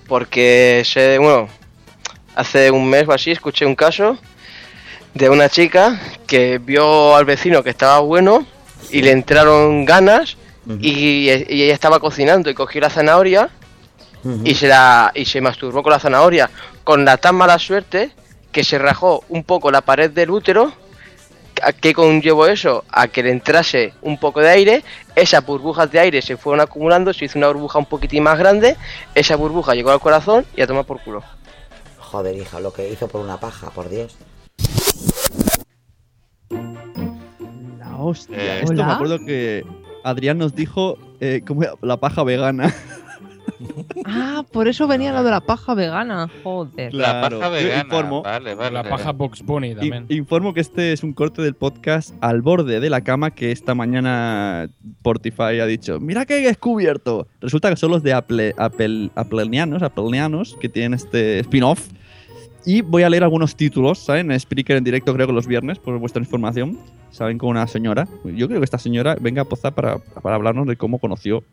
[0.08, 0.84] Porque
[1.20, 1.48] bueno,
[2.36, 4.18] hace un mes o así escuché un caso
[5.14, 8.46] de una chica que vio al vecino que estaba bueno
[8.90, 10.38] y le entraron ganas
[10.80, 13.50] y, y ella estaba cocinando y cogió la zanahoria
[14.44, 16.50] y se la y se masturbó con la zanahoria
[16.84, 18.12] con la tan mala suerte
[18.52, 20.74] que se rajó un poco la pared del útero
[21.62, 22.84] ¿A qué conllevó eso?
[22.90, 24.84] A que le entrase un poco de aire,
[25.16, 28.78] esas burbujas de aire se fueron acumulando, se hizo una burbuja un poquitín más grande,
[29.16, 31.24] esa burbuja llegó al corazón y a tomar por culo.
[31.98, 34.16] Joder, hija, lo que hizo por una paja, por Dios.
[36.50, 38.38] La hostia.
[38.38, 39.64] Eh, Esto me acuerdo que
[40.04, 41.74] Adrián nos dijo eh, ¿cómo era?
[41.82, 42.74] la paja vegana.
[44.06, 46.30] Ah, por eso venía lo de la paja vegana.
[46.44, 46.94] Joder.
[46.94, 47.84] La Claro, paja yo vegana.
[47.84, 48.72] informo- Vale, vale.
[48.72, 50.06] La paja Box Bunny también.
[50.08, 53.76] informo que este es un corte del podcast Al borde de la cama que esta
[53.76, 54.70] mañana
[55.02, 57.28] Portify ha dicho, mira que he descubierto.
[57.42, 61.90] Resulta que son los de Apple, Apple, Applenianos, Applenianos que tienen este spin-off.
[62.66, 64.32] Y voy a leer algunos títulos, ¿saben?
[64.32, 66.78] En Spreaker en directo creo que los viernes, por vuestra información.
[67.12, 68.08] Saben con una señora.
[68.24, 71.44] Yo creo que esta señora venga a pozar para, para hablarnos de cómo conoció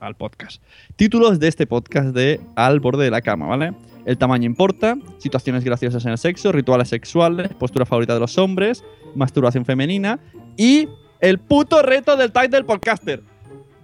[0.00, 0.62] al podcast.
[0.96, 3.72] Títulos de este podcast de Al borde de la cama, ¿vale?
[4.04, 8.84] El tamaño importa, situaciones graciosas en el sexo, rituales sexuales, postura favorita de los hombres,
[9.14, 10.20] masturbación femenina
[10.56, 10.88] y
[11.20, 13.22] el puto reto del tag del podcaster.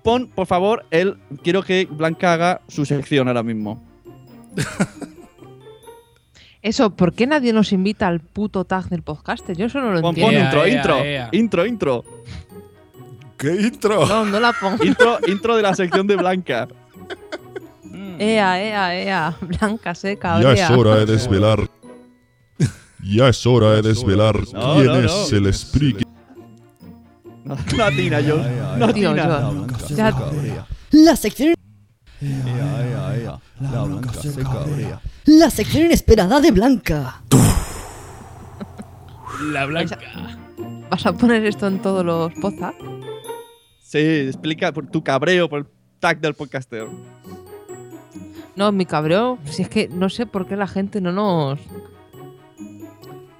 [0.02, 1.16] Pon, por favor, el.
[1.42, 3.82] Quiero que Blanca haga su sección ahora mismo.
[6.62, 9.56] Eso, ¿por qué nadie nos invita al puto tag del podcaster?
[9.56, 10.44] Yo eso no lo Pon, pon entiendo.
[10.46, 11.28] intro, ea, intro, ea.
[11.32, 12.04] intro, intro,
[13.36, 14.06] ¿Qué intro?
[14.06, 14.84] No, no la pongo.
[14.84, 16.68] intro, intro de la sección de Blanca.
[18.18, 19.36] Ea, ea, ea.
[19.40, 21.68] Blanca, seca, Ya es hora de desvelar.
[23.02, 25.38] Ya es hora de desvelar No, quién no, es no.
[25.38, 26.06] el Spreaker.
[27.44, 28.78] No, no atina, John.
[28.78, 29.50] No Tío, atina.
[29.88, 31.54] yo- ya- La sección,
[35.26, 37.22] la sección inesperada de Blanca.
[39.40, 39.98] La blanca.
[40.90, 42.84] ¿Vas a poner esto en todos los podcasts?
[43.82, 45.66] Sí, explica por tu cabreo por el
[46.00, 46.86] tag del podcaster.
[48.54, 51.58] No, mi cabreo, si es que no sé por qué la gente no nos.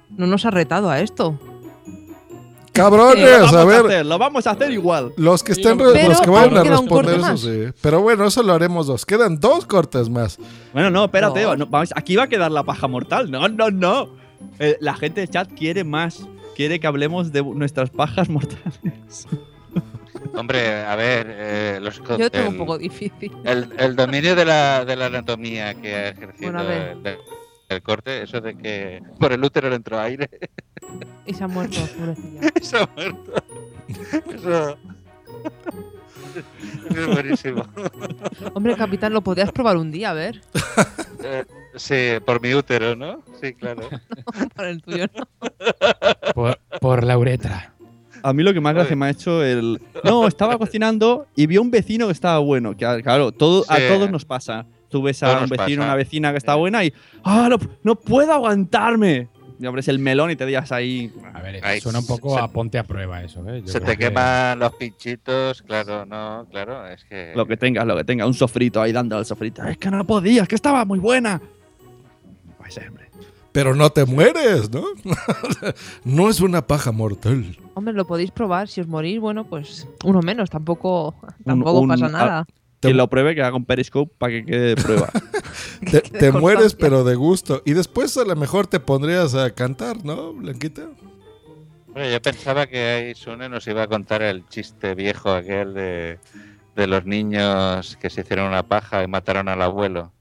[0.09, 1.39] No nos ha retado a esto.
[2.73, 3.85] Cabrones, a ver.
[3.85, 5.13] hacer, lo vamos a hacer igual.
[5.17, 7.65] Los que estén Pero los que vayan a un responder eso sí.
[7.81, 9.05] Pero bueno, eso lo haremos dos.
[9.05, 10.37] Quedan dos cortes más.
[10.73, 11.55] Bueno, no, espérate, No.
[11.55, 13.29] no, vamos, aquí va a quedar la paja mortal.
[13.29, 14.09] No, no, no.
[14.59, 16.25] Eh, la gente del chat quiere más.
[16.55, 19.27] Quiere que hablemos de nuestras pajas mortales.
[20.35, 23.31] Hombre, a ver, eh, los Yo tengo un el- poco difícil.
[23.43, 27.19] El, el dominio de la, de la anatomía que ha ejercido Bueno, a ver.
[27.69, 30.29] El, corte, eso de que por el útero le entró aire,
[31.25, 32.41] Y se ha muerto, pobrecilla.
[32.55, 33.33] eso ha muerto.
[34.33, 34.77] Eso,
[36.89, 37.63] es buenísimo.
[38.53, 40.41] Hombre, capitán, lo podías probar un día, a ver.
[41.23, 41.45] Eh,
[41.75, 43.23] sí, por mi útero, ¿no?
[43.41, 43.87] Sí, claro.
[44.55, 45.27] Por el tuyo, ¿no?
[46.33, 47.73] Por, por la uretra.
[48.23, 49.81] A mí lo que más gracia me ha hecho el.
[50.03, 52.75] No, estaba cocinando y vio un vecino que estaba bueno.
[52.75, 54.65] Que claro, todo, a todos nos pasa.
[54.93, 55.81] Tú ves a un vecino, pasa.
[55.89, 56.93] una vecina que está buena y.
[57.23, 59.27] ¡Ah, no, no puedo aguantarme!
[59.59, 61.11] Y abres el melón y te digas ahí.
[61.33, 63.61] A ver, suena un poco se- a ponte a prueba eso, ¿eh?
[63.65, 67.31] Yo Se te que- queman los pinchitos, claro, no, claro, es que...
[67.35, 68.27] Lo que tengas, lo que tengas.
[68.27, 69.63] Un sofrito ahí dando al sofrito.
[69.63, 71.41] Es que no podía, es que estaba muy buena.
[72.57, 73.09] Pues hombre.
[73.51, 74.83] Pero no te mueres, ¿no?
[76.03, 77.55] no es una paja mortal.
[77.75, 78.67] Hombre, lo podéis probar.
[78.67, 80.49] Si os morís, bueno, pues uno menos.
[80.49, 81.15] Tampoco,
[81.45, 82.45] tampoco un- pasa a-
[82.89, 85.09] Que lo pruebe, que haga un periscope para que quede de prueba.
[85.91, 86.77] Te, mueres, constancia.
[86.79, 87.61] pero de gusto.
[87.65, 90.89] Y después a lo mejor te pondrías a cantar, ¿no, Blanquita?
[91.87, 96.19] Bueno, yo pensaba que ahí Sune nos iba a contar el chiste viejo aquel de,
[96.75, 100.11] de los niños que se hicieron una paja y mataron al abuelo.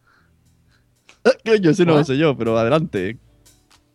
[1.45, 3.19] Coño, ese no lo sé yo, pero adelante.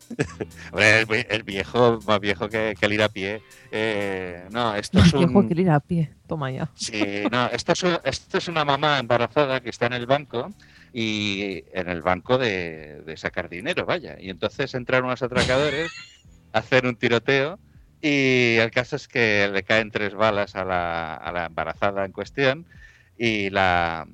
[0.71, 3.41] Hombre, es, es viejo, más viejo que, que el ir a pie.
[3.71, 5.47] Eh, no, esto es Viejo un...
[5.47, 6.11] que ir a pie.
[6.27, 6.69] Toma ya.
[6.75, 10.49] Sí, no, esto es, esto es una mamá embarazada que está en el banco
[10.93, 14.17] y en el banco de, de sacar dinero, vaya.
[14.19, 15.91] Y entonces entran unos atracadores,
[16.53, 17.59] hacen un tiroteo
[18.01, 22.11] y el caso es que le caen tres balas a la, a la embarazada en
[22.11, 22.65] cuestión
[23.17, 24.07] y la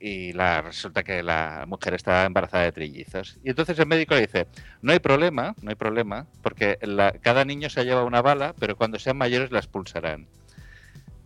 [0.00, 3.38] y la resulta que la mujer está embarazada de trillizos.
[3.44, 4.46] Y entonces el médico le dice,
[4.80, 8.76] no hay problema, no hay problema, porque la- cada niño se lleva una bala, pero
[8.76, 10.26] cuando sean mayores la expulsarán.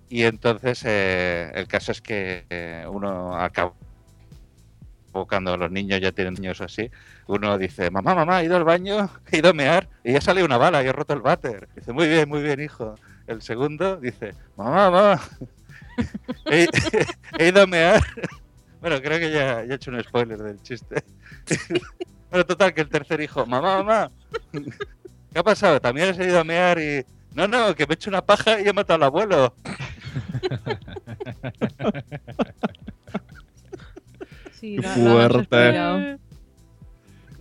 [0.09, 3.73] Y entonces eh, el caso es que eh, uno acaba
[5.29, 6.91] cuando los niños ya tienen niños así,
[7.29, 10.43] uno dice, mamá, mamá, he ido al baño, he ido a mear y ya sale
[10.43, 11.69] una bala y he roto el váter.
[11.77, 12.97] Dice, muy bien, muy bien, hijo.
[13.29, 15.21] El segundo dice, mamá, mamá,
[16.51, 16.67] he,
[17.39, 18.03] he ido a mear.
[18.85, 21.03] Bueno, creo que ya, ya he hecho un spoiler del chiste.
[22.31, 24.11] Bueno, total, que el tercer hijo, mamá, mamá,
[25.33, 25.81] ¿Qué ha pasado?
[25.81, 27.05] También has ido a mear y.
[27.33, 29.55] No, no, que me he hecho una paja y he matado al abuelo.
[34.61, 35.45] Sí, fuerte.
[35.45, 36.19] spoileado.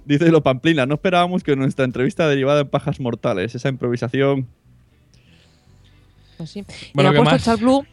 [0.06, 4.48] Dice lo Pamplina, no esperábamos que nuestra entrevista derivada en pajas mortales, esa improvisación.
[6.38, 6.66] Pues sí.
[6.94, 7.44] Bueno, y ¿qué me ha puesto más?
[7.44, 7.86] Charles Blue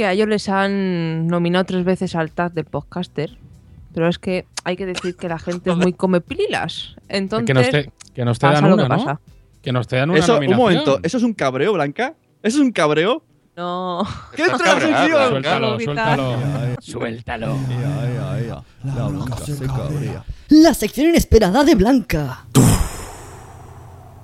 [0.00, 3.36] que a ellos les han nominado tres veces al tag del podcaster.
[3.92, 6.96] Pero es que hay que decir que la gente es muy come pililas.
[7.06, 8.96] Entonces, que nos, te, que nos te pasa dan lo una, que ¿no?
[8.96, 9.20] pasa.
[9.60, 12.14] Que nos te dan una Eso, un momento, ¿eso es un cabreo, Blanca?
[12.42, 13.22] ¿Eso es un cabreo?
[13.58, 14.02] No.
[14.34, 15.28] ¿Qué transición?
[15.28, 16.36] Suéltalo, suéltalo.
[16.80, 17.56] Suéltalo.
[18.82, 20.24] La Blanca se cabrea.
[20.48, 22.46] La sección inesperada de Blanca.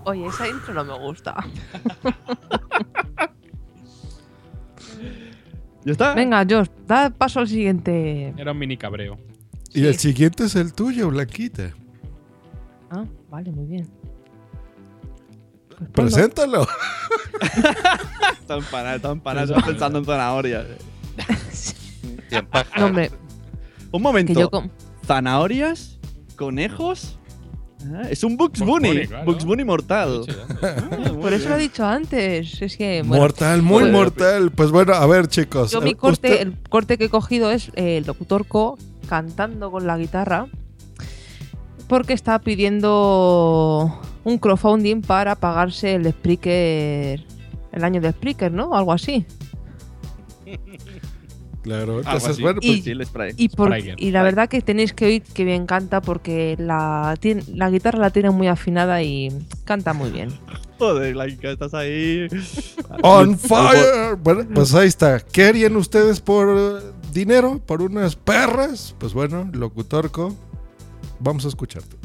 [0.05, 1.37] Oye, esa intro no me gusta.
[5.87, 6.15] ¿Ya está?
[6.15, 8.35] Venga, Josh, da paso al siguiente.
[8.37, 9.17] Era un mini cabreo.
[9.73, 11.71] Y el siguiente es el tuyo, Blanquita.
[12.91, 13.89] Ah, vale, muy bien.
[15.93, 16.67] Preséntalo.
[18.41, 20.67] Está empanado, está empanado, está pensando en zanahorias.
[22.31, 22.81] Y en paja.
[22.81, 23.11] No, hombre,
[23.93, 24.35] Un momento.
[24.35, 24.69] que yo com-
[25.07, 26.01] ¿Zanahorias?
[26.37, 27.21] ¿Conejos?
[27.95, 28.89] Ah, es un Bugs Bunny.
[28.89, 29.25] Bunny, claro.
[29.25, 30.25] Bugs Bunny mortal.
[31.21, 32.61] por eso lo he dicho antes.
[32.61, 33.03] Es que.
[33.03, 34.51] bueno, mortal, muy mortal.
[34.51, 35.71] Pues bueno, a ver, chicos.
[35.71, 38.79] Yo mi eh, corte, usted- el corte que he cogido es eh, el locutor Co
[39.09, 40.49] cantando con la guitarra
[41.89, 47.25] porque está pidiendo un crowdfunding para pagarse el Spreaker,
[47.73, 48.75] el año de Spreaker, ¿no?
[48.75, 49.25] Algo así.
[51.67, 52.43] Claro, entonces, así.
[52.43, 53.35] bueno, Pues Y- sí, el spray.
[53.37, 53.97] Y, por- Sprayer.
[53.99, 57.19] y la verdad que tenéis que oír que bien canta porque la,
[57.53, 59.31] la guitarra la tiene muy afinada y
[59.65, 60.31] canta muy bien.
[60.79, 62.29] Joder, Blanca, estás ahí.
[63.03, 64.15] On fire.
[64.23, 65.19] Bueno, pues ahí está.
[65.19, 67.61] ¿Qué harían ustedes por eh, dinero?
[67.67, 68.95] ¿Por unas perras?
[68.99, 70.37] Pues bueno, locutorco.
[71.19, 71.97] Vamos a escucharte.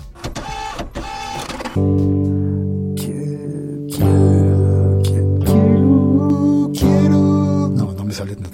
[6.73, 7.69] Quiero.
[7.75, 8.51] No, no me sale tan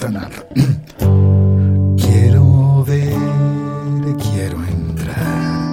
[1.98, 3.14] Quiero ver,
[4.16, 5.70] quiero entrar.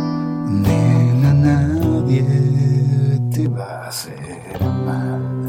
[0.50, 2.26] Nena, nadie
[3.32, 5.48] te va a hacer mal.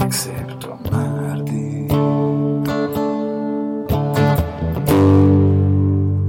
[0.00, 1.88] Excepto amarte.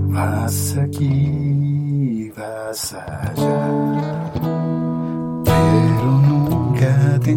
[0.09, 4.03] Vas aquí, vas allá
[5.45, 7.31] pero nunca te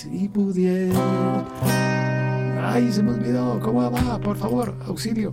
[0.00, 1.44] si pudiera.
[2.62, 3.60] Ay, se me olvidó.
[3.60, 4.18] ¿Cómo va?
[4.18, 5.32] Por favor, auxilio.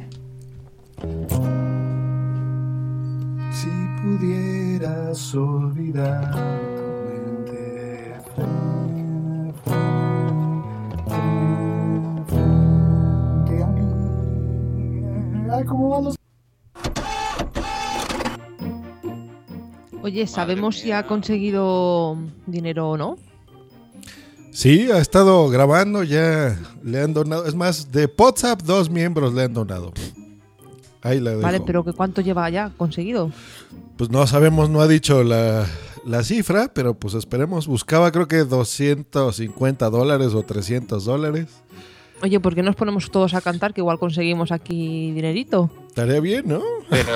[3.51, 3.69] Si
[4.01, 6.41] pudieras olvidarme
[7.45, 8.15] de
[15.49, 16.17] Ay, ¿cómo van los
[20.03, 23.26] Oye, ¿sabemos si ha conseguido dinero o no?
[24.57, 27.45] Sí, ha estado grabando, ya le han donado.
[27.45, 29.93] Es más, de WhatsApp dos miembros le han donado.
[31.03, 31.43] Ahí la dejo.
[31.43, 33.31] Vale, pero ¿que ¿cuánto lleva ya conseguido?
[33.97, 35.67] Pues no sabemos, no ha dicho la,
[36.07, 37.67] la cifra, pero pues esperemos.
[37.67, 41.45] Buscaba creo que 250 dólares o 300 dólares.
[42.23, 43.75] Oye, ¿por qué nos ponemos todos a cantar?
[43.75, 45.69] Que igual conseguimos aquí dinerito.
[45.89, 46.63] Estaría bien, ¿no?
[46.89, 47.11] Pero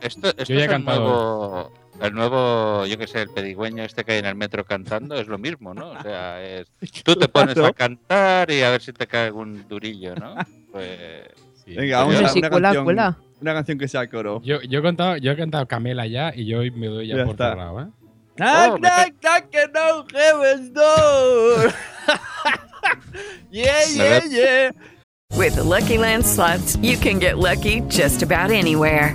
[0.00, 1.00] esto, esto Yo ya he es el cantado.
[1.02, 5.14] nuevo, el nuevo, yo qué sé, el pedigüeño este que hay en el metro cantando,
[5.16, 5.90] es lo mismo, ¿no?
[5.90, 6.66] O sea, es,
[7.04, 10.34] tú te pones a cantar y a ver si te cae algún durillo, ¿no?
[10.72, 11.24] Pues...
[11.66, 13.18] Venga, vamos a si una cuela, canción, cuela.
[13.40, 14.40] una canción que sea coro.
[14.42, 17.16] Yo, yo, he cantado, yo he cantado Camela ya y yo hoy me doy ya,
[17.18, 17.50] Ya por está.
[17.50, 17.86] cerrado, ¿eh?
[18.36, 21.72] Knock, knock, knocking on heaven's door.
[23.50, 24.70] yeah, yeah, yeah.
[25.36, 29.14] With the Lucky Land slots, you can get lucky just about anywhere.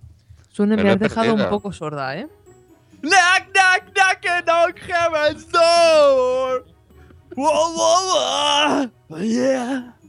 [0.51, 2.27] Sune, Me me has dejado un poco sorda, ¿eh?
[3.01, 6.65] Knock, knock, knocking on heaven's door.
[7.35, 9.19] Whoa, whoa, whoa.
[9.21, 9.93] Yeah.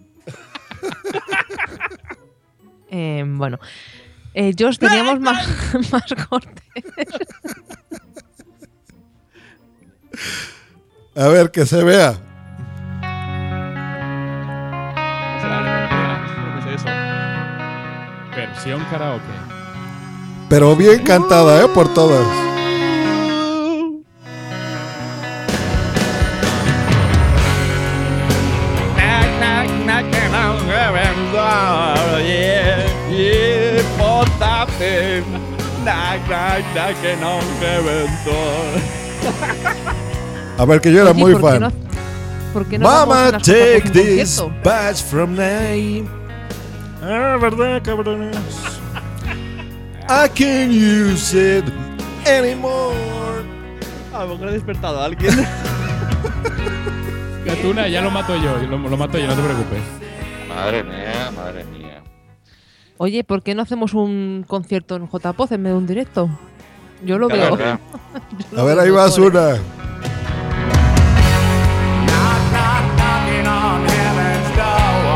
[2.95, 3.59] Eh, bueno.
[4.35, 5.49] Eh, Josh, teníamos más,
[5.93, 6.63] más cortes.
[11.17, 12.21] A ver, que se vea.
[18.37, 19.42] Versión karaoke.
[20.53, 21.69] Pero bien cantada, ¿eh?
[21.75, 22.27] Por todas.
[40.59, 41.61] A ver, que yo era Oye, muy ¿por qué fan.
[41.61, 41.73] no-
[42.53, 46.05] ¿Por qué no Mama, take this badge from me.
[47.03, 48.37] Ah, ¿verdad, cabrones?
[50.09, 51.65] I can't use it
[52.27, 53.43] anymore.
[54.15, 55.35] A lo mejor he despertado a alguien.
[57.45, 59.81] Gatuna, ya lo mato yo, lo, lo mato yo, no te preocupes.
[60.49, 62.03] Madre mía, madre mía.
[62.99, 66.29] Oye, ¿por qué no hacemos un concierto en JPOZ en vez de un directo?
[67.05, 67.57] Yo lo Claro, veo.
[67.57, 67.81] claro.
[68.53, 69.57] Yo A lo ver, veo ahí vas una.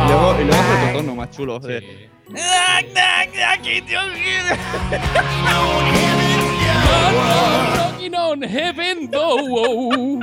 [0.05, 1.59] Y luego, y luego otro tono más chulo.
[1.61, 2.11] de-
[7.75, 10.21] Knocking on heaven door.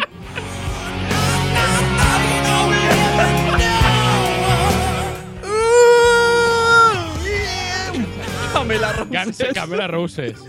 [8.54, 9.54] Pamela Roses.
[9.54, 10.46] Camela Roses.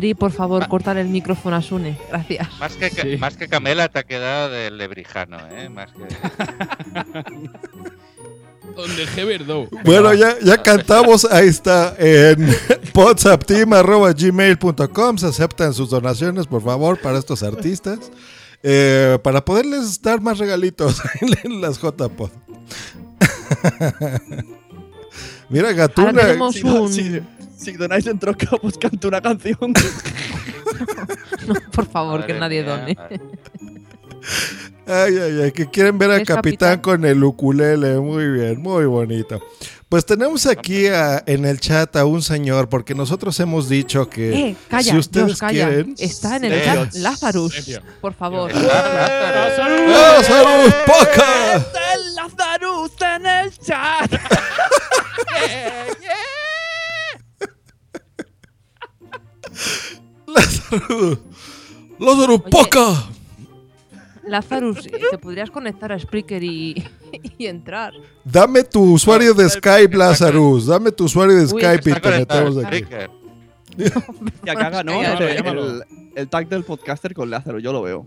[0.00, 1.98] Dri, por favor, cortar el micrófono a Sune.
[2.08, 2.48] Gracias.
[2.58, 3.16] Más que, Sí.
[3.18, 5.68] más que Camela te ha quedado del lebrijano, ¿eh?
[5.68, 6.00] Más que...
[8.76, 9.06] Donde.
[9.84, 12.48] Bueno, ya, ya cantamos, ahí está, en
[12.94, 15.18] whatsappteam.gmail.com.
[15.18, 17.98] Se aceptan sus donaciones, por favor, para estos artistas.
[18.62, 21.02] eh, para poderles dar más regalitos
[21.44, 22.30] en las JPod.
[25.48, 26.12] Mira, Ahora Gatuna.
[26.22, 27.39] tenemos Si, no- un...
[27.60, 29.72] si- donáis en troca, pues canto una canción.
[31.46, 33.20] No, por favor, que Madre nadie mía, done.
[34.86, 36.80] Ay, ay, ay, que quieren ver al capitán, capitán.
[36.80, 37.98] con el ukulele.
[37.98, 39.40] Muy bien, muy bonito.
[39.88, 44.32] Pues tenemos aquí a- en el chat a un señor, porque nosotros hemos dicho que
[44.50, 45.66] Eh, calla, si ustedes Dios, calla.
[45.68, 45.94] quieren.
[45.98, 47.54] Está en el chat Lazarus.
[48.00, 48.50] Por favor.
[48.54, 50.48] ¡Lázaro
[50.86, 51.56] Poca!
[51.56, 54.12] ¡Está el Lazarus en el chat!
[60.40, 61.18] ¡Lázaro!
[61.98, 62.50] ¡Lázaro Oye.
[62.50, 63.04] Poca!
[64.22, 66.84] Lazarus, eh, te podrías conectar a Spreaker y,
[67.38, 67.92] y entrar.
[68.24, 70.66] Dame tu usuario de Skype, Lazarus.
[70.66, 72.84] Dame tu usuario de Uy, Skype y te metemos aquí.
[72.84, 73.10] Spreaker.
[74.44, 75.00] Y acá haga, ¿no?
[76.14, 78.06] El- tag del podcaster con Lázaro, yo lo veo.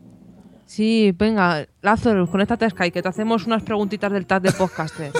[0.66, 5.12] Sí, venga, Lazarus, conéctate a Skype, que te hacemos unas preguntitas del tag de podcaster.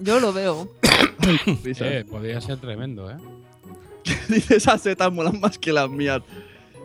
[0.00, 0.68] Yo lo veo.
[1.64, 3.16] Eh, podría ser tremendo, ¿eh?
[4.28, 6.20] Dice, esas setas molan más que las mías.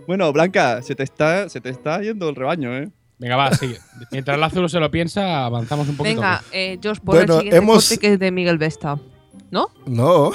[0.08, 2.90] Bueno, Blanca, se te está, se te está yendo el rebaño, ¿eh?
[3.20, 3.78] Venga, va, sigue.
[4.12, 6.16] Mientras Lázaro se lo piensa, avanzamos un poquito.
[6.16, 8.98] Venga, eh, Josh, pon Bueno, el siguiente hemos- corte que es de Miguel Vesta.
[9.52, 9.68] ¿No?
[9.88, 10.32] No.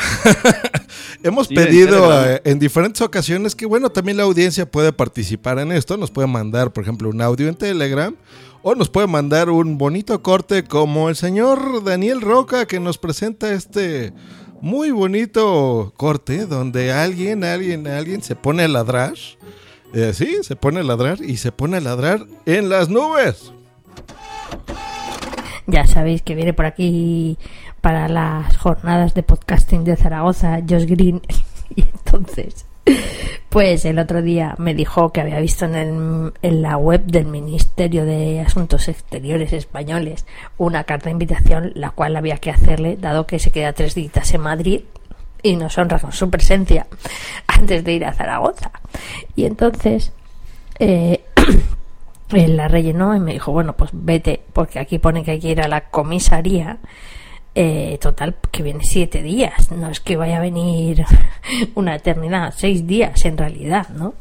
[1.23, 5.59] Hemos Sí, de pedido eh, en diferentes ocasiones que, bueno, también la audiencia puede participar
[5.61, 5.97] en esto.
[5.97, 8.15] Nos puede mandar, por ejemplo, un audio en Telegram.
[8.63, 13.53] O nos puede mandar un bonito corte como el señor Daniel Roca que nos presenta
[13.53, 14.13] este
[14.61, 19.15] muy bonito corte donde alguien, alguien, alguien se pone a ladrar.
[19.93, 23.53] Eh, sí, se pone a ladrar y se pone a ladrar en las nubes.
[25.67, 27.39] Ya sabéis que viene por aquí
[27.81, 31.23] para las jornadas de podcasting de Zaragoza, Josh Green.
[31.77, 32.67] Y entonces,
[33.49, 37.27] pues el otro día me dijo que había visto en, el- en la web del
[37.27, 40.27] Ministerio de Asuntos Exteriores españoles
[40.59, 44.35] una carta de invitación, la cual había que hacerle, dado que se queda tres días
[44.35, 44.81] en Madrid
[45.43, 46.87] y nos honra con su presencia
[47.47, 48.71] antes de ir a Zaragoza.
[49.37, 50.13] Y entonces,
[50.79, 51.23] eh,
[52.31, 55.61] la rellenó y me dijo, bueno, pues vete, porque aquí pone que hay que ir
[55.61, 56.79] a la comisaría.
[57.57, 61.05] Eh, total, que viene siete días, no es que vaya a venir
[61.77, 64.15] una eternidad, seis días en realidad, ¿no?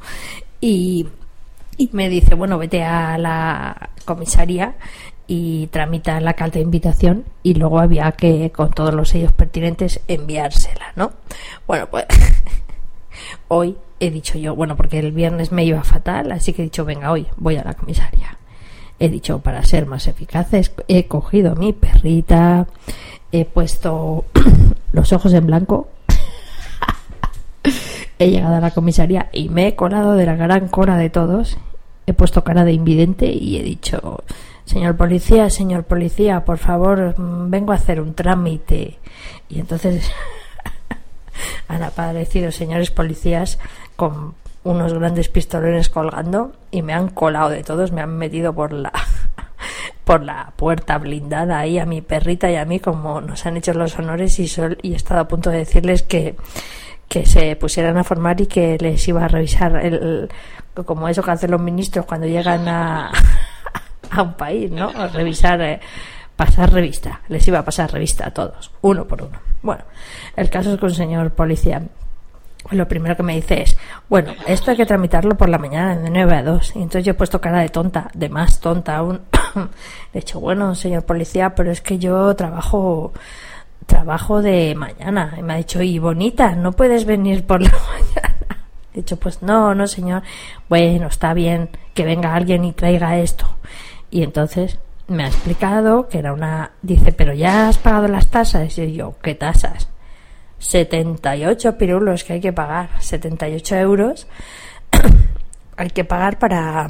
[0.61, 1.07] Y,
[1.77, 4.75] y me dice, bueno, vete a la comisaría
[5.25, 10.01] y tramita la carta de invitación y luego había que, con todos los sellos pertinentes,
[10.07, 11.13] enviársela, ¿no?
[11.65, 12.05] Bueno, pues
[13.47, 16.85] hoy he dicho yo, bueno, porque el viernes me iba fatal, así que he dicho,
[16.85, 18.37] venga, hoy voy a la comisaría.
[18.99, 22.67] He dicho, para ser más eficaces, he cogido mi perrita,
[23.33, 24.25] he puesto
[24.93, 25.89] los ojos en blanco,
[28.19, 31.57] he llegado a la comisaría y me he colado de la gran cola de todos,
[32.05, 34.23] he puesto cara de invidente y he dicho,
[34.65, 38.99] señor policía, señor policía, por favor, mm, vengo a hacer un trámite.
[39.49, 40.11] Y entonces
[41.67, 43.57] han aparecido señores policías
[43.95, 48.73] con unos grandes pistolones colgando y me han colado de todos, me han metido por
[48.73, 48.93] la
[50.03, 53.73] por la puerta blindada ahí a mi perrita y a mí como nos han hecho
[53.73, 56.35] los honores y, sol- y he estado a punto de decirles que
[57.09, 60.29] que se pusieran a formar y que les iba a revisar el,
[60.85, 63.11] como eso que hacen los ministros cuando llegan a,
[64.09, 64.89] a un país, ¿no?
[64.89, 65.79] A revisar, eh,
[66.35, 67.21] pasar revista.
[67.27, 69.37] Les iba a pasar revista a todos, uno por uno.
[69.61, 69.83] Bueno,
[70.35, 71.83] el caso es que un señor policía
[72.71, 73.77] lo primero que me dice es,
[74.09, 76.75] bueno, esto hay que tramitarlo por la mañana de 9 a 2.
[76.75, 79.21] Y entonces yo he puesto cara de tonta, de más tonta aún.
[80.13, 83.11] He dicho, bueno, señor policía, pero es que yo trabajo
[83.85, 85.35] trabajo de mañana.
[85.37, 88.65] Y me ha dicho, y bonita, no puedes venir por la mañana.
[88.93, 90.23] He dicho, pues no, no, señor.
[90.69, 93.45] Bueno, está bien que venga alguien y traiga esto.
[94.09, 96.71] Y entonces me ha explicado que era una...
[96.81, 98.77] Dice, pero ya has pagado las tasas.
[98.77, 99.89] Y yo, ¿qué tasas?
[100.63, 102.89] 78 pirulos que hay que pagar.
[102.99, 104.27] 78 euros
[105.77, 106.89] hay que pagar para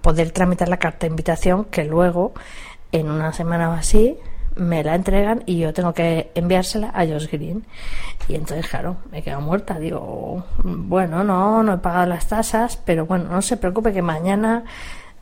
[0.00, 2.32] poder tramitar la carta de invitación que luego
[2.92, 4.16] en una semana o así
[4.54, 7.64] me la entregan y yo tengo que enviársela a Josh Green.
[8.28, 9.78] Y entonces claro me he quedado muerta.
[9.78, 14.64] Digo bueno no no he pagado las tasas pero bueno no se preocupe que mañana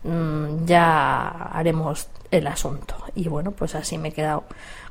[0.04, 2.96] mm, ya haremos el asunto.
[3.14, 4.44] Y bueno pues así me he quedado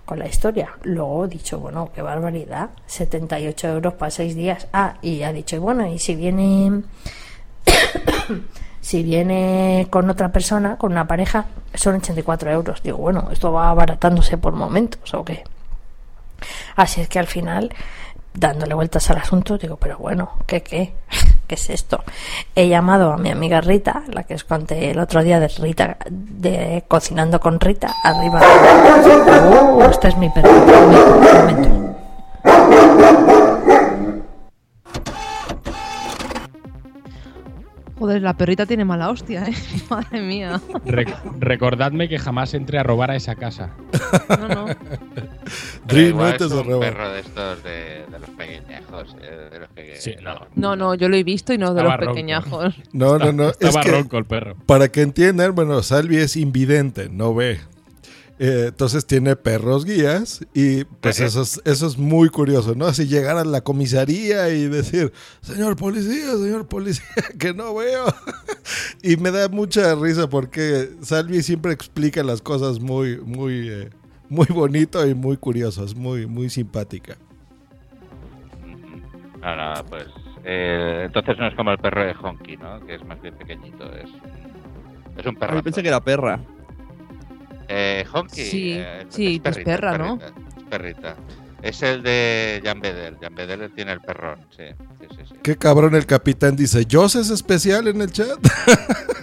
[0.10, 4.96] con la historia luego he dicho bueno qué barbaridad 78 euros para seis días ah
[5.04, 6.82] y ha dicho bueno y si viene
[8.82, 11.46] si viene con otra persona, con una pareja,
[11.76, 12.82] son 84 euros.
[12.82, 15.44] Digo, bueno, esto va abaratándose por momentos, ¿o qué?
[16.76, 17.72] Así es que al final,
[18.34, 20.96] dándole vueltas al asunto, digo, pero bueno, ¿qué qué?
[21.50, 22.04] ¿Qué es esto?
[22.54, 25.98] He llamado a mi amiga Rita, la que os conté el otro día de Rita,
[26.08, 28.40] de Cocinando con Rita, arriba.
[29.52, 30.28] Oh, esta es mi.
[30.28, 31.90] Un momento.
[38.00, 39.54] Joder, la perrita tiene mala hostia, ¿eh?
[39.90, 40.62] Madre mía.
[40.86, 41.06] Re-
[41.40, 43.72] recordadme que jamás entre a robar a esa casa.
[44.40, 44.66] No, no.
[45.92, 46.80] Igual no te un roba.
[46.80, 49.16] perro de estos de, de los pequeñejos.
[49.18, 50.48] De los que, Sí, no.
[50.56, 52.14] No, no, yo lo he visto y no de los Estaba ronco.
[52.14, 52.76] pequeñajos.
[52.94, 53.50] No, no, no.
[53.50, 54.56] Estaba es que, ronco el perro.
[54.66, 57.60] Para que entiendan, bueno, Salvi es invidente, no ve.
[58.42, 62.86] Eh, entonces tiene perros guías y pues eso es, eso es muy curioso, ¿no?
[62.86, 65.12] Así llegar a la comisaría y decir,
[65.42, 67.04] señor policía, señor policía,
[67.38, 68.06] que no veo.
[69.04, 73.90] y me da mucha risa porque Salvi siempre explica las cosas muy, muy, eh,
[74.30, 77.18] muy bonito y muy curioso, es muy, muy simpática.
[79.42, 80.06] No, no, pues.
[80.46, 82.86] eh, entonces no es como el perro de Honky, ¿no?
[82.86, 83.84] Que es más bien pequeñito.
[83.94, 84.10] Es,
[85.18, 85.58] es un perro.
[85.58, 86.40] Yo pensé que era perra.
[87.72, 88.46] Eh, Honky.
[88.46, 90.18] Sí, eh, sí, pues perra, ¿no?
[90.18, 91.16] perrita, es perrita.
[91.62, 93.18] Es el de Jan Bedel.
[93.22, 94.64] Jan Bedel tiene el perrón, sí.
[95.00, 95.36] sí, sí, sí.
[95.44, 98.40] Qué cabrón el capitán dice, ¿Jos es especial en el chat?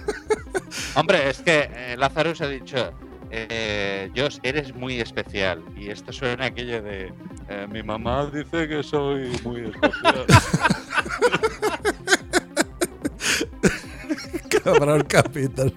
[0.95, 2.93] Hombre, es que eh, Lazarus ha dicho.
[3.31, 5.63] eh, Josh, eres muy especial.
[5.77, 7.13] Y esto suena aquello de,
[7.49, 10.27] eh, mi mamá dice que soy muy especial.
[14.65, 15.73] Cabrón, capitán.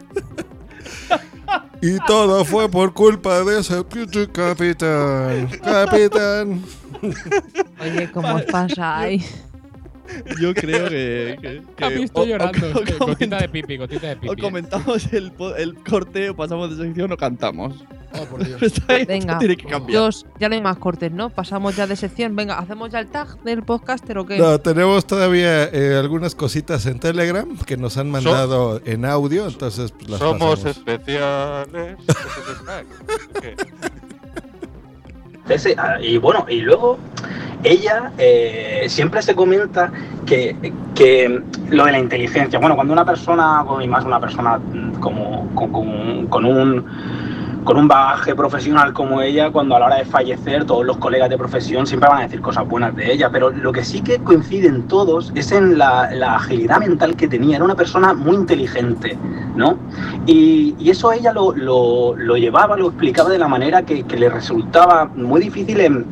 [1.81, 5.47] Y todo fue por culpa de ese pinche capitán.
[5.63, 6.61] Capitán.
[7.81, 9.43] Oye, ¿cómo os pasáis?
[10.41, 11.37] Yo creo que.
[11.41, 12.67] que, que- A mí estoy o- o- llorando.
[12.99, 14.41] o Gotita de pipi, gotita de O pipi.
[14.41, 17.75] comentamos el, el corte, o pasamos de sección o cantamos.
[18.13, 18.59] Oh, por Dios.
[19.07, 20.01] Venga, tiene que cambiar.
[20.01, 21.29] dos, ya no hay más cortes, ¿no?
[21.29, 22.35] Pasamos ya de sección.
[22.35, 24.37] Venga, ¿hacemos ya el tag del podcaster o qué?
[24.39, 29.91] No, tenemos todavía eh, algunas cositas en Telegram que nos han mandado en audio, entonces
[29.91, 30.77] pues, las Somos pasamos.
[30.77, 31.97] especiales.
[35.77, 36.99] Ah, y bueno, y luego
[37.63, 39.91] ella eh, siempre se comenta
[40.27, 40.55] que,
[40.93, 41.41] que
[41.71, 45.71] lo de la inteligencia, bueno, cuando una persona, y más una persona mm, como, con,
[45.71, 46.85] con- con un
[47.69, 51.29] con un bagaje profesional como ella, cuando a la hora de fallecer todos los colegas
[51.29, 54.17] de profesión siempre van a decir cosas buenas de ella, pero lo que sí que
[54.17, 59.15] coinciden todos es en la, agilidad mental que tenía, era una persona muy inteligente,
[59.55, 59.77] ¿no?
[60.25, 61.53] Y, eso ella lo
[62.37, 66.07] llevaba, lo explicaba de la manera que, que le resultaba muy difícil en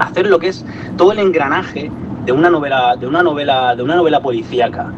[0.00, 1.92] hacer lo que es todo el engranaje
[2.24, 4.92] de una novela, de una novela, de una novela policíaca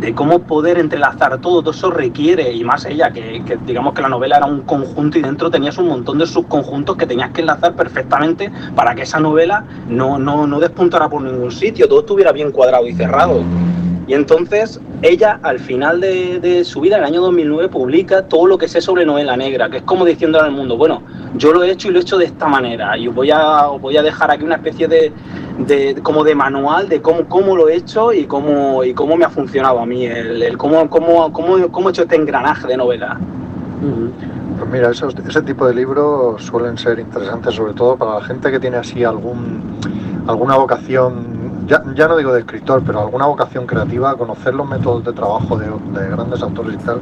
[0.00, 4.08] de cómo poder entrelazar todo, todo eso requiere, y más ella, que, digamos que la
[4.08, 7.74] novela era un conjunto y dentro tenías un montón de subconjuntos que tenías que enlazar
[7.74, 12.50] perfectamente para que esa novela no, no, no despuntara por ningún sitio, todo estuviera bien
[12.50, 13.42] cuadrado y cerrado.
[14.10, 18.44] Y entonces ella al final de, de su vida, en el año 2009, publica todo
[18.48, 21.02] lo que sé sobre novela negra, que es como diciéndole al mundo, bueno,
[21.36, 23.66] yo lo he hecho y lo he hecho de esta manera, y os voy a,
[23.80, 25.12] voy a dejar aquí una especie de,
[25.64, 29.24] de- como de manual de cómo, cómo lo he hecho y cómo, y cómo me
[29.26, 32.76] ha funcionado a mí, el, el cómo, cómo, cómo, cómo he hecho este engranaje de
[32.76, 33.16] novela.
[34.58, 38.50] Pues mira, esos, ese tipo de libros suelen ser interesantes, sobre todo para la gente
[38.50, 39.62] que tiene así algún,
[40.26, 41.39] alguna vocación,
[41.70, 45.56] ya, ya no digo de escritor, pero alguna vocación creativa, conocer los métodos de trabajo
[45.56, 47.00] de, de grandes autores y tal.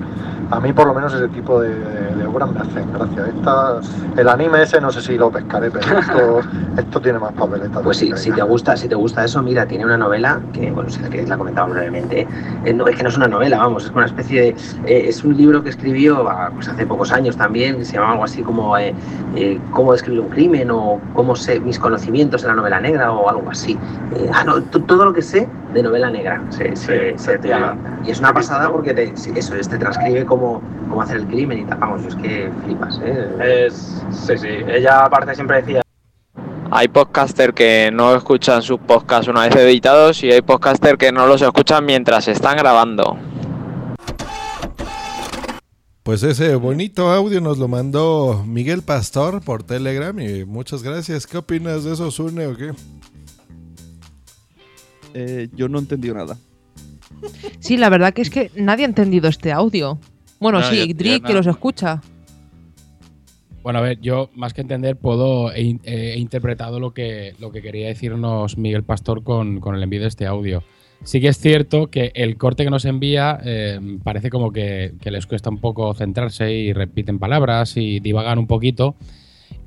[0.50, 3.26] A mí, por lo menos, ese tipo de, de obras me hacen gracia.
[3.26, 3.80] Esta,
[4.16, 6.40] el anime ese no sé si lo pescaré, pero esto,
[6.76, 7.80] esto tiene más papeleta.
[7.80, 10.90] Pues sí, si te gusta, si te gusta eso, mira, tiene una novela que, bueno,
[10.90, 12.26] si la queréis la comentamos brevemente.
[12.64, 14.48] eh, no, es que no es una novela, vamos, es una especie de,
[14.86, 18.12] eh, es un libro que escribió ah, pues hace pocos años también, que se llama
[18.12, 18.94] algo así como eh,
[19.36, 23.28] eh, cómo describir un crimen o cómo sé mis conocimientos en la novela negra o
[23.28, 23.78] algo así.
[24.16, 27.76] Eh, ah, no, todo lo que sé de novela negra se, se- se llama.
[28.06, 31.58] Y es una pasada porque te, eso es, te transcribe cómo, cómo hacer el crimen
[31.58, 31.78] y tal.
[31.78, 33.66] Vamos, es que flipas, ¿eh?
[33.66, 35.82] Es, sí, sí, ella aparte siempre decía,
[36.70, 41.26] Hay podcaster que no escuchan sus podcasts una vez editados y hay podcaster que no
[41.26, 43.16] los escuchan mientras están grabando.
[46.02, 51.26] Pues ese bonito audio nos lo mandó Miguel Pastor por Telegram y muchas gracias.
[51.26, 52.72] ¿Qué opinas de eso, Sune, o qué?
[55.14, 56.36] Eh, yo no he entendido nada.
[57.58, 59.98] Sí, la verdad que es que nadie ha entendido este audio.
[60.40, 62.00] Bueno, No, sí, Drick, que los escucha.
[63.62, 67.50] Bueno, a ver, yo más que entender puedo he, in- he interpretado lo que, lo
[67.50, 70.62] que quería decirnos Miguel Pastor con, con el envío de este audio.
[71.04, 75.10] Sí que es cierto que el corte que nos envía eh, parece como que, que
[75.10, 78.96] les cuesta un poco centrarse y repiten palabras y divagan un poquito.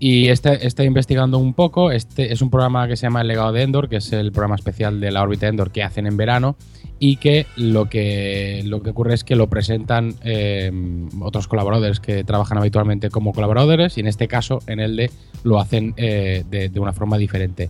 [0.03, 1.91] Y este, estoy investigando un poco.
[1.91, 4.55] Este es un programa que se llama El legado de Endor, que es el programa
[4.55, 6.55] especial de la órbita Endor que hacen en verano.
[6.97, 10.71] Y que lo que, lo que ocurre es que lo presentan eh,
[11.21, 13.95] otros colaboradores que trabajan habitualmente como colaboradores.
[13.95, 15.11] Y en este caso, en el de,
[15.43, 17.69] lo hacen eh, de, una forma diferente.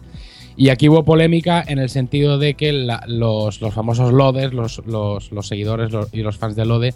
[0.56, 5.30] Y aquí hubo polémica en el sentido de que los, los famosos lodes, los, los-
[5.46, 6.94] seguidores y los fans de Lode,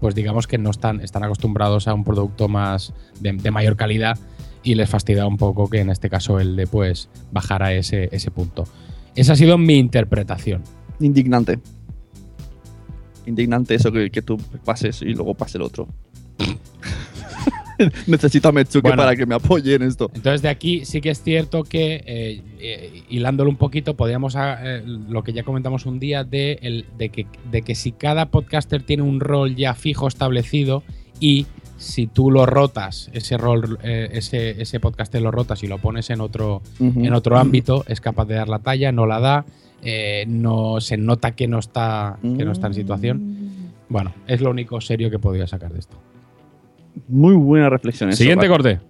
[0.00, 4.18] pues digamos que no están, están acostumbrados a un producto más de, mayor calidad
[4.62, 8.30] y les fastidia un poco que en este caso el de pues bajara ese, ese
[8.30, 8.64] punto.
[9.14, 10.62] Esa ha sido mi interpretación.
[11.00, 11.58] Indignante.
[13.26, 15.88] Indignante eso que, que tú pases y luego pase el otro.
[18.06, 18.96] Necesito a Metsuke Bueno.
[19.02, 20.10] para que me apoye en esto.
[20.14, 24.58] Entonces de aquí sí que es cierto que, eh, eh, hilándolo un poquito, podríamos, ah,
[24.62, 28.26] eh, lo que ya comentamos un día, de, el- de, que, de que si cada
[28.26, 30.82] podcaster tiene un rol ya fijo establecido
[31.20, 31.46] y
[31.78, 36.08] si tú lo rotas, ese rol, eh, ese, ese podcaster lo rotas y lo pones
[36.10, 39.44] en otro, en otro ámbito, es capaz de dar la talla, no la da,
[39.82, 43.36] eh, no se nota que no está, que no está en situación.
[43.90, 45.98] Bueno, es lo único serio que podría sacar de esto.
[47.08, 48.10] Muy buena reflexión.
[48.10, 48.80] eso, Siguiente corte.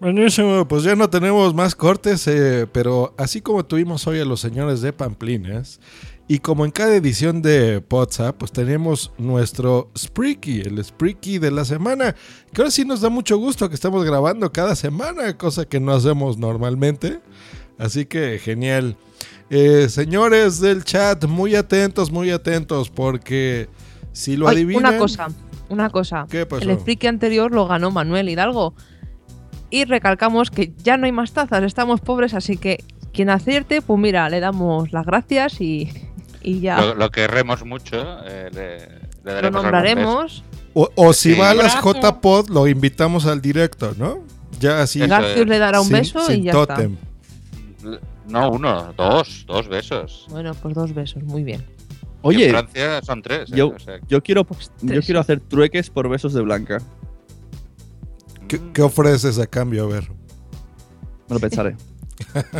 [0.00, 4.40] Buenísimo, pues ya no tenemos más cortes, eh, pero así como tuvimos hoy a los
[4.40, 5.78] señores de Pamplinas
[6.26, 11.66] Y como en cada edición de WhatsApp, pues tenemos nuestro Spreaky, el Spreaky de la
[11.66, 12.14] semana.
[12.52, 15.92] Que ahora sí nos da mucho gusto que estamos grabando cada semana, cosa que no
[15.92, 17.20] hacemos normalmente.
[17.76, 18.96] Así que genial.
[19.50, 23.68] Eh, señores del chat, muy atentos, muy atentos, porque
[24.12, 24.84] si lo Ay, adivinan.
[24.84, 25.28] Una cosa,
[25.70, 26.26] una cosa.
[26.30, 26.62] ¿Qué pasó?
[26.70, 28.74] El friki anterior lo ganó Manuel Hidalgo.
[29.70, 32.82] Y recalcamos que ya no hay más tazas, estamos pobres, así que
[33.12, 35.90] quien acierte, pues mira, le damos las gracias y,
[36.42, 37.96] y ya Lo, lo querremos mucho.
[38.26, 38.88] eh, le, le
[39.24, 40.44] lo daremos algún nombraremos.
[40.74, 41.38] O, o si Sí.
[41.40, 41.76] va a las.
[41.82, 44.24] JPod, lo invitamos al directo, ¿no?
[44.60, 45.00] Ya así.
[45.00, 46.96] Garcius le dará un sin- beso y ya tótem.
[47.82, 48.00] beso.
[48.28, 50.26] No, uno, dos, dos besos.
[50.30, 51.64] Bueno, pues dos besos, muy bien.
[52.22, 53.50] Oye, En Francia son tres.
[53.50, 55.04] eh, yo, o sea, yo quiero, yo tres.
[55.06, 56.82] quiero hacer trueques por besos de Blanca.
[58.48, 59.84] ¿Qué, qué ofreces a cambio?
[59.84, 60.10] A ver.
[61.28, 61.76] Me lo pensaré.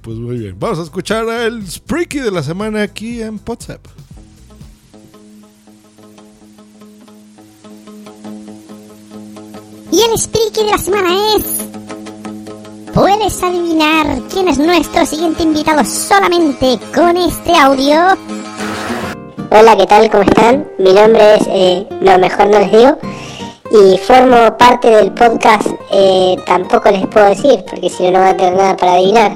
[0.00, 0.56] Pues muy bien.
[0.58, 3.84] Vamos a escuchar el Spreaky de la semana aquí en WhatsApp.
[9.90, 11.77] Y el Spriki de la semana es.
[12.98, 17.96] ¿Puedes adivinar quién es nuestro siguiente invitado solamente con este audio?
[19.52, 20.10] Hola, ¿qué tal?
[20.10, 20.66] ¿Cómo están?
[20.78, 22.98] Mi nombre es eh, Lo Mejor No Les Digo
[23.70, 28.34] y formo parte del podcast eh, Tampoco Les Puedo Decir, porque si no, no van
[28.34, 29.30] a tener nada para adivinar.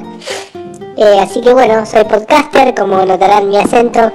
[0.97, 4.10] Eh, así que bueno, soy podcaster, como notarán mi acento,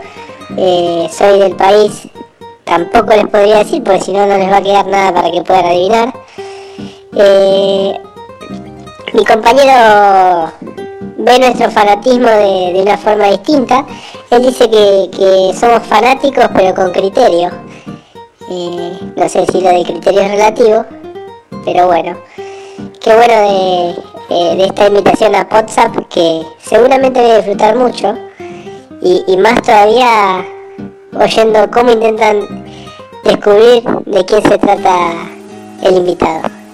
[0.58, 2.10] eh, soy del país,
[2.66, 5.42] tampoco les podría decir, porque si no, no les va a quedar nada para que
[5.42, 6.14] puedan adivinar.
[9.18, 10.52] Mi compañero
[11.18, 13.84] ve nuestro fanatismo de, una forma distinta.
[14.30, 17.50] Él dice que, somos fanáticos pero con criterio.
[18.52, 20.86] Eh, no sé si lo de criterio es relativo,
[21.66, 22.16] pero bueno.
[23.02, 23.90] Qué bueno de,
[24.30, 28.16] eh, esta invitación a WhatsApp que seguramente voy a disfrutar mucho.
[29.02, 30.46] Y más todavía
[31.20, 32.66] oyendo cómo intentan
[33.24, 35.14] descubrir de quién se trata
[35.82, 36.67] el invitado.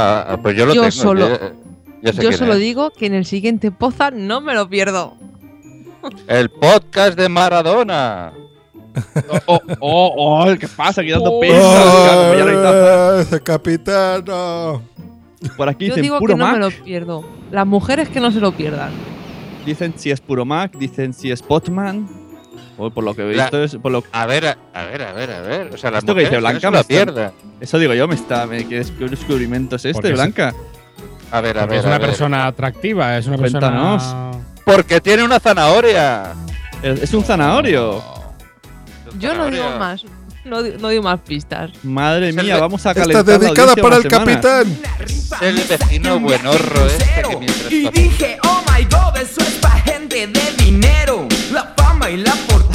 [0.00, 0.92] Ah, ah, pues yo lo Yo tengo.
[0.92, 2.58] solo- yo- yo Yo solo es.
[2.60, 5.14] digo que en el siguiente poza no me lo pierdo.
[6.26, 8.32] El podcast de Maradona.
[9.46, 11.00] Oh, oh, oh, ¿qué pasa?
[11.02, 11.42] Aquí dando Oh.
[11.44, 14.82] ¡Ah, ese capitano!
[15.56, 16.54] Por aquí Yo dicen digo puro que no Mac.
[16.54, 17.24] me lo pierdo.
[17.50, 18.90] Las mujeres que no se lo pierdan.
[19.64, 22.08] Dicen si es puro Mac, dicen si es Potman.
[22.82, 25.02] O por lo que he La- visto es por lo A ver, a, a ver,
[25.02, 25.70] a ver, a ver.
[25.74, 27.32] O sea, Esto que dice Blanca me está- pierda.
[27.60, 28.46] Eso digo yo, me está.
[28.46, 30.54] Me, ¿Qué des- qué descubrimiento es este, es- Blanca?
[31.30, 31.80] A ver, a Porque ver.
[31.80, 32.08] es una ver.
[32.08, 34.02] persona atractiva, es una Cuéntanos.
[34.02, 34.30] persona.
[34.64, 36.32] Porque tiene una zanahoria.
[36.82, 38.02] Es, es un zanahorio.
[39.18, 40.04] Yo no digo más.
[40.44, 41.70] No, no digo más pistas.
[41.82, 44.24] Madre el mía, vamos a Está calentar la dedicada para el semana.
[44.24, 44.78] capitán.
[45.42, 50.26] El vecino buenorro este que mientras Y dije, oh my god, eso es pa' gente
[50.26, 51.28] de dinero.
[51.52, 52.69] La fama y la fortuna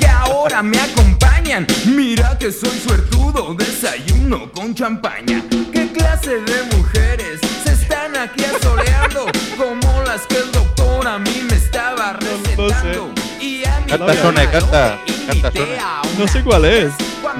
[0.00, 1.66] que ahora me acompañan.
[1.86, 5.42] Mira que soy suertudo, desayuno con champaña.
[5.72, 9.26] ¿Qué clase de mujeres se están aquí asoleando?
[9.56, 13.10] Como las que el doctor a mí me estaba recetando.
[13.40, 14.98] Y a mi Canta, Sone, canta.
[15.28, 15.78] Canta, Sone.
[16.18, 16.92] No sé cuál es.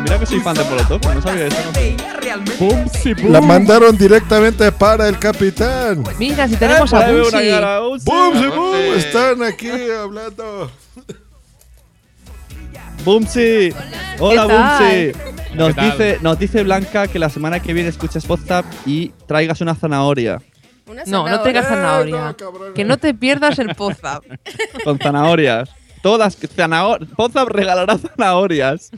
[0.02, 1.56] Mira que soy fan de Molotov, pero no sabía eso.
[2.20, 6.04] realmente La mandaron directamente para el capitán.
[6.18, 7.50] Mira, si tenemos a Ahí veo una Bunsi.
[7.50, 8.04] cara, un sí.
[8.06, 8.56] ¡Bum, sí, Bumsy.
[8.56, 8.74] bum!
[8.96, 10.70] Están aquí hablando.
[13.06, 13.72] Bumsy.
[14.18, 14.46] Hola.
[14.46, 15.12] Bumsy.
[15.54, 19.76] Nos dice, nos dice Blanca que la semana que viene escuches WhatsApp y traigas una
[19.76, 20.42] zanahoria.
[21.06, 22.34] No, no tengas zanahoria.
[22.74, 24.20] Que no te pierdas el poza.
[24.84, 25.70] Con zanahorias.
[26.02, 28.90] Todas, zanahor WhatsApp regalará zanahorias.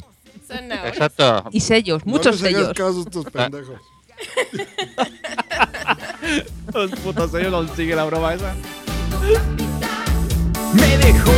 [0.87, 1.45] Exacto.
[1.53, 2.79] Y sellos, muchos no les hagas sellos.
[2.79, 3.81] caso a estos pendejos.
[6.75, 8.55] Los putos sellos no sigue la broma esa.
[10.75, 11.31] me dejó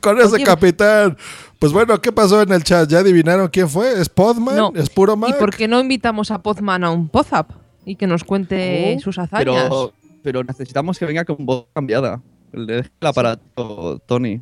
[0.00, 1.16] Con ese capitán.
[1.58, 2.88] Pues bueno, ¿qué pasó en el chat?
[2.88, 4.00] ¿Ya adivinaron quién fue?
[4.00, 4.56] ¿Es Podman?
[4.56, 4.72] No.
[4.74, 5.38] ¿Es puro ¿Y Mac?
[5.38, 7.50] por qué no invitamos a Pozman a un Pozap?
[7.84, 9.64] Y que nos cuente Oh, sus hazañas.
[9.64, 9.92] Pero,
[10.22, 12.20] pero necesitamos que venga con voz cambiada.
[12.52, 14.40] Le deje el aparato, Tony.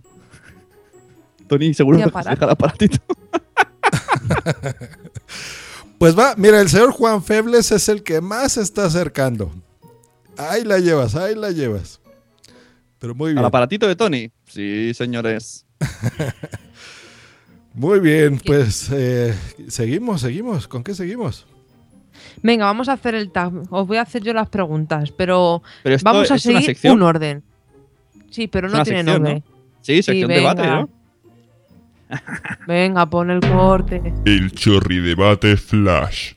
[1.48, 2.98] Tony, seguro ¿Qué que deja el aparatito.
[5.98, 9.50] Pues va, mira, el señor Juan Febles es el que más se está acercando.
[10.36, 12.00] Ahí la llevas, ahí la llevas.
[12.98, 13.38] Pero muy bien.
[13.38, 14.30] ¿Al aparatito de Tony?
[14.46, 15.66] Sí, señores.
[17.76, 19.34] Muy bien, pues eh,
[19.68, 20.66] seguimos, seguimos.
[20.66, 21.46] ¿Con qué seguimos?
[22.42, 23.52] Venga, vamos a hacer el tag.
[23.70, 27.42] Os voy a hacer yo las preguntas, pero, Pero esto vamos a seguir un orden.
[28.30, 29.42] Sí, pero no tiene sección, nombre.
[29.82, 30.80] Sí, sección debate, venga.
[30.80, 30.88] ¿no?
[32.66, 34.00] Venga, pon el corte.
[34.24, 36.32] El chorri debate flash.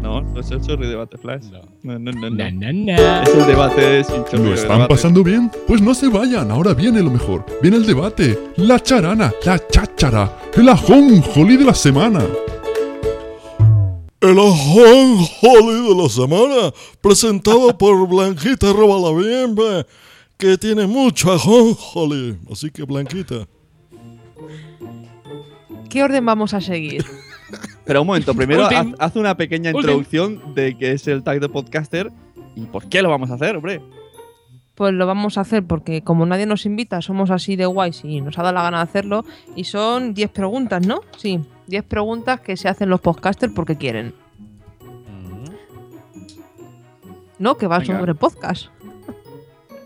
[0.00, 1.44] No, no es el chorri debate flash.
[1.82, 2.12] No, no, no.
[2.12, 2.30] no.
[2.30, 3.22] Na, na, na.
[3.24, 4.94] Es el debate sin chorri ¿Lo de están debate.
[4.94, 5.50] pasando bien?
[5.66, 7.44] Pues no se vayan, ahora viene lo mejor.
[7.60, 12.20] Viene el debate, la charana, la cháchara, el ajonjoli de la semana.
[14.20, 19.86] El ajonjoli de la semana, presentado por Blanquita Roba la Bienve,
[20.36, 22.38] que tiene mucho ajonjoli.
[22.50, 23.46] Así que Blanquita.
[25.90, 27.04] ¿Qué orden vamos a seguir?
[27.88, 32.12] Pero un momento, primero haz, una pequeña introducción de qué es el tag de podcaster
[32.54, 33.80] y por qué lo vamos a hacer, hombre.
[34.74, 38.20] Pues lo vamos a hacer porque como nadie nos invita, somos así de guays y
[38.20, 39.24] nos ha dado la gana de hacerlo.
[39.56, 41.00] Y son 10 preguntas, ¿no?
[41.16, 44.12] Sí, 10 preguntas que se hacen los podcasters porque quieren.
[47.38, 47.98] No, que va Venga.
[47.98, 48.66] sobre podcast.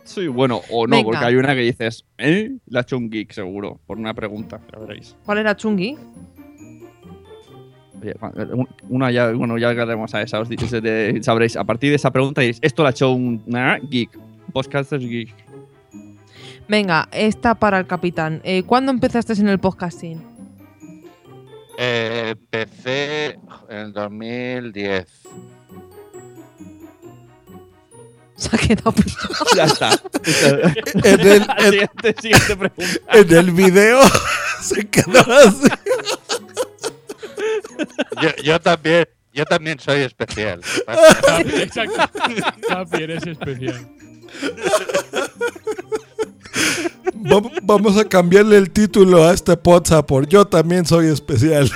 [0.02, 1.04] Sí, bueno, o no, Venga.
[1.04, 2.50] porque hay una que dices, ¿eh?
[2.66, 5.16] La geek, seguro, por una pregunta, ya veréis.
[5.24, 5.96] ¿Cuál era Chungi?
[8.54, 10.48] Un- una ya, bueno, ya llegaremos a esa, os
[10.82, 13.42] de- sabréis, a partir de esa pregunta diréis, esto la ha hecho un
[13.90, 14.18] geek,
[14.52, 15.34] podcaster geek.
[16.68, 18.40] Venga, esta para el capitán.
[18.44, 20.22] Eh, ¿Cuándo empezaste en el podcasting?
[21.78, 23.38] Eh, empecé
[23.68, 25.06] en 2010.
[28.36, 28.92] Se ha quedado
[29.56, 29.90] Ya está.
[31.04, 32.84] En el, en- siguiente, siguiente pregunta.
[33.12, 34.00] en el video
[34.60, 35.68] se quedó así.
[38.22, 40.60] Yo, yo también, yo también soy especial.
[41.38, 42.20] Exacto.
[42.68, 43.88] Capi, eres especial.
[47.14, 51.70] Va- Vamos a cambiarle el título a este podcast por Yo también soy especial.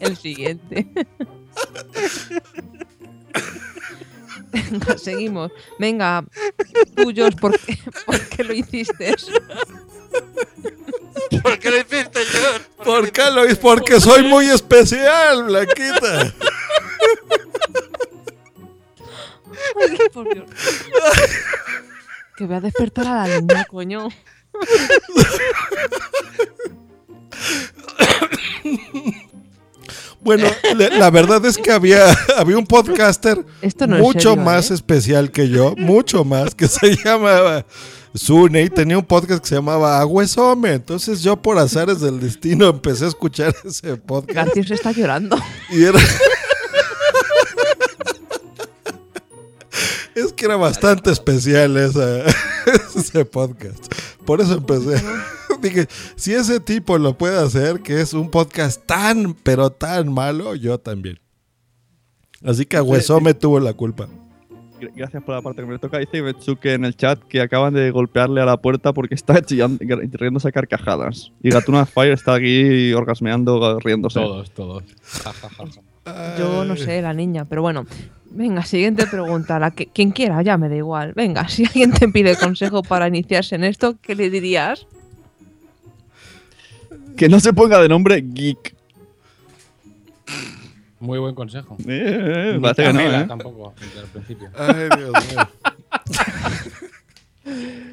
[0.00, 0.86] El siguiente.
[4.50, 5.52] Venga, seguimos.
[5.78, 6.24] Venga,
[6.96, 9.14] tuyos, ¿por qué, por qué lo hiciste?
[11.42, 12.62] ¿Por qué lo hiciste, John?
[12.88, 13.56] ¿Por qué lo hice?
[13.56, 16.20] Porque soy muy especial, Blanquita.
[19.78, 20.46] Ay, por Dios.
[22.38, 24.08] Que voy a despertar a la niña, coño.
[30.20, 30.48] Bueno,
[30.98, 34.74] la, verdad es que había, había un podcaster es mucho serio, más ¿eh?
[34.74, 37.66] especial que yo, mucho más, que se llamaba
[38.14, 40.74] Sune y tenía un podcast que se llamaba Agüesome.
[40.74, 44.34] Entonces yo por azares del destino empecé a escuchar ese podcast.
[44.34, 45.36] García se está llorando.
[45.70, 45.98] Y era...
[50.14, 52.24] Es que era bastante especial esa,
[52.96, 53.86] ese podcast.
[54.24, 55.00] Por eso empecé.
[55.62, 55.86] Dije,
[56.16, 60.78] si ese tipo lo puede hacer, que es un podcast tan, pero tan malo, yo
[60.78, 61.20] también.
[62.44, 64.08] Así que Agüesome tuvo la culpa.
[64.80, 65.98] Gra- Gracias por la parte que me toca.
[65.98, 69.84] Dice Betsuke en el chat que acaban de golpearle a la puerta porque está chillando,
[70.12, 71.32] riéndose a carcajadas.
[71.42, 74.20] Y Gatuna Fire está aquí orgasmeando, riéndose.
[74.20, 74.84] Todos, todos.
[76.38, 77.84] Yo no sé, la niña, pero bueno.
[78.30, 79.58] Venga, siguiente pregunta.
[79.58, 81.12] La que, quien quiera, ya me da igual.
[81.14, 84.86] Venga, si alguien te pide consejo para iniciarse en esto, ¿qué le dirías?
[87.16, 88.74] Que no se ponga de nombre geek.
[91.00, 91.76] Muy buen consejo.
[91.86, 93.24] Eh, Ni parece que no, ¿eh?
[93.28, 94.50] tampoco, desde el principio.
[94.56, 95.48] Ay, Dios mío.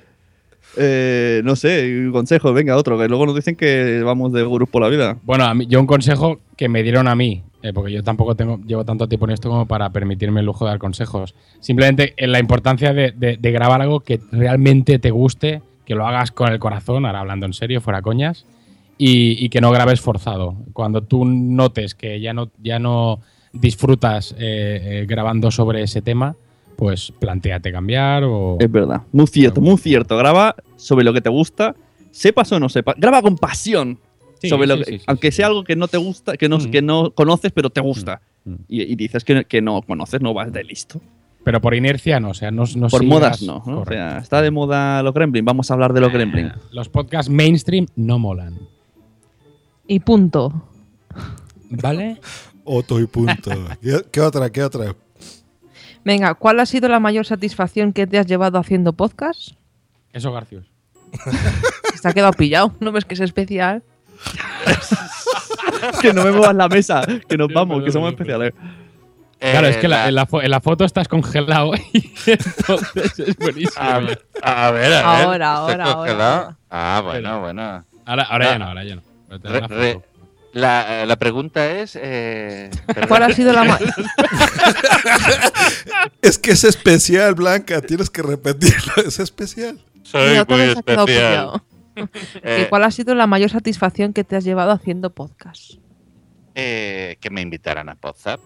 [0.78, 4.82] Eh, no sé, consejo, venga, otro, que luego nos dicen que vamos de gurús por
[4.82, 5.18] la vida.
[5.24, 8.36] Bueno, a mí- yo un consejo que me dieron a mí, eh, porque yo tampoco
[8.36, 11.34] tengo, llevo tanto tiempo en esto como para permitirme el lujo de dar consejos.
[11.62, 16.06] Simplemente en la importancia de, de- de grabar algo que realmente te guste, que lo
[16.06, 18.46] hagas con el corazón, ahora hablando en serio, fuera coñas,
[18.98, 20.56] y, y que no grabes forzado.
[20.74, 23.20] Cuando tú notes que ya no, ya no
[23.54, 26.36] disfrutas eh, eh, grabando sobre ese tema,
[26.76, 28.58] pues planteate cambiar o...
[28.60, 30.18] Es verdad, muy cierto, muy cierto.
[30.18, 31.76] Graba sobre lo que te gusta,
[32.12, 32.96] sepas o no sepas.
[32.98, 34.00] Graba con pasión.
[34.42, 36.72] Sí, sobre lo que- sí, aunque sea algo que no te gusta, que no, Mm.
[36.72, 38.22] que no conoces, pero te gusta.
[38.68, 41.02] Y, y dices que, que no conoces, no vas de listo.
[41.46, 43.64] Pero por inercia no, o sea, no, no Por sigas- modas no.
[43.66, 43.80] ¿no?
[43.82, 46.52] O sea, está de moda los Gremlin, vamos a hablar de los Gremlin.
[46.72, 48.58] Los podcasts mainstream no molan.
[49.88, 50.68] Y punto.
[51.70, 52.20] ¿Vale?
[52.64, 53.52] Otro y punto.
[53.82, 54.50] ¿Qué, qué otra?
[54.50, 54.96] ¿Qué otra?
[56.04, 59.52] Venga, ¿cuál ha sido la mayor satisfacción que te has llevado haciendo podcast?
[60.14, 60.66] Eso, Garcius.
[62.02, 62.74] Se ha quedado pillado.
[62.80, 63.84] ¿No ves que es especial?
[66.02, 68.54] que no me muevas la mesa, que nos vamos, que somos especiales.
[69.40, 73.20] Claro, es que la- la- en, la fo- en la foto estás congelado y entonces
[73.20, 73.74] es buenísimo.
[73.78, 74.94] A ver, a ver.
[74.94, 76.34] a ver, Ahora, ¿está ahora, ahora, congelado?
[76.44, 76.58] ahora.
[76.72, 77.86] Ah, bueno, bueno.
[78.06, 79.02] Ahora, ahora Ah, ya no, ahora ya no.
[79.30, 80.02] Re- la re-
[80.54, 81.98] la, la pregunta es.
[82.02, 82.72] Eh,
[83.08, 83.80] ¿Cuál ha sido la ma-
[86.22, 87.82] Es que es especial, Blanca.
[87.82, 88.94] Tienes que repetirlo.
[89.06, 89.80] Es especial.
[90.04, 91.62] Soy muy especial.
[92.44, 95.76] Eh, ¿Y ¿Cuál ha sido la mayor satisfacción que te has llevado haciendo podcast?
[96.54, 98.42] eh, que me invitaran a WhatsApp.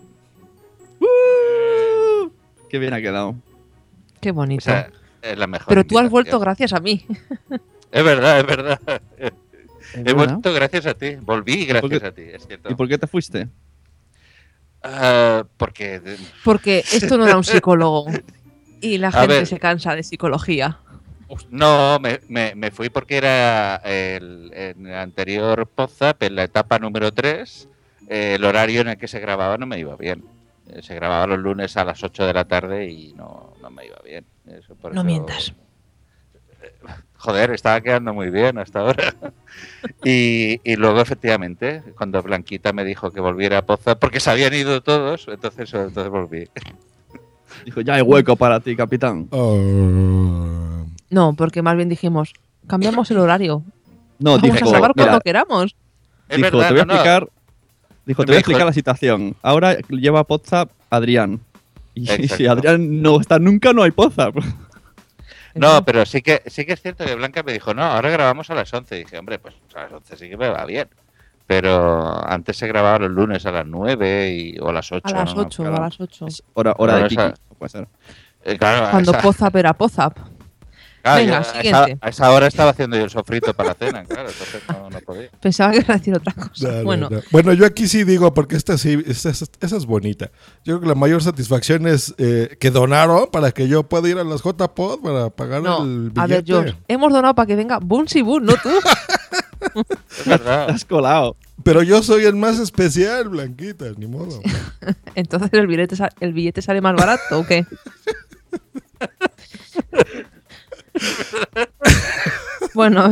[2.69, 3.35] Qué bien ha quedado.
[4.21, 4.65] Qué O bonito.
[4.65, 4.91] sea,
[5.23, 5.67] es la mejor.
[5.67, 7.07] Pero tú has vuelto gracias a mí.
[7.91, 8.79] Es verdad, es verdad.
[9.93, 11.15] He vuelto gracias a ti.
[11.15, 12.69] Volví ¿Por gracias qué- a ti, es cierto.
[12.71, 13.47] ¿Y por qué te fuiste?
[14.83, 16.01] Ah, porque.
[16.43, 18.05] Porque esto no era un psicólogo.
[18.81, 20.79] Y la gente se cansa de psicología.
[21.49, 26.79] No, me, me- me fui porque era el, en el anterior WhatsApp, en la etapa
[26.79, 27.67] número 3,
[28.07, 30.23] el horario en el que se grababa no me iba bien.
[30.69, 33.85] Eh, Se grababa los lunes a las 8 de la tarde y no, no me
[33.85, 34.23] iba bien.
[34.47, 35.53] Eso por No eso- mientas.
[37.21, 39.13] Joder, estaba quedando muy bien hasta ahora.
[40.05, 44.53] Y, y luego, efectivamente, cuando Blanquita me dijo que volviera a WhatsApp, porque se habían
[44.53, 46.47] ido todos, entonces, entonces volví.
[47.65, 49.27] Dijo, ya hay hueco para ti, capitán.
[49.31, 50.85] Oh.
[51.09, 52.33] No, porque más bien dijimos,
[52.67, 53.63] cambiamos el horario.
[54.19, 55.75] No, Vamos dijo, a grabar mira, cuando queramos.
[56.29, 56.93] Es dijo, verdad, te voy a no.
[56.93, 57.29] explicar,
[58.05, 59.35] dijo, te voy a dijo- explicar la situación.
[59.41, 61.41] Ahora lleva WhatsApp Adrián.
[61.95, 62.35] Y Exacto.
[62.37, 64.35] si Adrián no está nunca, no hay WhatsApp.
[65.55, 68.49] No, pero sí que sí que es cierto que Blanca me dijo, no, ahora grabamos
[68.49, 68.95] a las 11.
[68.95, 70.87] Y dije, hombre, pues a las 11 sí que me va bien.
[71.47, 75.07] Pero antes se grababa los lunes a las 9 y, o a las 8.
[75.07, 75.41] A las ¿no?
[75.41, 75.77] 8, Claro.
[75.77, 76.25] a las 8.
[76.53, 77.21] Hora, hora Claro, de Kiki.
[77.23, 77.87] esa- Puede ser.
[78.45, 80.17] Eh, claro, a Cuando esa- Pozap era Pozap.
[81.01, 81.91] Claro, Venga, yo a siguiente.
[81.91, 84.89] Esa, a esa hora estaba haciendo yo el sofrito para la cena, claro, entonces no,
[84.89, 85.29] no podía.
[85.39, 86.71] Pensaba que iba a decir otra cosa.
[86.71, 87.21] No, bueno, no.
[87.31, 90.31] Bueno, yo aquí sí digo, porque esta sí, esta, esa esa es bonita.
[90.63, 94.17] Yo creo que la mayor satisfacción es eh, que donaron para que yo pueda ir
[94.17, 95.83] a las JPod para pagar no.
[95.83, 96.21] el billete.
[96.21, 98.69] A ver, George, hemos donado para que venga Bunsi Bun, no tú.
[100.19, 100.69] Es verdad.
[100.69, 101.35] Has colado.
[101.63, 104.41] Pero yo soy el más especial, Blanquita, ni modo.
[105.15, 107.65] Entonces el billete, el billete sale más barato o qué?
[112.73, 113.11] bueno,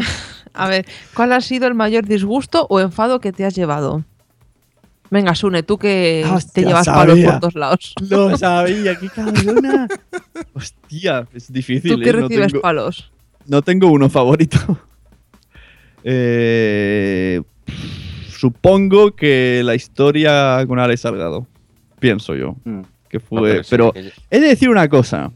[0.53, 4.03] a ver, ¿cuál ha sido el mayor disgusto o enfado que te has llevado?
[5.09, 7.93] Venga, Sune, tú que Hostia, te llevas palos por todos lados.
[8.09, 9.87] Lo sabía, qué cabrona.
[10.53, 11.93] Hostia, es difícil.
[11.93, 12.13] ¿Tú que ¿eh?
[12.13, 13.11] No recibes tengo- palos?
[13.45, 14.57] No tengo uno favorito.
[16.09, 17.41] Eh,
[18.29, 21.47] supongo que la historia con Alex Salgado.
[21.99, 22.55] Pienso yo.
[22.63, 22.81] Mm.
[23.09, 23.63] Que No, fue.
[23.63, 25.31] sí, pero que- he de decir una cosa.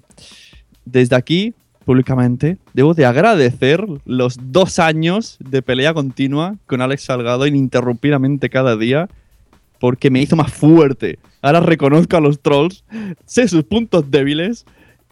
[0.86, 1.54] Desde aquí,
[1.86, 8.78] públicamente, debo de agradecer los dos años de pelea continua con Alex Salgado ininterrumpidamente cada
[8.78, 9.10] día.
[9.80, 11.18] Porque me hizo más fuerte.
[11.42, 12.84] Ahora reconozco a los trolls,
[13.26, 14.66] sé sus puntos débiles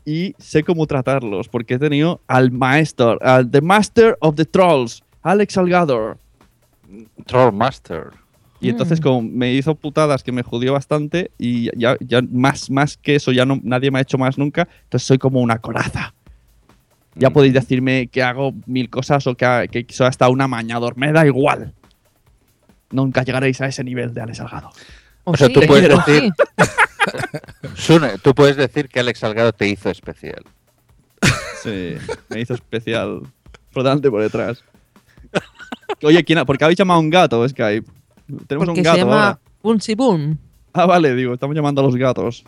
[0.06, 1.48] y sé cómo tratarlos.
[1.48, 6.18] Porque he tenido al maestro, al The Master of the Trolls, Alex Salgado.
[7.26, 8.12] Troll Master.
[8.62, 12.98] Y entonces como me hizo putadas que me jodió bastante y ya, ya más, más
[12.98, 16.14] que eso ya no, nadie me ha hecho más nunca, entonces soy como una coraza.
[17.20, 20.98] Ya podéis decirme que hago mil cosas o que, ha- que soy hasta un amañador,
[20.98, 21.74] me da igual.
[22.92, 24.70] Nunca llegaréis a ese nivel de Alex Salgado.
[25.26, 26.32] O O sea, sí, tú puedes decir-.
[27.76, 30.44] Sune, tú puedes decir que Alex Salgado te hizo especial.
[31.62, 31.96] Sí,
[32.30, 33.22] me hizo especial.
[33.74, 34.64] Por delante y por detrás.
[36.04, 37.88] Oye, ¿quién ha- ¿por qué habéis llamado a un gato, Skype?
[38.48, 39.40] Tenemos Porque un gato se llama.
[39.62, 40.40] Bunsi Bun.
[40.74, 42.44] Ah, vale, digo, estamos llamando a los gatos.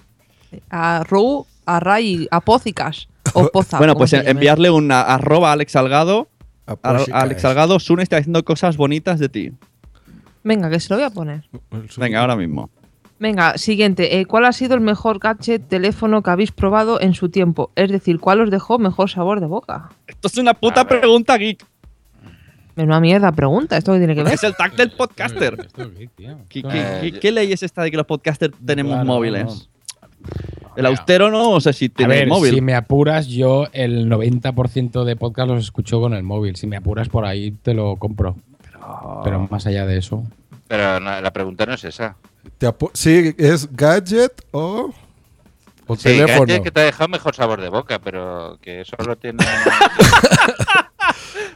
[0.69, 3.07] A Ru, a Ray, a Pócicas.
[3.33, 3.79] O Pozap.
[3.79, 6.29] bueno, pues enviarle una arroba a Alex Salgado.
[6.67, 7.41] A A, Alex.
[7.41, 9.51] Salgado, Sune está haciendo cosas bonitas de ti.
[10.43, 11.43] Venga, que se lo voy a poner.
[11.97, 12.69] Venga, ahora mismo.
[13.19, 14.19] Venga, siguiente.
[14.19, 17.71] Eh, ¿Cuál ha sido el mejor gadget, teléfono que habéis probado en su tiempo?
[17.75, 19.89] Es decir, ¿cuál os dejó mejor sabor de boca?
[20.07, 21.63] Esto es una puta pregunta geek.
[22.75, 24.33] Menuda mierda pregunta, ¿esto qué tiene que ver?
[24.33, 25.67] Es el tag del podcaster.
[25.75, 26.09] ¿Qué,
[26.49, 29.69] qué- qué- qué ley es esta de que los podcasters tenemos Claro, móviles?
[30.75, 32.53] El austero no, o sea, si A tiene ver, móvil.
[32.55, 36.55] si me apuras, yo el 90% de podcast los escucho con el móvil.
[36.55, 38.35] Si me apuras por ahí, te lo compro.
[39.23, 40.23] Pero, más allá de eso.
[40.67, 42.15] Pero no, la pregunta no es esa.
[42.57, 44.93] Te sí, es gadget o,
[45.87, 46.39] o Sí, teléfono.
[46.47, 49.43] gadget que te ha dejado mejor sabor de boca, pero que solo tiene...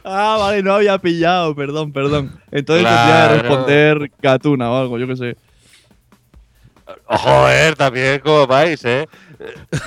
[0.08, 2.38] Ah, vale, no había pillado, perdón, perdón.
[2.52, 3.34] Entonces tendría Claro.
[3.34, 5.36] que responder Gatuna o algo, yo qué sé.
[7.06, 9.08] Joder, también cómo vais, ¿eh?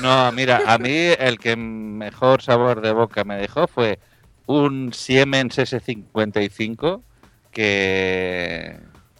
[0.01, 3.99] No, mira, a mí el que mejor sabor de boca me dejó fue
[4.45, 7.01] un Siemens S55,
[7.51, 8.77] que,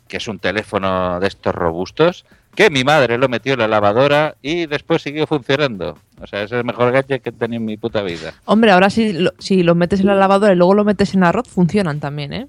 [0.08, 2.26] que es un teléfono de estos robustos,
[2.56, 5.98] que mi madre lo metió en la lavadora y después siguió funcionando.
[6.20, 8.34] O sea, es el mejor gadget que he tenido en mi puta vida.
[8.46, 11.24] Hombre, ahora si lo, si lo metes en la lavadora y luego lo metes en
[11.24, 12.48] arroz, funcionan también, ¿eh?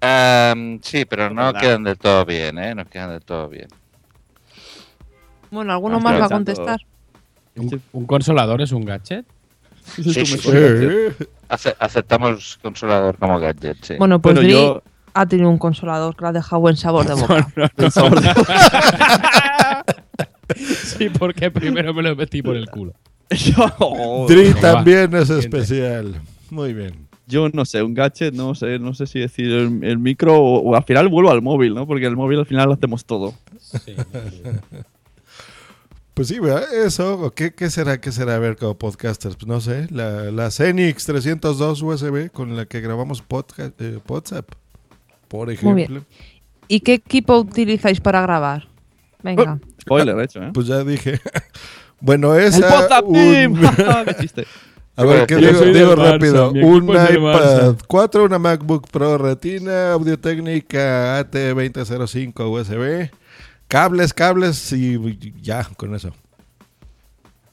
[0.00, 2.74] Am, sí, pero no quedan del todo bien, ¿eh?
[2.74, 3.68] No quedan del todo bien.
[5.52, 6.80] Bueno, ¿alguno más va a contestar?
[7.54, 9.24] ¿Un, un consolador es un gadget?
[9.84, 10.50] Sí, sí.
[10.50, 11.28] gadget.
[11.48, 13.94] ace- aceptamos consolador como gadget, sí.
[13.98, 14.82] Bueno, pues Bueno, Dri yo-
[15.14, 17.52] ha tenido un consolador que le ha dejado buen sabor de boca.
[20.56, 22.92] Sí, porque primero me lo metí por el culo.
[24.28, 26.20] Dri también es especial.
[26.50, 27.08] Muy bien.
[27.26, 30.58] Yo no sé, un gadget, no sé, no sé si decir el, el micro o,
[30.60, 31.86] o al final vuelvo al móvil, ¿no?
[31.86, 33.32] Porque el móvil al final lo hacemos todo.
[36.14, 36.64] Pues sí, ¿verdad?
[36.74, 37.18] eso.
[37.20, 38.00] ¿o ¿Qué, qué será?
[38.00, 38.34] ¿Qué será?
[38.36, 39.36] A ver, como podcasters.
[39.36, 39.86] Pues no sé.
[39.90, 44.46] La, la Zenix 302 USB con la que grabamos podcast, eh, WhatsApp.
[45.28, 45.74] Por Muy ejemplo.
[45.76, 46.06] bien.
[46.68, 48.68] ¿Y qué equipo utilizáis para grabar?
[49.22, 49.58] Venga.
[49.80, 50.50] Spoiler, de hecho, ¿eh?
[50.52, 51.18] Pues ya dije.
[52.00, 52.60] bueno, ¡El esa.
[52.68, 53.54] WhatsApp un- Team!
[54.06, 54.46] ¡Qué chiste!
[54.94, 56.50] A ver, ¿qué Yo digo, Barça, rápido?
[56.50, 57.76] Un iPad Barça.
[57.88, 63.10] 4, una MacBook Pro Retina, Audio Técnica AT2005 USB,
[63.72, 66.10] cables, cables y ya, con eso.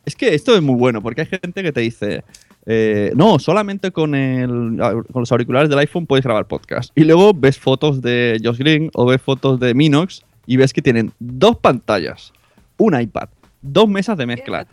[0.03, 2.25] Es que esto es muy bueno, porque hay gente que te dice,
[2.65, 4.77] eh, no, solamente con, el,
[5.13, 6.91] con los auriculares del iPhone puedes grabar podcast.
[6.93, 10.81] Y luego ves fotos de Josh Green o ves fotos de Minox y ves que
[10.81, 12.33] tienen dos pantallas,
[12.77, 13.29] un iPad,
[13.61, 14.67] dos mesas de mezcla,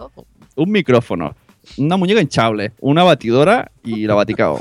[0.57, 1.37] un micrófono,
[1.77, 4.59] una muñeca hinchable, una batidora y la Baticao.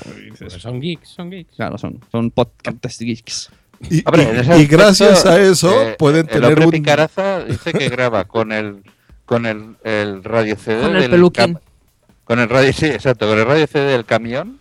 [0.49, 1.55] Son geeks, son geeks.
[1.55, 3.49] Claro, son, son podcast geeks.
[3.89, 6.71] Y, Hombre, y- en ese y gracias a eso eh, pueden el tener hombre un...
[6.71, 8.83] Picaraza dice que graba con el
[9.25, 11.59] con el, el radio CD Con el del cam-
[12.23, 14.59] con el radio sí, exacto, con el radio CD del camión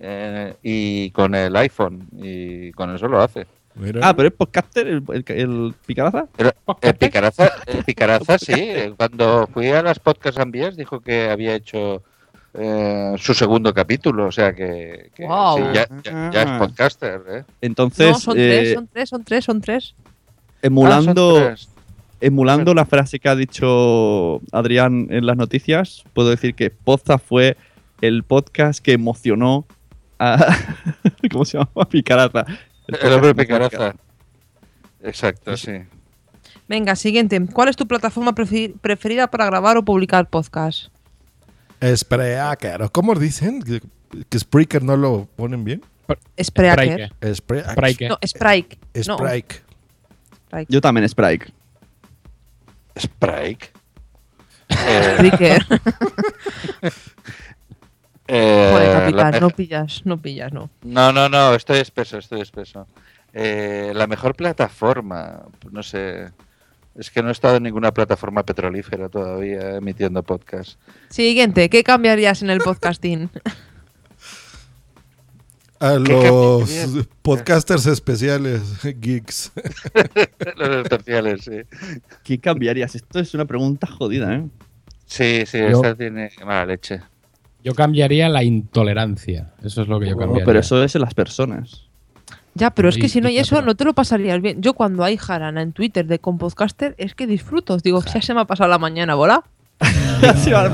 [0.00, 3.46] eh, y con el iPhone y con eso lo hace.
[4.02, 6.26] Ah, pero es podcaster el, el, el Picaraza.
[6.82, 11.54] El Picaraza, el Picaraza sí, eh, cuando fui a las podcast Ambies dijo que había
[11.54, 12.02] hecho
[12.54, 15.58] eh, su segundo capítulo, o sea que, que Guau.
[15.58, 17.44] sí, ya, ya- ya es podcaster, ¿eh?
[17.60, 19.94] Entonces, no, son eh, tres, son tres, son tres, son tres.
[20.60, 21.68] emulando, Ah, son tres.
[22.20, 27.56] emulando la frase que ha dicho Adrián en las noticias, puedo decir que Poza fue
[28.00, 29.64] el podcast que emocionó
[30.18, 30.36] a.
[31.32, 31.88] ¿Cómo se llama?
[31.88, 32.44] Picaraza.
[32.86, 33.94] El hombre emocionó a Picaraza.
[35.02, 35.72] Exacto, sí.
[36.68, 37.40] Venga, siguiente.
[37.52, 40.88] ¿Cuál es tu plataforma preferida para grabar o publicar podcast?
[41.82, 42.82] Spreaker.
[42.82, 43.62] ¿o ¿Cómo dicen?
[43.62, 45.82] ¿Que, Spreaker no lo ponen bien?
[46.40, 47.10] Spreaker.
[47.34, 47.66] Spreaker.
[47.66, 48.08] Sprike.
[48.08, 48.78] No, Sprite.
[49.06, 49.62] No, Sprite.
[50.46, 50.66] Sprite.
[50.68, 51.46] Yo también, Sprite.
[52.98, 53.70] Sprite.
[54.70, 55.66] Spreaker.
[58.28, 60.70] Eh, Joder, la capitán, no pillas, no pillas, no.
[60.82, 62.86] No, no, no, estoy espeso, estoy espeso.
[63.32, 66.30] Eh, la mejor plataforma, no sé.
[66.94, 70.78] Es que no he estado en ninguna plataforma petrolífera todavía emitiendo podcast.
[71.08, 73.30] Siguiente, ¿qué cambiarías en el podcasting?
[75.80, 78.62] A ¿Qué los podcasters especiales,
[79.00, 79.50] geeks.
[80.56, 81.62] Los especiales, sí.
[82.22, 82.94] ¿Qué cambiarías?
[82.94, 84.44] Esto es una pregunta jodida, ¿eh?
[85.06, 87.00] Sí, sí, Yo- esta tiene mala leche.
[87.64, 89.54] Yo cambiaría la intolerancia.
[89.62, 90.44] Eso es lo que yo No, cambiaría.
[90.44, 91.86] pero eso es en las personas.
[92.54, 94.60] Ya, pero es que si no hay y- eso, no te lo pasarías bien.
[94.60, 97.78] Yo cuando hay jarana en Twitter de con podcaster, es que disfruto.
[97.78, 99.42] Digo, ya se me ha pasado la mañana, ¿bola?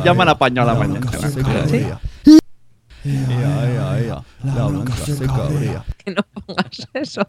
[0.04, 1.06] Ya me han apañado la mañana.
[6.04, 7.22] Que no pongas eso.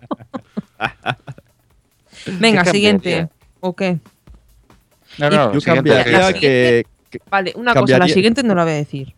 [2.40, 3.30] Venga, ¿Qué siguiente.
[3.62, 4.00] ¿O qué?
[5.20, 8.76] No, no, Yo cambiaría que, que- Vale, una cosa, la siguiente no la voy a
[8.76, 9.14] decir.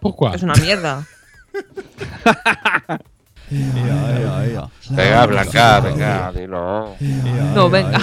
[0.00, 0.34] ¿Por cuál?
[0.34, 1.06] Es una mierda.
[3.50, 6.96] Venga, Blanca, venga, dilo.
[7.54, 8.00] No, venga.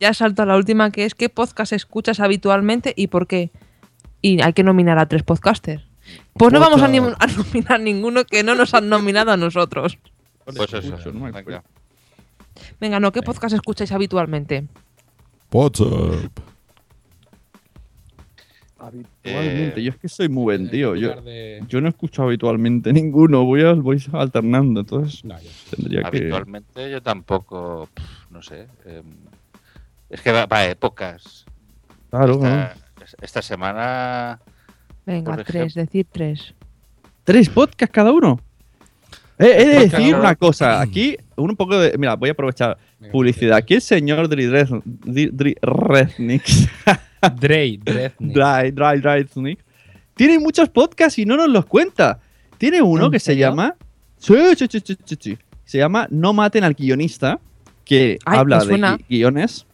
[0.00, 3.50] Ya salto a la última que es ¿qué podcast escuchas habitualmente y por qué?
[4.20, 5.84] Y hay que nominar a tres podcasters.
[6.34, 9.98] Pues no vamos a, ni- a nominar ninguno que no nos han nominado a nosotros.
[10.44, 11.62] Pues eso, venga.
[12.80, 14.66] Venga, no, ¿qué podcast escucháis habitualmente?
[15.50, 16.38] WhatsApp.
[18.86, 20.94] Habitualmente, yo es que soy muy vendido.
[20.96, 26.00] Yo, de- yo no escucho habitualmente ninguno, voy, a, voy alternando, entonces No, yo- tendría
[26.02, 26.06] que...
[26.06, 27.88] Habitualmente yo tampoco,
[28.30, 28.66] no sé.
[28.84, 29.04] em,
[30.10, 31.44] es que va, va a épocas.
[32.10, 32.76] Claro, Esta,
[33.20, 34.38] esta semana.
[35.06, 36.54] Venga, tres, decir tres.
[37.24, 38.38] ¿Tres podcasts cada uno?
[39.38, 41.98] Eh, he de decir una cosa, aquí un poco de...
[41.98, 42.78] Mira, voy a aprovechar
[43.10, 43.56] publicidad.
[43.56, 44.84] Aquí el señor Dri Reznik,
[47.36, 48.08] Dre, Dreznik.
[48.18, 49.58] Dry, Dry Reznik,
[50.14, 52.20] tiene muchos podcasts y no nos los cuenta.
[52.58, 53.74] Tiene uno ¿En que se llama...
[54.18, 55.38] Sí, sí, sí, sí, sí, sí.
[55.64, 57.40] Se llama No maten al guionista,
[57.84, 59.66] que Ay, habla de gui- guiones.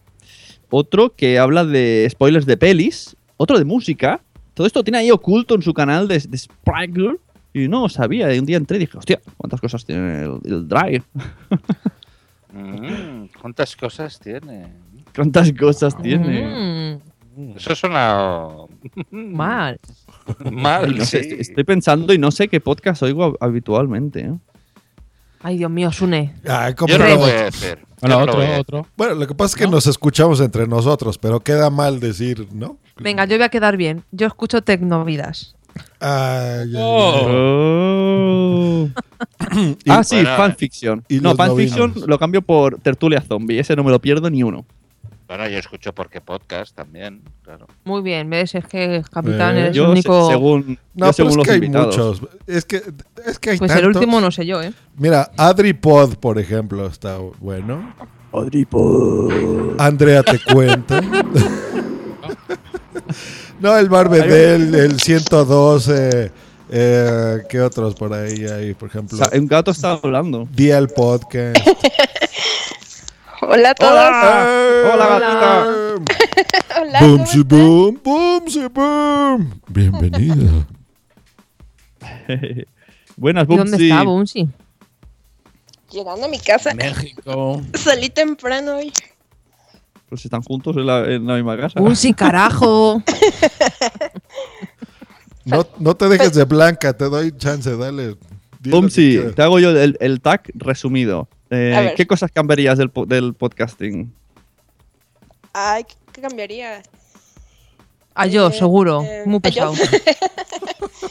[0.70, 3.16] Otro que habla de spoilers de pelis.
[3.36, 4.20] Otro de música.
[4.55, 7.19] Todo esto tiene ahí oculto en su canal de, de Springer.
[7.52, 8.32] Y no sabía.
[8.35, 11.02] Y un día entré y dije, hostia, ¿cuántas cosas tiene el, el Drive?
[12.52, 14.66] mm, ¿Cuántas cosas tiene?
[15.14, 16.98] ¿Cuántas cosas tiene?
[17.36, 18.47] Mm, Eso suena.
[19.10, 19.78] mal.
[20.51, 21.28] Mal, Y no sé, sí.
[21.28, 24.20] estoy- estoy pensando y no sé qué podcast oigo hab- habitualmente.
[24.20, 24.35] ¿eh?
[25.43, 26.35] Ay, Dios mío, Sune.
[26.47, 27.78] Ay, ¿cómo Yo no lo voy a decir.
[28.02, 28.86] Bueno, no lo otro, a otro.
[28.97, 32.77] Bueno, lo que pasa es que nos escuchamos entre nosotros, pero queda mal decir, ¿no?
[32.97, 34.02] Venga, yo voy a quedar bien.
[34.12, 35.55] Yo escucho Tecnovidas.
[35.98, 37.27] Ay, ay, Oh.
[39.85, 41.05] Y- ah, sí, Bueno, fanfiction.
[41.09, 42.09] y No, fanfiction novinos.
[42.09, 43.59] lo cambio por tertulia zombie.
[43.59, 44.65] Ese no me lo pierdo ni uno.
[45.28, 47.69] Bueno, yo escucho porque podcast también, claro.
[47.85, 50.27] Muy bien, ves, es que Capitán Eh, eres Yo, el único.
[50.27, 51.97] se- según, No, yo según es los que hay invitados.
[51.97, 52.23] muchos.
[52.49, 52.82] Es que,
[53.24, 54.73] es que hay Pues el último no sé yo, ¿eh?
[54.97, 57.95] Mira, AdriPod, por ejemplo, está bueno.
[58.32, 59.28] Adripo.
[59.78, 61.01] Andrea te cuenta.
[63.61, 66.31] no, el Barbedel, el 112.
[66.72, 68.74] Eh, ¿Qué otros por ahí hay?
[68.74, 70.47] Por ejemplo, O sea, un gato está hablando.
[70.52, 71.56] Día el Podcast.
[73.42, 73.92] Hola a todos.
[73.92, 75.66] Hola, Hola, gatita.
[76.80, 77.01] Hola.
[77.01, 79.60] Boom, si boom, boom, si boom.
[79.66, 80.66] Bienvenida.
[83.16, 84.48] Buenas, ¿Y dónde está Bumsy?
[85.90, 86.72] Llegando a mi casa.
[86.74, 87.60] México.
[87.74, 88.92] Salí temprano hoy.
[90.09, 91.80] Pues están juntos en la, en la misma casa.
[91.80, 93.02] Bumsy, carajo.
[95.51, 98.16] No, no te dejes de blanca, te doy chance, dale.
[98.60, 99.35] Bumsy, quieras.
[99.35, 101.28] te hago yo el, el tag resumido.
[101.51, 101.94] Eh.
[101.97, 104.12] ¿Qué cosas cambiarías del, del podcasting?
[105.52, 106.82] Ay, ¿qué cambiaría?
[108.14, 109.02] A yo, Eh, seguro.
[109.02, 109.72] eh, Muy ¿a yo?
[109.72, 109.74] pesado.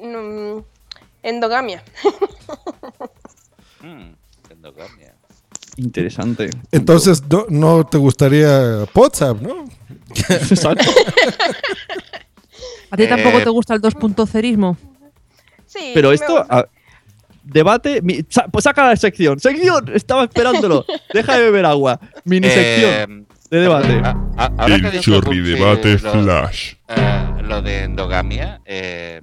[0.00, 0.60] Mm,
[1.24, 1.82] endogamia.
[3.82, 4.12] Mm,
[4.50, 5.14] endogamia.
[5.76, 6.50] Interesante.
[6.70, 9.64] Entonces, no, no te gustaría WhatsApp, ¿no?
[10.28, 10.84] Exacto.
[12.90, 14.76] ¿A ti tampoco Eh, te gusta el 2.0ismo?
[15.66, 16.46] Sí, Pero me esto, gusta.
[16.58, 16.66] ah,
[17.44, 19.38] debate, mi- sa- pues saca la sección.
[19.40, 20.84] Sección, estaba esperándolo.
[21.12, 22.00] Deja de beber agua.
[22.24, 24.00] Mini sección Eh, de debate.
[24.02, 26.74] a- a- ahora que ha El chorri debate lo- flash.
[26.88, 28.60] eh, lo de endogamia.
[28.64, 29.20] eh,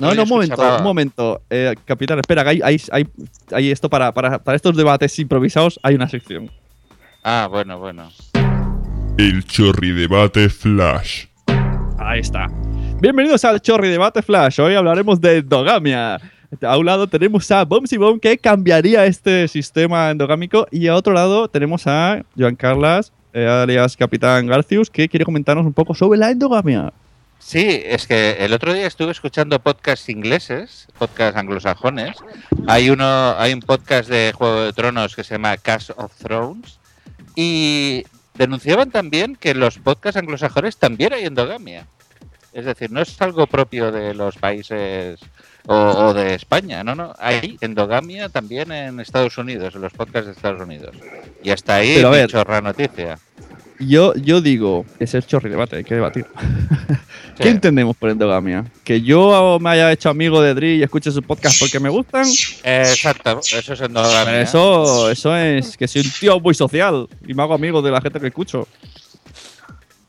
[0.00, 1.42] No, no, un momento, un momento.
[1.50, 3.04] Eh, capitán, espera, hay, hay, hay,
[3.50, 6.48] hay esto para, para, para estos debates improvisados, hay una sección.
[7.24, 8.08] Ah, bueno, bueno.
[9.18, 11.24] El chorri debate flash.
[11.98, 12.48] Ahí está.
[13.00, 14.60] Bienvenidos al Chorri Debate Flash.
[14.60, 16.20] Hoy hablaremos de endogamia.
[16.60, 21.12] A un lado tenemos a Bumsy Bom que cambiaría este sistema endogámico y a otro
[21.12, 26.18] lado tenemos a Joan Carlas, eh, alias Capitán Garcius, que quiere comentarnos un poco sobre
[26.18, 26.92] la endogamia.
[27.38, 32.16] Sí, es que el otro día estuve escuchando podcasts ingleses, podcasts anglosajones.
[32.68, 36.78] Hay uno, hay un podcast de Juego de Tronos que se llama Cast of Thrones
[37.34, 38.04] y
[38.34, 41.86] denunciaban también que los podcasts anglosajones también hay endogamia.
[42.52, 45.18] Es decir, no es algo propio de los países
[45.66, 47.14] o, o de España, no, no.
[47.18, 50.94] Hay endogamia también en Estados Unidos, en los podcasts de Estados Unidos.
[51.42, 52.30] Y hasta ahí Pero a mi ver.
[52.30, 53.18] chorra noticia.
[53.86, 56.26] Yo, yo digo, es el Chorri Debate, hay que debatir.
[57.36, 57.48] ¿Qué Sí.
[57.48, 58.64] entendemos por endogamia?
[58.84, 62.26] ¿Que yo me haya hecho amigo de Dri y escuche su podcast porque me gustan?
[62.62, 64.42] Eh, Exacto, eso es endogamia.
[64.42, 68.00] Eso, eso es que soy un tío muy social y me hago amigo de la
[68.00, 68.68] gente que escucho.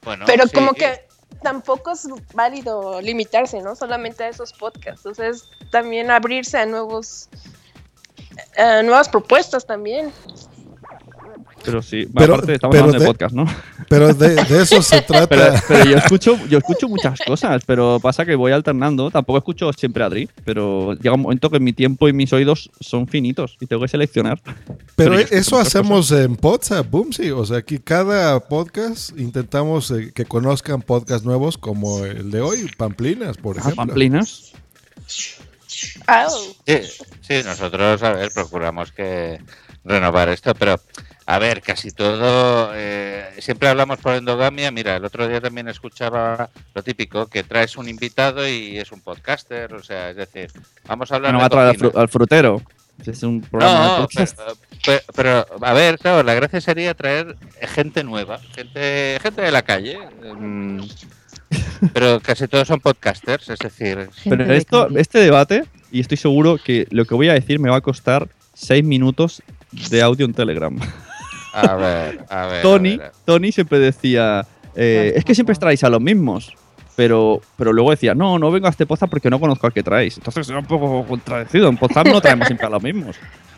[0.03, 1.01] Bueno, Pero sí, como que
[1.41, 3.75] tampoco es válido limitarse, ¿no?
[3.75, 5.05] Solamente a esos podcasts.
[5.05, 7.29] Entonces, también abrirse a nuevos
[8.57, 10.11] a nuevas propuestas también.
[11.65, 13.45] Pero sí, Pero- aparte estamos pero hablando de, de- podcast, ¿no?
[13.89, 15.27] Pero de, de eso se trata.
[15.27, 19.09] Pero, pero yo escucho, yo escucho muchas cosas, pero pasa que voy alternando.
[19.11, 22.69] Tampoco escucho siempre a Adri, pero llega un momento que mi tiempo y mis oídos
[22.79, 24.41] son finitos y tengo que seleccionar.
[24.95, 27.31] Pero eso hacemos en WhatsApp, boom, sí.
[27.31, 32.69] O sea, aquí cada podcast intentamos eh, que conozcan podcasts nuevos como el de hoy,
[32.77, 33.85] Pamplinas, por Ah, ejemplo.
[33.85, 34.51] Pamplinas.
[35.67, 36.79] Sí,
[37.21, 39.39] sí, nosotros, a ver, procuramos que
[39.83, 40.79] renovar esto, pero
[41.25, 44.71] a ver, casi todo, eh, siempre hablamos por endogamia.
[44.71, 48.99] Mira, el otro día también escuchaba lo típico, que traes un invitado y es un
[49.01, 50.51] podcaster, o sea, es decir,
[50.85, 52.61] vamos a hablar No de va a traer al, fru- al frutero.
[53.05, 54.37] Es un programa de No, podcast.
[54.37, 59.51] pero, pero- pero, a ver, claro, la gracia sería traer gente nueva, gente, gente de
[59.51, 59.97] la calle.
[60.37, 60.81] mm,
[61.93, 64.09] Pero casi todos son podcasters, es decir.
[64.27, 67.77] Pero esto, este debate, y estoy seguro que lo que voy a decir me va
[67.77, 69.41] a costar 6 minutos
[69.89, 70.79] de audio en Telegram.
[71.53, 72.61] A ver, a ver.
[72.61, 73.11] Tony, a ver.
[73.25, 76.55] Tony siempre decía, eh, es que siempre traéis a los mismos.
[76.95, 79.81] Pero, pero luego decía, no, no vengo a este podcast porque no conozco al que
[79.81, 80.15] traéis.
[80.17, 81.67] Entonces era un poco contradecido.
[81.67, 83.15] En podcast no traemos siempre a los mismos.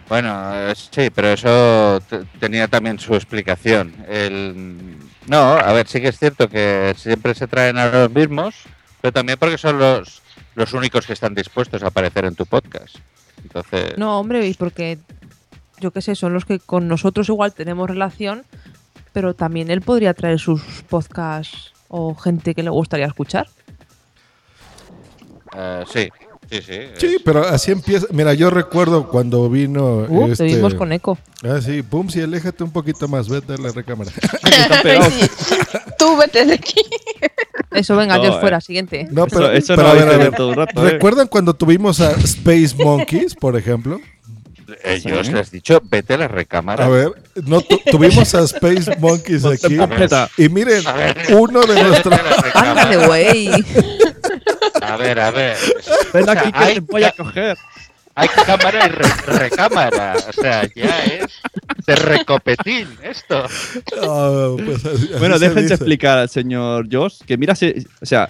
[0.07, 3.93] Bueno, eh, sí, pero eso te- tenía también su explicación.
[4.07, 4.95] El...
[5.27, 8.55] No, a ver, sí que es cierto que siempre se traen a los mismos,
[9.01, 10.21] pero también porque son los,
[10.53, 12.95] los únicos que están dispuestos a aparecer en tu podcast.
[13.43, 14.97] Entonces, No, hombre, y porque
[15.79, 18.43] yo qué sé, son los que con nosotros igual tenemos relación,
[19.13, 23.47] pero también él podría traer sus podcasts o gente que le gustaría escuchar.
[25.55, 26.09] Eh, sí,
[26.49, 26.79] sí, sí.
[26.97, 28.07] Sí, pero así empieza.
[28.11, 30.05] Mira, yo recuerdo cuando vino.
[30.09, 30.47] Uh, este...
[30.47, 31.17] te vimos con eco.
[31.43, 34.11] Ah, sí, pum, sí, aléjate un poquito más, vete a la recámara.
[35.97, 36.81] Tú vete de aquí.
[37.71, 38.39] Eso, venga, No, Dios eh.
[38.39, 39.07] fuera, siguiente.
[39.11, 40.91] No, pero, Eso- eso pero no a lo ver, a ver, todo ¿eh?
[40.91, 43.99] ¿Recuerdan cuando tuvimos a Space Monkeys, por ejemplo?
[44.83, 46.85] Eh, yo os les he dicho, vete a la recámara.
[46.85, 47.09] A ver,
[47.45, 49.77] no tu- tuvimos a Space Monkeys aquí.
[50.37, 50.83] Y miren,
[51.31, 52.19] uno de nuestros.
[52.53, 53.49] Ándale, güey.
[54.81, 55.57] A ver, a ver.
[56.13, 57.57] Ven aquí que te voy a coger.
[58.17, 60.15] Hay cámara y re- recámara.
[60.29, 61.31] O sea, ya es
[61.85, 63.45] de recopetín esto.
[64.01, 68.05] Ah, pues así- así Bueno, se déjense explicar al señor Josh que mira, si- o
[68.05, 68.29] sea,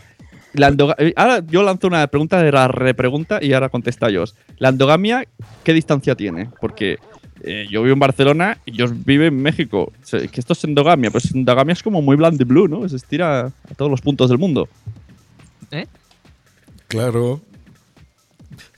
[0.55, 4.31] la endoga- eh, ahora yo lanzo una pregunta de la repregunta y ahora contesta Josh.
[4.57, 5.25] La endogamia,
[5.63, 6.49] ¿qué distancia tiene?
[6.61, 6.97] Porque
[7.41, 9.91] eh, yo vivo en Barcelona y Josh vive en México.
[10.01, 12.87] O sea, que esto es endogamia, pues endogamia es como muy bland y blue, ¿no?
[12.89, 14.67] Se estira a todos los puntos del mundo.
[16.87, 17.41] Claro.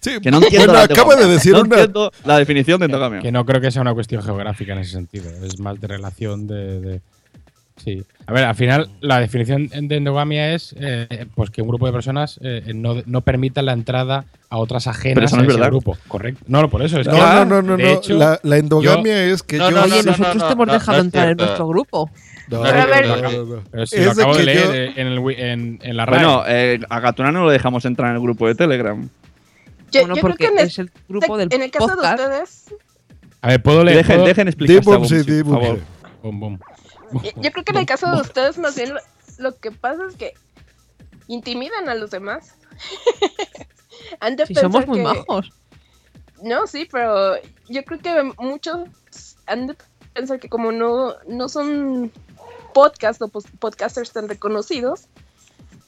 [0.01, 1.27] Sí, Que no entiendo bueno, acaba de endogamia.
[1.35, 1.75] decir No una.
[1.75, 3.19] entiendo la definición de endogamia.
[3.21, 5.29] Que no creo que sea una cuestión geográfica en ese sentido.
[5.43, 6.79] Es más de relación de.
[6.79, 7.01] de-
[7.77, 8.03] Sí.
[8.25, 11.93] A ver, al final, la definición de endogamia es eh, pues que un grupo de
[11.93, 15.97] personas eh, no, no permita la entrada a otras Pero ajenas eso no grupo.
[16.07, 16.43] Correcto.
[16.47, 16.99] No, no, por eso.
[16.99, 17.89] Es No, que, no, no, no, de no.
[17.89, 19.77] hecho, la, la endogamia es que No, yo.
[19.77, 22.09] no, Oye, no, nosotros no, te hemos no, dejado no entrar en nuestro grupo.
[22.49, 23.85] No, Pero a no, ver- no, no, no.
[23.85, 26.19] Si lo acabo de, yo- leer en, el, wi- en, en la RAE.
[26.25, 29.07] Bueno, eh, a Gatunano lo dejamos entrar en el grupo de Telegram.
[29.91, 31.87] Yo, Bueno, yo creo porque que en el, es el grupo del en el caso
[31.87, 32.17] podcast.
[32.19, 32.65] de ustedes,
[33.41, 33.97] A ver, ¿puedo leer?
[33.97, 34.75] Dejen, dejen explicar.
[35.07, 35.79] Sí, por favor.
[36.23, 36.57] bum.
[37.35, 38.99] Yo creo que en el caso de ustedes más bien lo,
[39.37, 40.33] lo que pasa es que
[41.27, 42.55] intimidan a los demás.
[44.19, 45.51] Han de Si pensar somos muy que- majos.
[46.41, 47.35] No, sí, pero
[47.67, 48.87] yo creo que muchos
[49.47, 49.75] han de
[50.13, 52.11] pensar que como no, no son
[52.75, 55.07] podcast o podcasters tan reconocidos,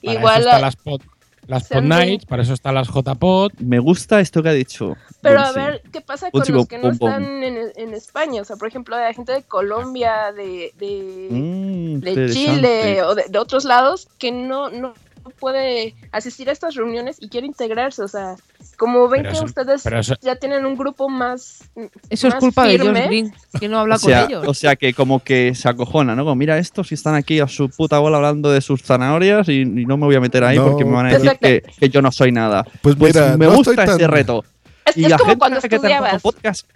[0.03, 0.41] Para igual...
[0.41, 1.01] eso a- las pod,
[1.49, 3.53] las pod nights, para eso están las JPod.
[3.59, 4.95] Me gusta esto que ha dicho.
[5.21, 8.41] Pero a ver, ¿qué pasa con los que no están en, en España?
[8.41, 12.29] O sea, por ejemplo, la gente de Colombia, de, de, Mm, de.
[12.31, 14.93] Chile o de, de otros lados que no, no
[15.29, 18.01] puede asistir a estas reuniones y quiere integrarse.
[18.03, 18.35] O sea,
[18.77, 21.63] como ven Pero que eso- ustedes eso- ya tienen un grupo más.
[22.09, 24.47] Eso es culpa de firme, Josh Green, que no habla o sea, con ellos.
[24.47, 26.23] o sea que como que se acojona, ¿no?
[26.23, 29.61] Como mira esto, si están aquí a su puta bola hablando de sus zanahorias y,
[29.61, 31.89] y no me voy a meter ahí No, porque me van a decir que, que
[31.89, 32.65] yo no soy nada.
[32.81, 34.43] Pues mira, me no gusta ese tan- reto.
[34.85, 36.21] Es, y es la como gente cuando estudiabas.
[36.21, 36.67] podcast.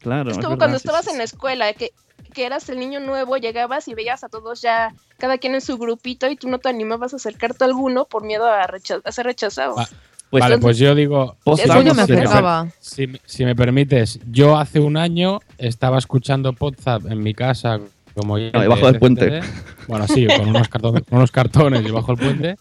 [0.00, 1.92] Claro, Es es como verdad, cuando sí, estabas sí, en la escuela, que,
[2.30, 5.76] que eras el niño nuevo, llegabas y veías a todos ya, cada quien en su
[5.78, 9.12] grupito, y tú no te animabas a acercarte a alguno por miedo a, recha- a
[9.12, 9.74] ser rechazado.
[9.76, 9.88] Va-
[10.30, 11.36] Pues vale, entonces- pues yo digo.
[11.44, 12.68] Eso yo me acercaba.
[12.78, 17.80] Si, me- si me permites, yo hace un año estaba escuchando Podzap en mi casa
[18.14, 19.40] como oyente No, debajo de del puente.
[19.88, 22.56] Bueno, sí, con unos, cartones, con unos cartones debajo del puente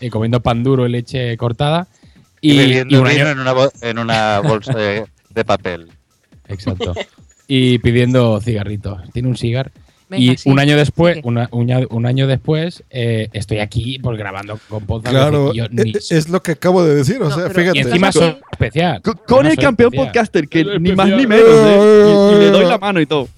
[0.00, 1.86] y comiendo pan duro y leche cortada.
[2.40, 5.90] Y, Y, bebiendo y un año, en, una bo- en una bolsa de, de papel.
[6.48, 6.94] exacto.
[7.48, 9.00] Y pidiendo cigarritos.
[9.12, 9.70] Tiene un cigar.
[10.08, 13.98] Venga, y sí, un año después, una- un, año- un año después, eh, estoy aquí
[13.98, 15.10] pues grabando con Podzap.
[15.12, 17.20] Claro, y yo e- ni- es lo que acabo de decir.
[17.22, 17.78] O sea, fíjate.
[17.78, 19.02] y encima soy especial.
[19.02, 20.06] Con, el campeón especial.
[20.06, 22.30] podcaster, que ni más ni menos, ¿eh?
[22.32, 23.28] Y, y le doy la mano y todo.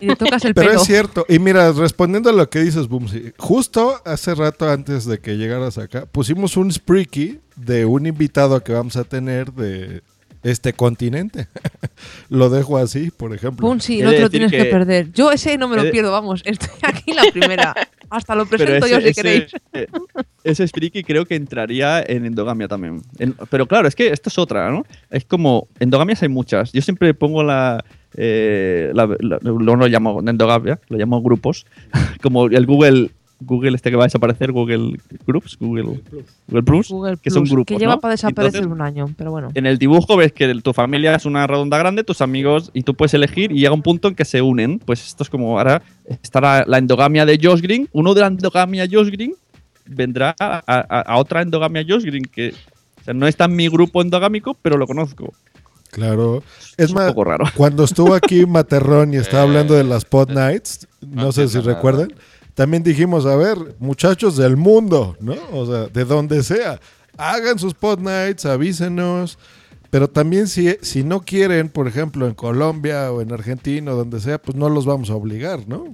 [0.00, 0.80] Y le tocas el Pero pelo.
[0.80, 1.24] es cierto.
[1.28, 5.78] Y mira, respondiendo a lo que dices, Boomsy, justo hace rato antes de que llegaras
[5.78, 10.02] acá, pusimos un spreaky de un invitado que vamos a tener de
[10.44, 11.48] este continente.
[12.28, 13.66] lo dejo así, por ejemplo.
[13.66, 15.10] Pum, sí, no te lo tienes que, que- perder.
[15.12, 16.42] Yo ese no me lo pierdo, vamos.
[16.44, 17.74] Estoy aquí en la primera.
[18.10, 19.46] Hasta lo presento yo si ese, queréis.
[19.72, 19.88] ese,
[20.44, 23.02] ese Spriki creo que entraría en endogamia también.
[23.18, 24.84] En- pero claro, es que esto es otra, ¿no?
[25.10, 26.72] Es como, endogamias hay muchas.
[26.72, 27.84] Yo siempre pongo la...
[28.16, 31.66] eh, la- la- no lo llamo endogamia, lo llamo grupos.
[32.22, 33.10] como el Google...
[33.44, 36.00] Google este que va a desaparecer, Google Groups, Google,
[36.48, 37.66] Google Plus, Google que son Plus, grupos.
[37.74, 38.00] que lleva ¿no?
[38.00, 39.50] para desaparecer Entonces, un año, pero bueno.
[39.54, 42.94] en el dibujo ves que tu familia es una redonda grande, tus amigos, y tú
[42.94, 44.78] puedes elegir y llega un punto en que se unen.
[44.78, 45.82] Pues esto es como ahora
[46.22, 47.88] está la, endogamia de Josh Green.
[47.92, 49.34] Uno de la endogamia Josh Green
[49.86, 52.54] vendrá a, a- a otra endogamia Josh Green que
[53.00, 55.32] o sea, no está en mi grupo endogámico, pero lo conozco.
[55.90, 56.42] Claro.
[56.76, 57.44] Es un más, poco raro.
[57.56, 61.46] cuando estuvo aquí Materrón y estaba Eh, hablando de las Pod Nights, no, no sé
[61.48, 61.74] si nada.
[61.74, 62.12] recuerdan,
[62.54, 65.34] también dijimos, a ver, muchachos del mundo, ¿no?
[65.52, 66.80] O sea, de donde sea,
[67.16, 69.38] hagan sus Pod Nights, avísenos.
[69.90, 74.18] Pero también si, si no quieren, por ejemplo, en Colombia o en Argentina o donde
[74.20, 75.84] sea, pues no los vamos a obligar, ¿no?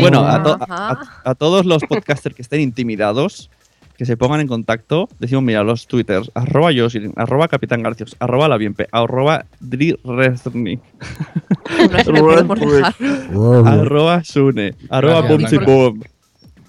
[0.00, 0.90] Bueno, a, to- Ajá.
[1.24, 3.50] a- a todos los podcasters que estén intimidados,
[3.96, 8.48] que se pongan en contacto, decimos, mira, los twitters, arroba Yosin, arroba Capitán Garcios, arroba
[8.48, 9.96] La Bienpe, arroba Dri
[13.64, 15.58] arroba Sune, arroba Bumsy.
[15.58, 16.02] Boom.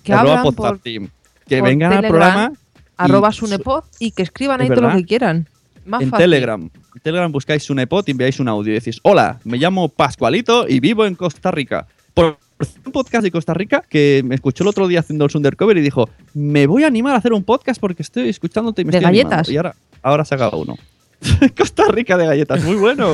[0.04, 1.10] Que arroba abran Podzap por- Team.
[1.48, 2.52] Que vengan al programa.
[2.98, 5.48] Arroba Sunepod y que escriban Es ahí todo lo que quieran.
[5.86, 6.24] Más en fácil.
[6.26, 6.62] Telegram.
[6.96, 10.68] En Telegram buscáis un iPod y enviáis un audio y decís, hola, me llamo Pascualito
[10.68, 11.88] y vivo en Costa Rica.
[12.14, 12.38] Por
[12.86, 15.82] un podcast de Costa Rica que me escuchó el otro día haciendo el Undercover y
[15.82, 18.98] dijo, me voy a animar a hacer un podcast porque estoy escuchándote y me ¿De
[18.98, 19.30] estoy animando".
[19.32, 19.50] galletas?
[19.54, 20.76] Y ahora, ahora se acaba uno.
[21.58, 23.14] Costa Rica de galletas, muy bueno.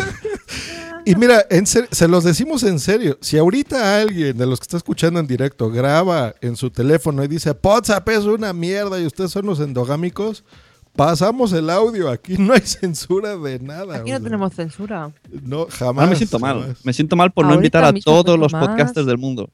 [1.05, 3.17] Y mira, en ser- se los decimos en serio.
[3.21, 7.27] Si ahorita alguien de los que está escuchando en directo graba en su teléfono y
[7.27, 10.43] dice, WhatsApp es una mierda y ustedes son los endogámicos,
[10.99, 12.09] pasamos el audio.
[12.09, 13.95] Aquí no hay censura de nada.
[13.95, 15.11] Aquí o no sea, tenemos censura.
[15.43, 16.03] no, jamás.
[16.03, 16.59] Ahora me siento mal.
[16.59, 16.85] jamás.
[16.85, 18.67] Me siento mal por no invitar a todos los más.
[18.67, 19.49] podcasters del mundo.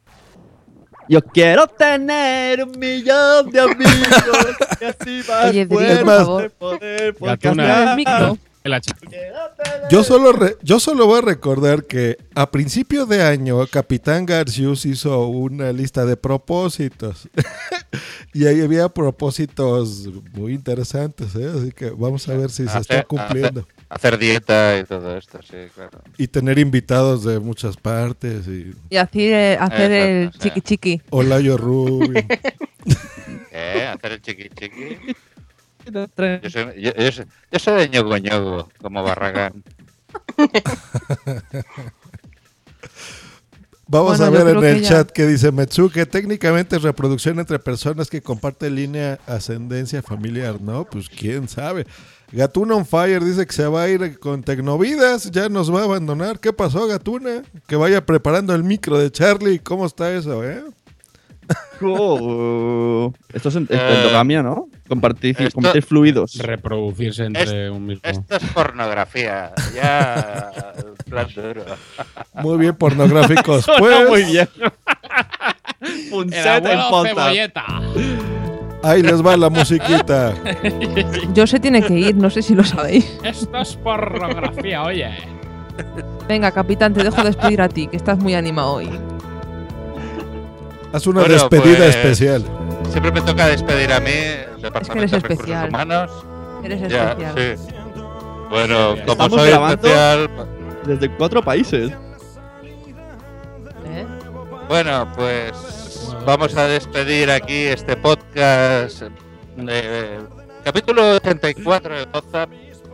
[1.08, 3.86] Yo quiero tener un millón de amigos
[4.82, 7.96] y así más Oye, fuerte poder Gatuna.
[8.66, 8.82] El
[9.92, 14.88] Yo solo, re- yo solo voy a recordar que a principio de año Capitán Garcius
[14.88, 17.30] hizo una lista de propósitos.
[18.34, 21.48] y ahí había propósitos muy interesantes, ¿eh?
[21.56, 23.68] así que vamos a ver si se está cumpliendo.
[23.88, 26.02] Hacer, hacer dieta y todo esto, sí, claro.
[26.18, 28.48] Y tener invitados de muchas partes.
[28.48, 30.50] Y Y así, eh, hacer el Exacto, sí.
[30.50, 31.02] chiqui chiqui.
[31.12, 32.14] Olayo Rubio.
[33.52, 33.86] ¿Eh?
[33.94, 35.16] Hacer el chiqui chiqui.
[35.86, 39.64] Yo soy, yo, yo soy, yo soy de ñogo ñogo, como Barragán.
[43.88, 47.40] Vamos Bueno, a ver en que el ya- chat que dice Metsuke, técnicamente es reproducción
[47.40, 50.86] entre personas que comparten línea ascendencia familiar, ¿no?
[50.86, 51.86] Pues quién sabe.
[52.32, 55.84] Gatuna on Fire dice que se va a ir con Tecnovidas, ya nos va a
[55.84, 56.40] abandonar.
[56.40, 57.44] ¿Qué pasó, Gatuna?
[57.68, 59.60] Que vaya preparando el micro de Charlie.
[59.60, 60.64] ¿Cómo está eso, eh?
[61.82, 64.68] Oh, esto es Eh, endogamia, ¿no?
[64.88, 66.36] Compartir, esto- compartir fluidos.
[66.38, 68.02] Reproducirse entre un mismo.
[68.04, 70.52] Esto es pornografía, ya
[71.10, 71.66] plan duro.
[72.36, 73.66] Muy bien, pornográficos.
[73.80, 74.48] Pues, muy bien.
[75.82, 76.80] El Punset en
[78.84, 80.34] ahí les va la musiquita.
[81.34, 83.20] Yo se tiene que ir, no sé si lo sabéis.
[83.24, 85.10] Esto es pornografía, oye.
[86.28, 88.90] Venga, capitán, te dejo despedir a ti, que estás muy animado hoy.
[90.94, 92.44] Haz una Bueno, despedida pues, especial.
[92.90, 94.12] Siempre me toca despedir a mí,
[94.56, 95.70] el Departamento eres de Recursos especial.
[95.70, 96.12] Humanos.
[96.64, 97.58] Eres Ya, especial.
[97.58, 97.74] sí.
[98.50, 100.30] Bueno, como Estamos soy grabando especial,
[100.86, 101.92] desde cuatro países.
[103.88, 104.06] ¿Eh?
[104.70, 105.52] bueno, pues
[106.26, 109.04] vamos a despedir aquí este podcast.
[109.58, 110.20] eh,
[110.64, 112.50] capítulo 84 de WhatsApp.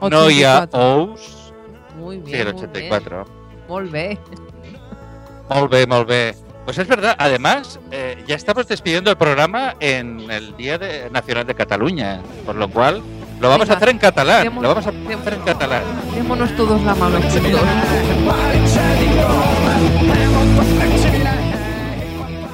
[0.09, 0.95] No ya 84.
[1.03, 1.53] Ous.
[1.97, 2.27] Muy bien.
[2.27, 3.25] Sí, el muy 84.
[3.25, 3.67] bien.
[3.67, 4.17] Molt bé.
[5.49, 6.35] Molt bé, molt bé.
[6.71, 11.45] Pues es verdad, además, eh, ya estamos despidiendo el programa en el Día de- Nacional
[11.45, 13.03] de Cataluña, por lo cual
[13.41, 14.55] lo vamos Venga, a hacer en catalán.
[14.55, 15.83] Lo vamos a hacer en catalán.
[16.15, 17.19] Démonos todos la mano.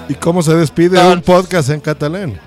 [0.09, 2.39] ¿Y cómo se despide un podcast en catalán?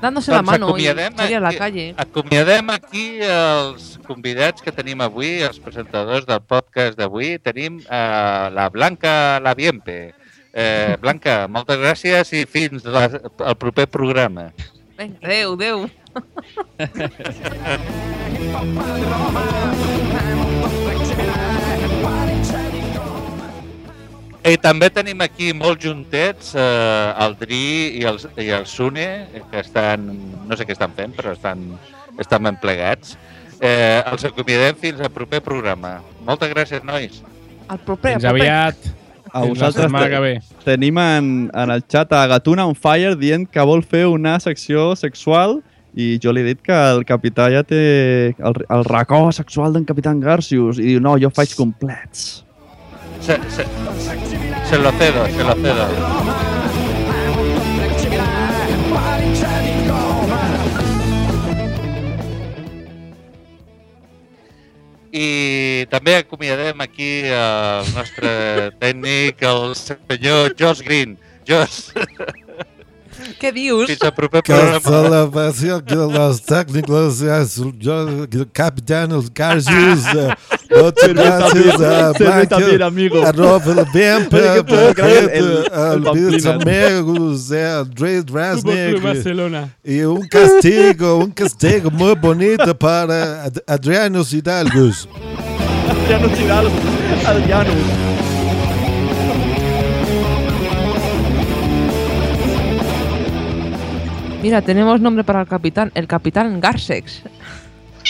[0.00, 1.94] Dándose la mano salir a la aquí- calle.
[1.96, 7.38] Acomiadem aquí els convidats que tenim avui, els presentadors del podcast d'avui.
[7.38, 10.12] Tenim eh, la Blanca Laviempe.
[10.52, 13.06] Eh, Blanca, moltes gràcies i fins la,
[13.40, 14.50] al proper programa.
[14.98, 15.88] Venga, adeu, adeu.
[24.42, 27.64] I també tenim aquí molt juntets eh, el Dri
[28.02, 29.08] i el, i el Sune,
[29.52, 30.08] que estan,
[30.50, 31.62] no sé què estan fent, però estan,
[32.20, 33.16] estan ben plegats.
[33.62, 36.00] Eh, els acomiadem fins al proper programa.
[36.26, 37.22] Moltes gràcies, nois.
[37.70, 38.90] Al proper, Fins aviat.
[39.32, 40.32] A Fins la vosaltres te- que ve.
[40.64, 44.92] tenim en, en el xat a Gatuna on Fire dient que vol fer una secció
[44.96, 45.62] sexual
[45.96, 49.84] i jo li he dit que el capità ja té el, el racó sexual d'en
[49.88, 52.44] Capitán Garcius i diu, no, jo faig complets.
[53.20, 53.64] Se, se,
[54.68, 56.51] se lo cedo, se lo cedo.
[65.12, 68.30] I també acomiadem aquí el nostre
[68.80, 71.18] tècnic, el senyor Josh Green.
[71.44, 71.90] Josh,
[73.40, 73.86] Què dius?
[73.86, 74.80] fins al proper Que programa.
[74.80, 80.28] celebració que los técnicos, es- yo, capitanos Garcius, eh,
[80.70, 83.22] muchas gracias a Se ve Blanca, también, amigo.
[83.26, 86.06] a Robert Bempe, Oye, que puedo creer el- el- a el mis
[86.44, 86.46] Pamplinas.
[86.46, 89.76] amigos, a Andrés Fútbol Club Drasnik, Barcelona.
[89.84, 95.08] y un castigo, un castigo muy bonito para Ad- Adriano Hidalgos.
[95.90, 96.68] Adriano Chidal,
[97.26, 98.11] Adriano.
[104.42, 105.90] Mira, tenemos nombre para el capitán.
[105.94, 107.22] El capitán Garsex.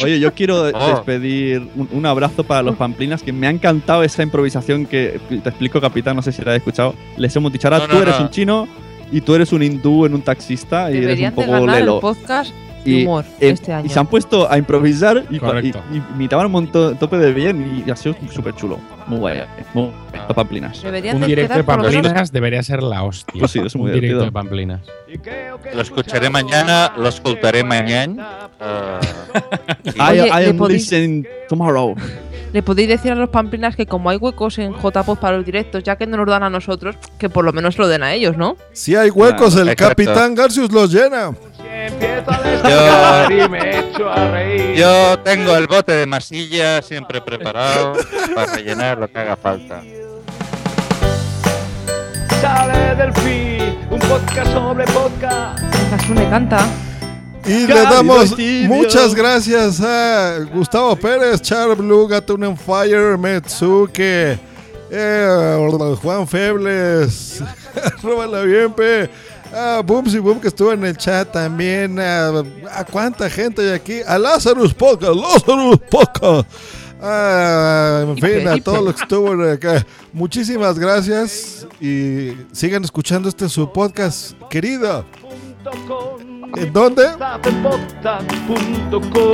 [0.03, 0.89] Oye, yo quiero Oh.
[0.89, 5.49] despedir un, un abrazo para los pamplinas, que me ha encantado esa improvisación que te
[5.51, 6.95] explico, capitán, no sé si la has escuchado.
[7.19, 8.23] Les hemos dicho, ahora No, tú no, eres no.
[8.25, 8.69] un chino
[9.13, 11.81] y tú eres un hindú en un taxista y Deberían eres de un poco ganar
[11.81, 11.95] lelo.
[11.97, 13.87] el podcast de Y, humor eh, este año.
[13.87, 17.91] y se han puesto a improvisar y, y, imitaban un montón, tope de bien y
[17.91, 18.79] ha sido súper chulo.
[19.07, 19.43] Muy guay.
[19.75, 20.23] Muy guay.
[20.27, 20.83] Los Pamplinas.
[20.83, 23.39] Deberían Un directo de Pamplinas debería ser la hostia.
[23.41, 24.25] Pues sí, es muy Un directo divertido.
[24.25, 24.81] de Pamplinas.
[25.75, 28.51] Lo escucharé mañana, lo escucharé mañana.
[28.61, 29.01] ah,
[30.15, 31.95] I, I ¿le am podéis- listening tomorrow.
[32.53, 35.83] Le podéis decir a los pamplinas que como hay huecos en JPod para los directos,
[35.83, 38.37] ya que no nos dan a nosotros, que por lo menos lo den a ellos,
[38.37, 38.57] ¿no?
[38.73, 39.89] Si hay huecos, el Exacto.
[39.89, 41.33] capitán Garcius los llena.
[43.99, 47.95] Yo, yo tengo el bote de masilla siempre preparado
[48.35, 49.83] para rellenar lo que haga falta.
[52.41, 55.63] Sale del feed, un podcast sobre podcast.
[56.31, 56.67] Canta.
[57.45, 58.37] Y le damos
[58.69, 64.39] muchas gracias a Gustavo Pérez, Char Blue, Gatun Fire, Metsuke,
[64.91, 67.43] eh, Juan Febles,
[68.03, 69.11] Róbala bien, pe.
[69.55, 71.99] A Booms y Boom que estuvo en el chat también.
[71.99, 74.01] A, a cuánta gente hay aquí.
[74.07, 76.49] A Lazarus Podcast, Lazarus Podcast.
[77.05, 79.85] Ah, en fin, a todos los que estuvo acá.
[80.13, 85.05] Muchísimas gracias y sigan escuchando este su podcast querido.
[86.57, 87.05] ¿En dónde?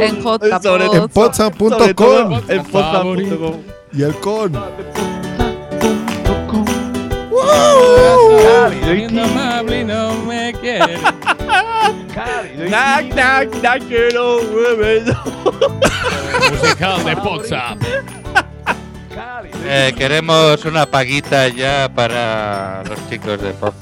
[0.00, 2.40] En potsam.com todo en potsam.com.
[3.92, 4.52] y el con.
[9.84, 10.98] no me quiere.
[12.56, 15.04] Knock, knock, knock it over.
[16.50, 17.78] Musical de WhatsApp.
[19.64, 23.74] Eh, queremos una paguita ya para los chicos de Pop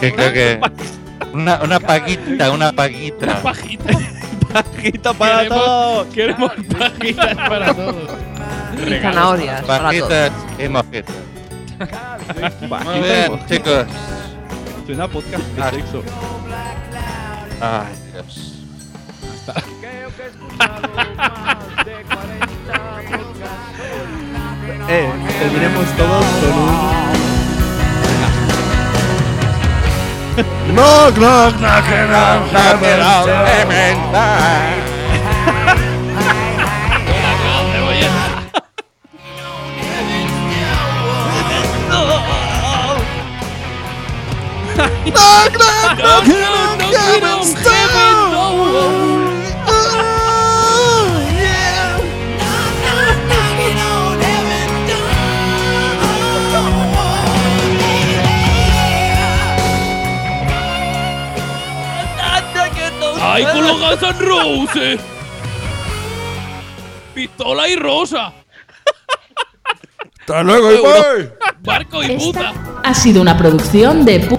[0.00, 0.60] Que creo que.
[1.32, 3.40] Una, una paguita, una paguita.
[3.42, 3.98] Pajita.
[4.52, 6.06] Pajita para Queremos- todos.
[6.08, 7.96] Queremos pajitas para todos.
[8.86, 10.00] Y zanahorias para todos.
[10.10, 11.16] Pajitas y mojitas.
[12.84, 13.86] Muy bien, chicos.
[14.86, 15.70] Suena podcast de Ah.
[15.70, 16.02] sexo.
[17.60, 18.50] Ay, Dios.
[24.86, 27.14] Eh, terminemos todos con un.
[30.74, 33.54] Knock, knock, knock it out, Knock it out,
[63.34, 65.00] ¡Ay, con los Guns N' Roses!
[67.14, 68.32] ¡Pistola y rosa!
[70.20, 71.32] Hasta luego, bye.
[71.60, 72.52] ¡Barco y puta!
[72.82, 74.38] Ha sido una producción de pu-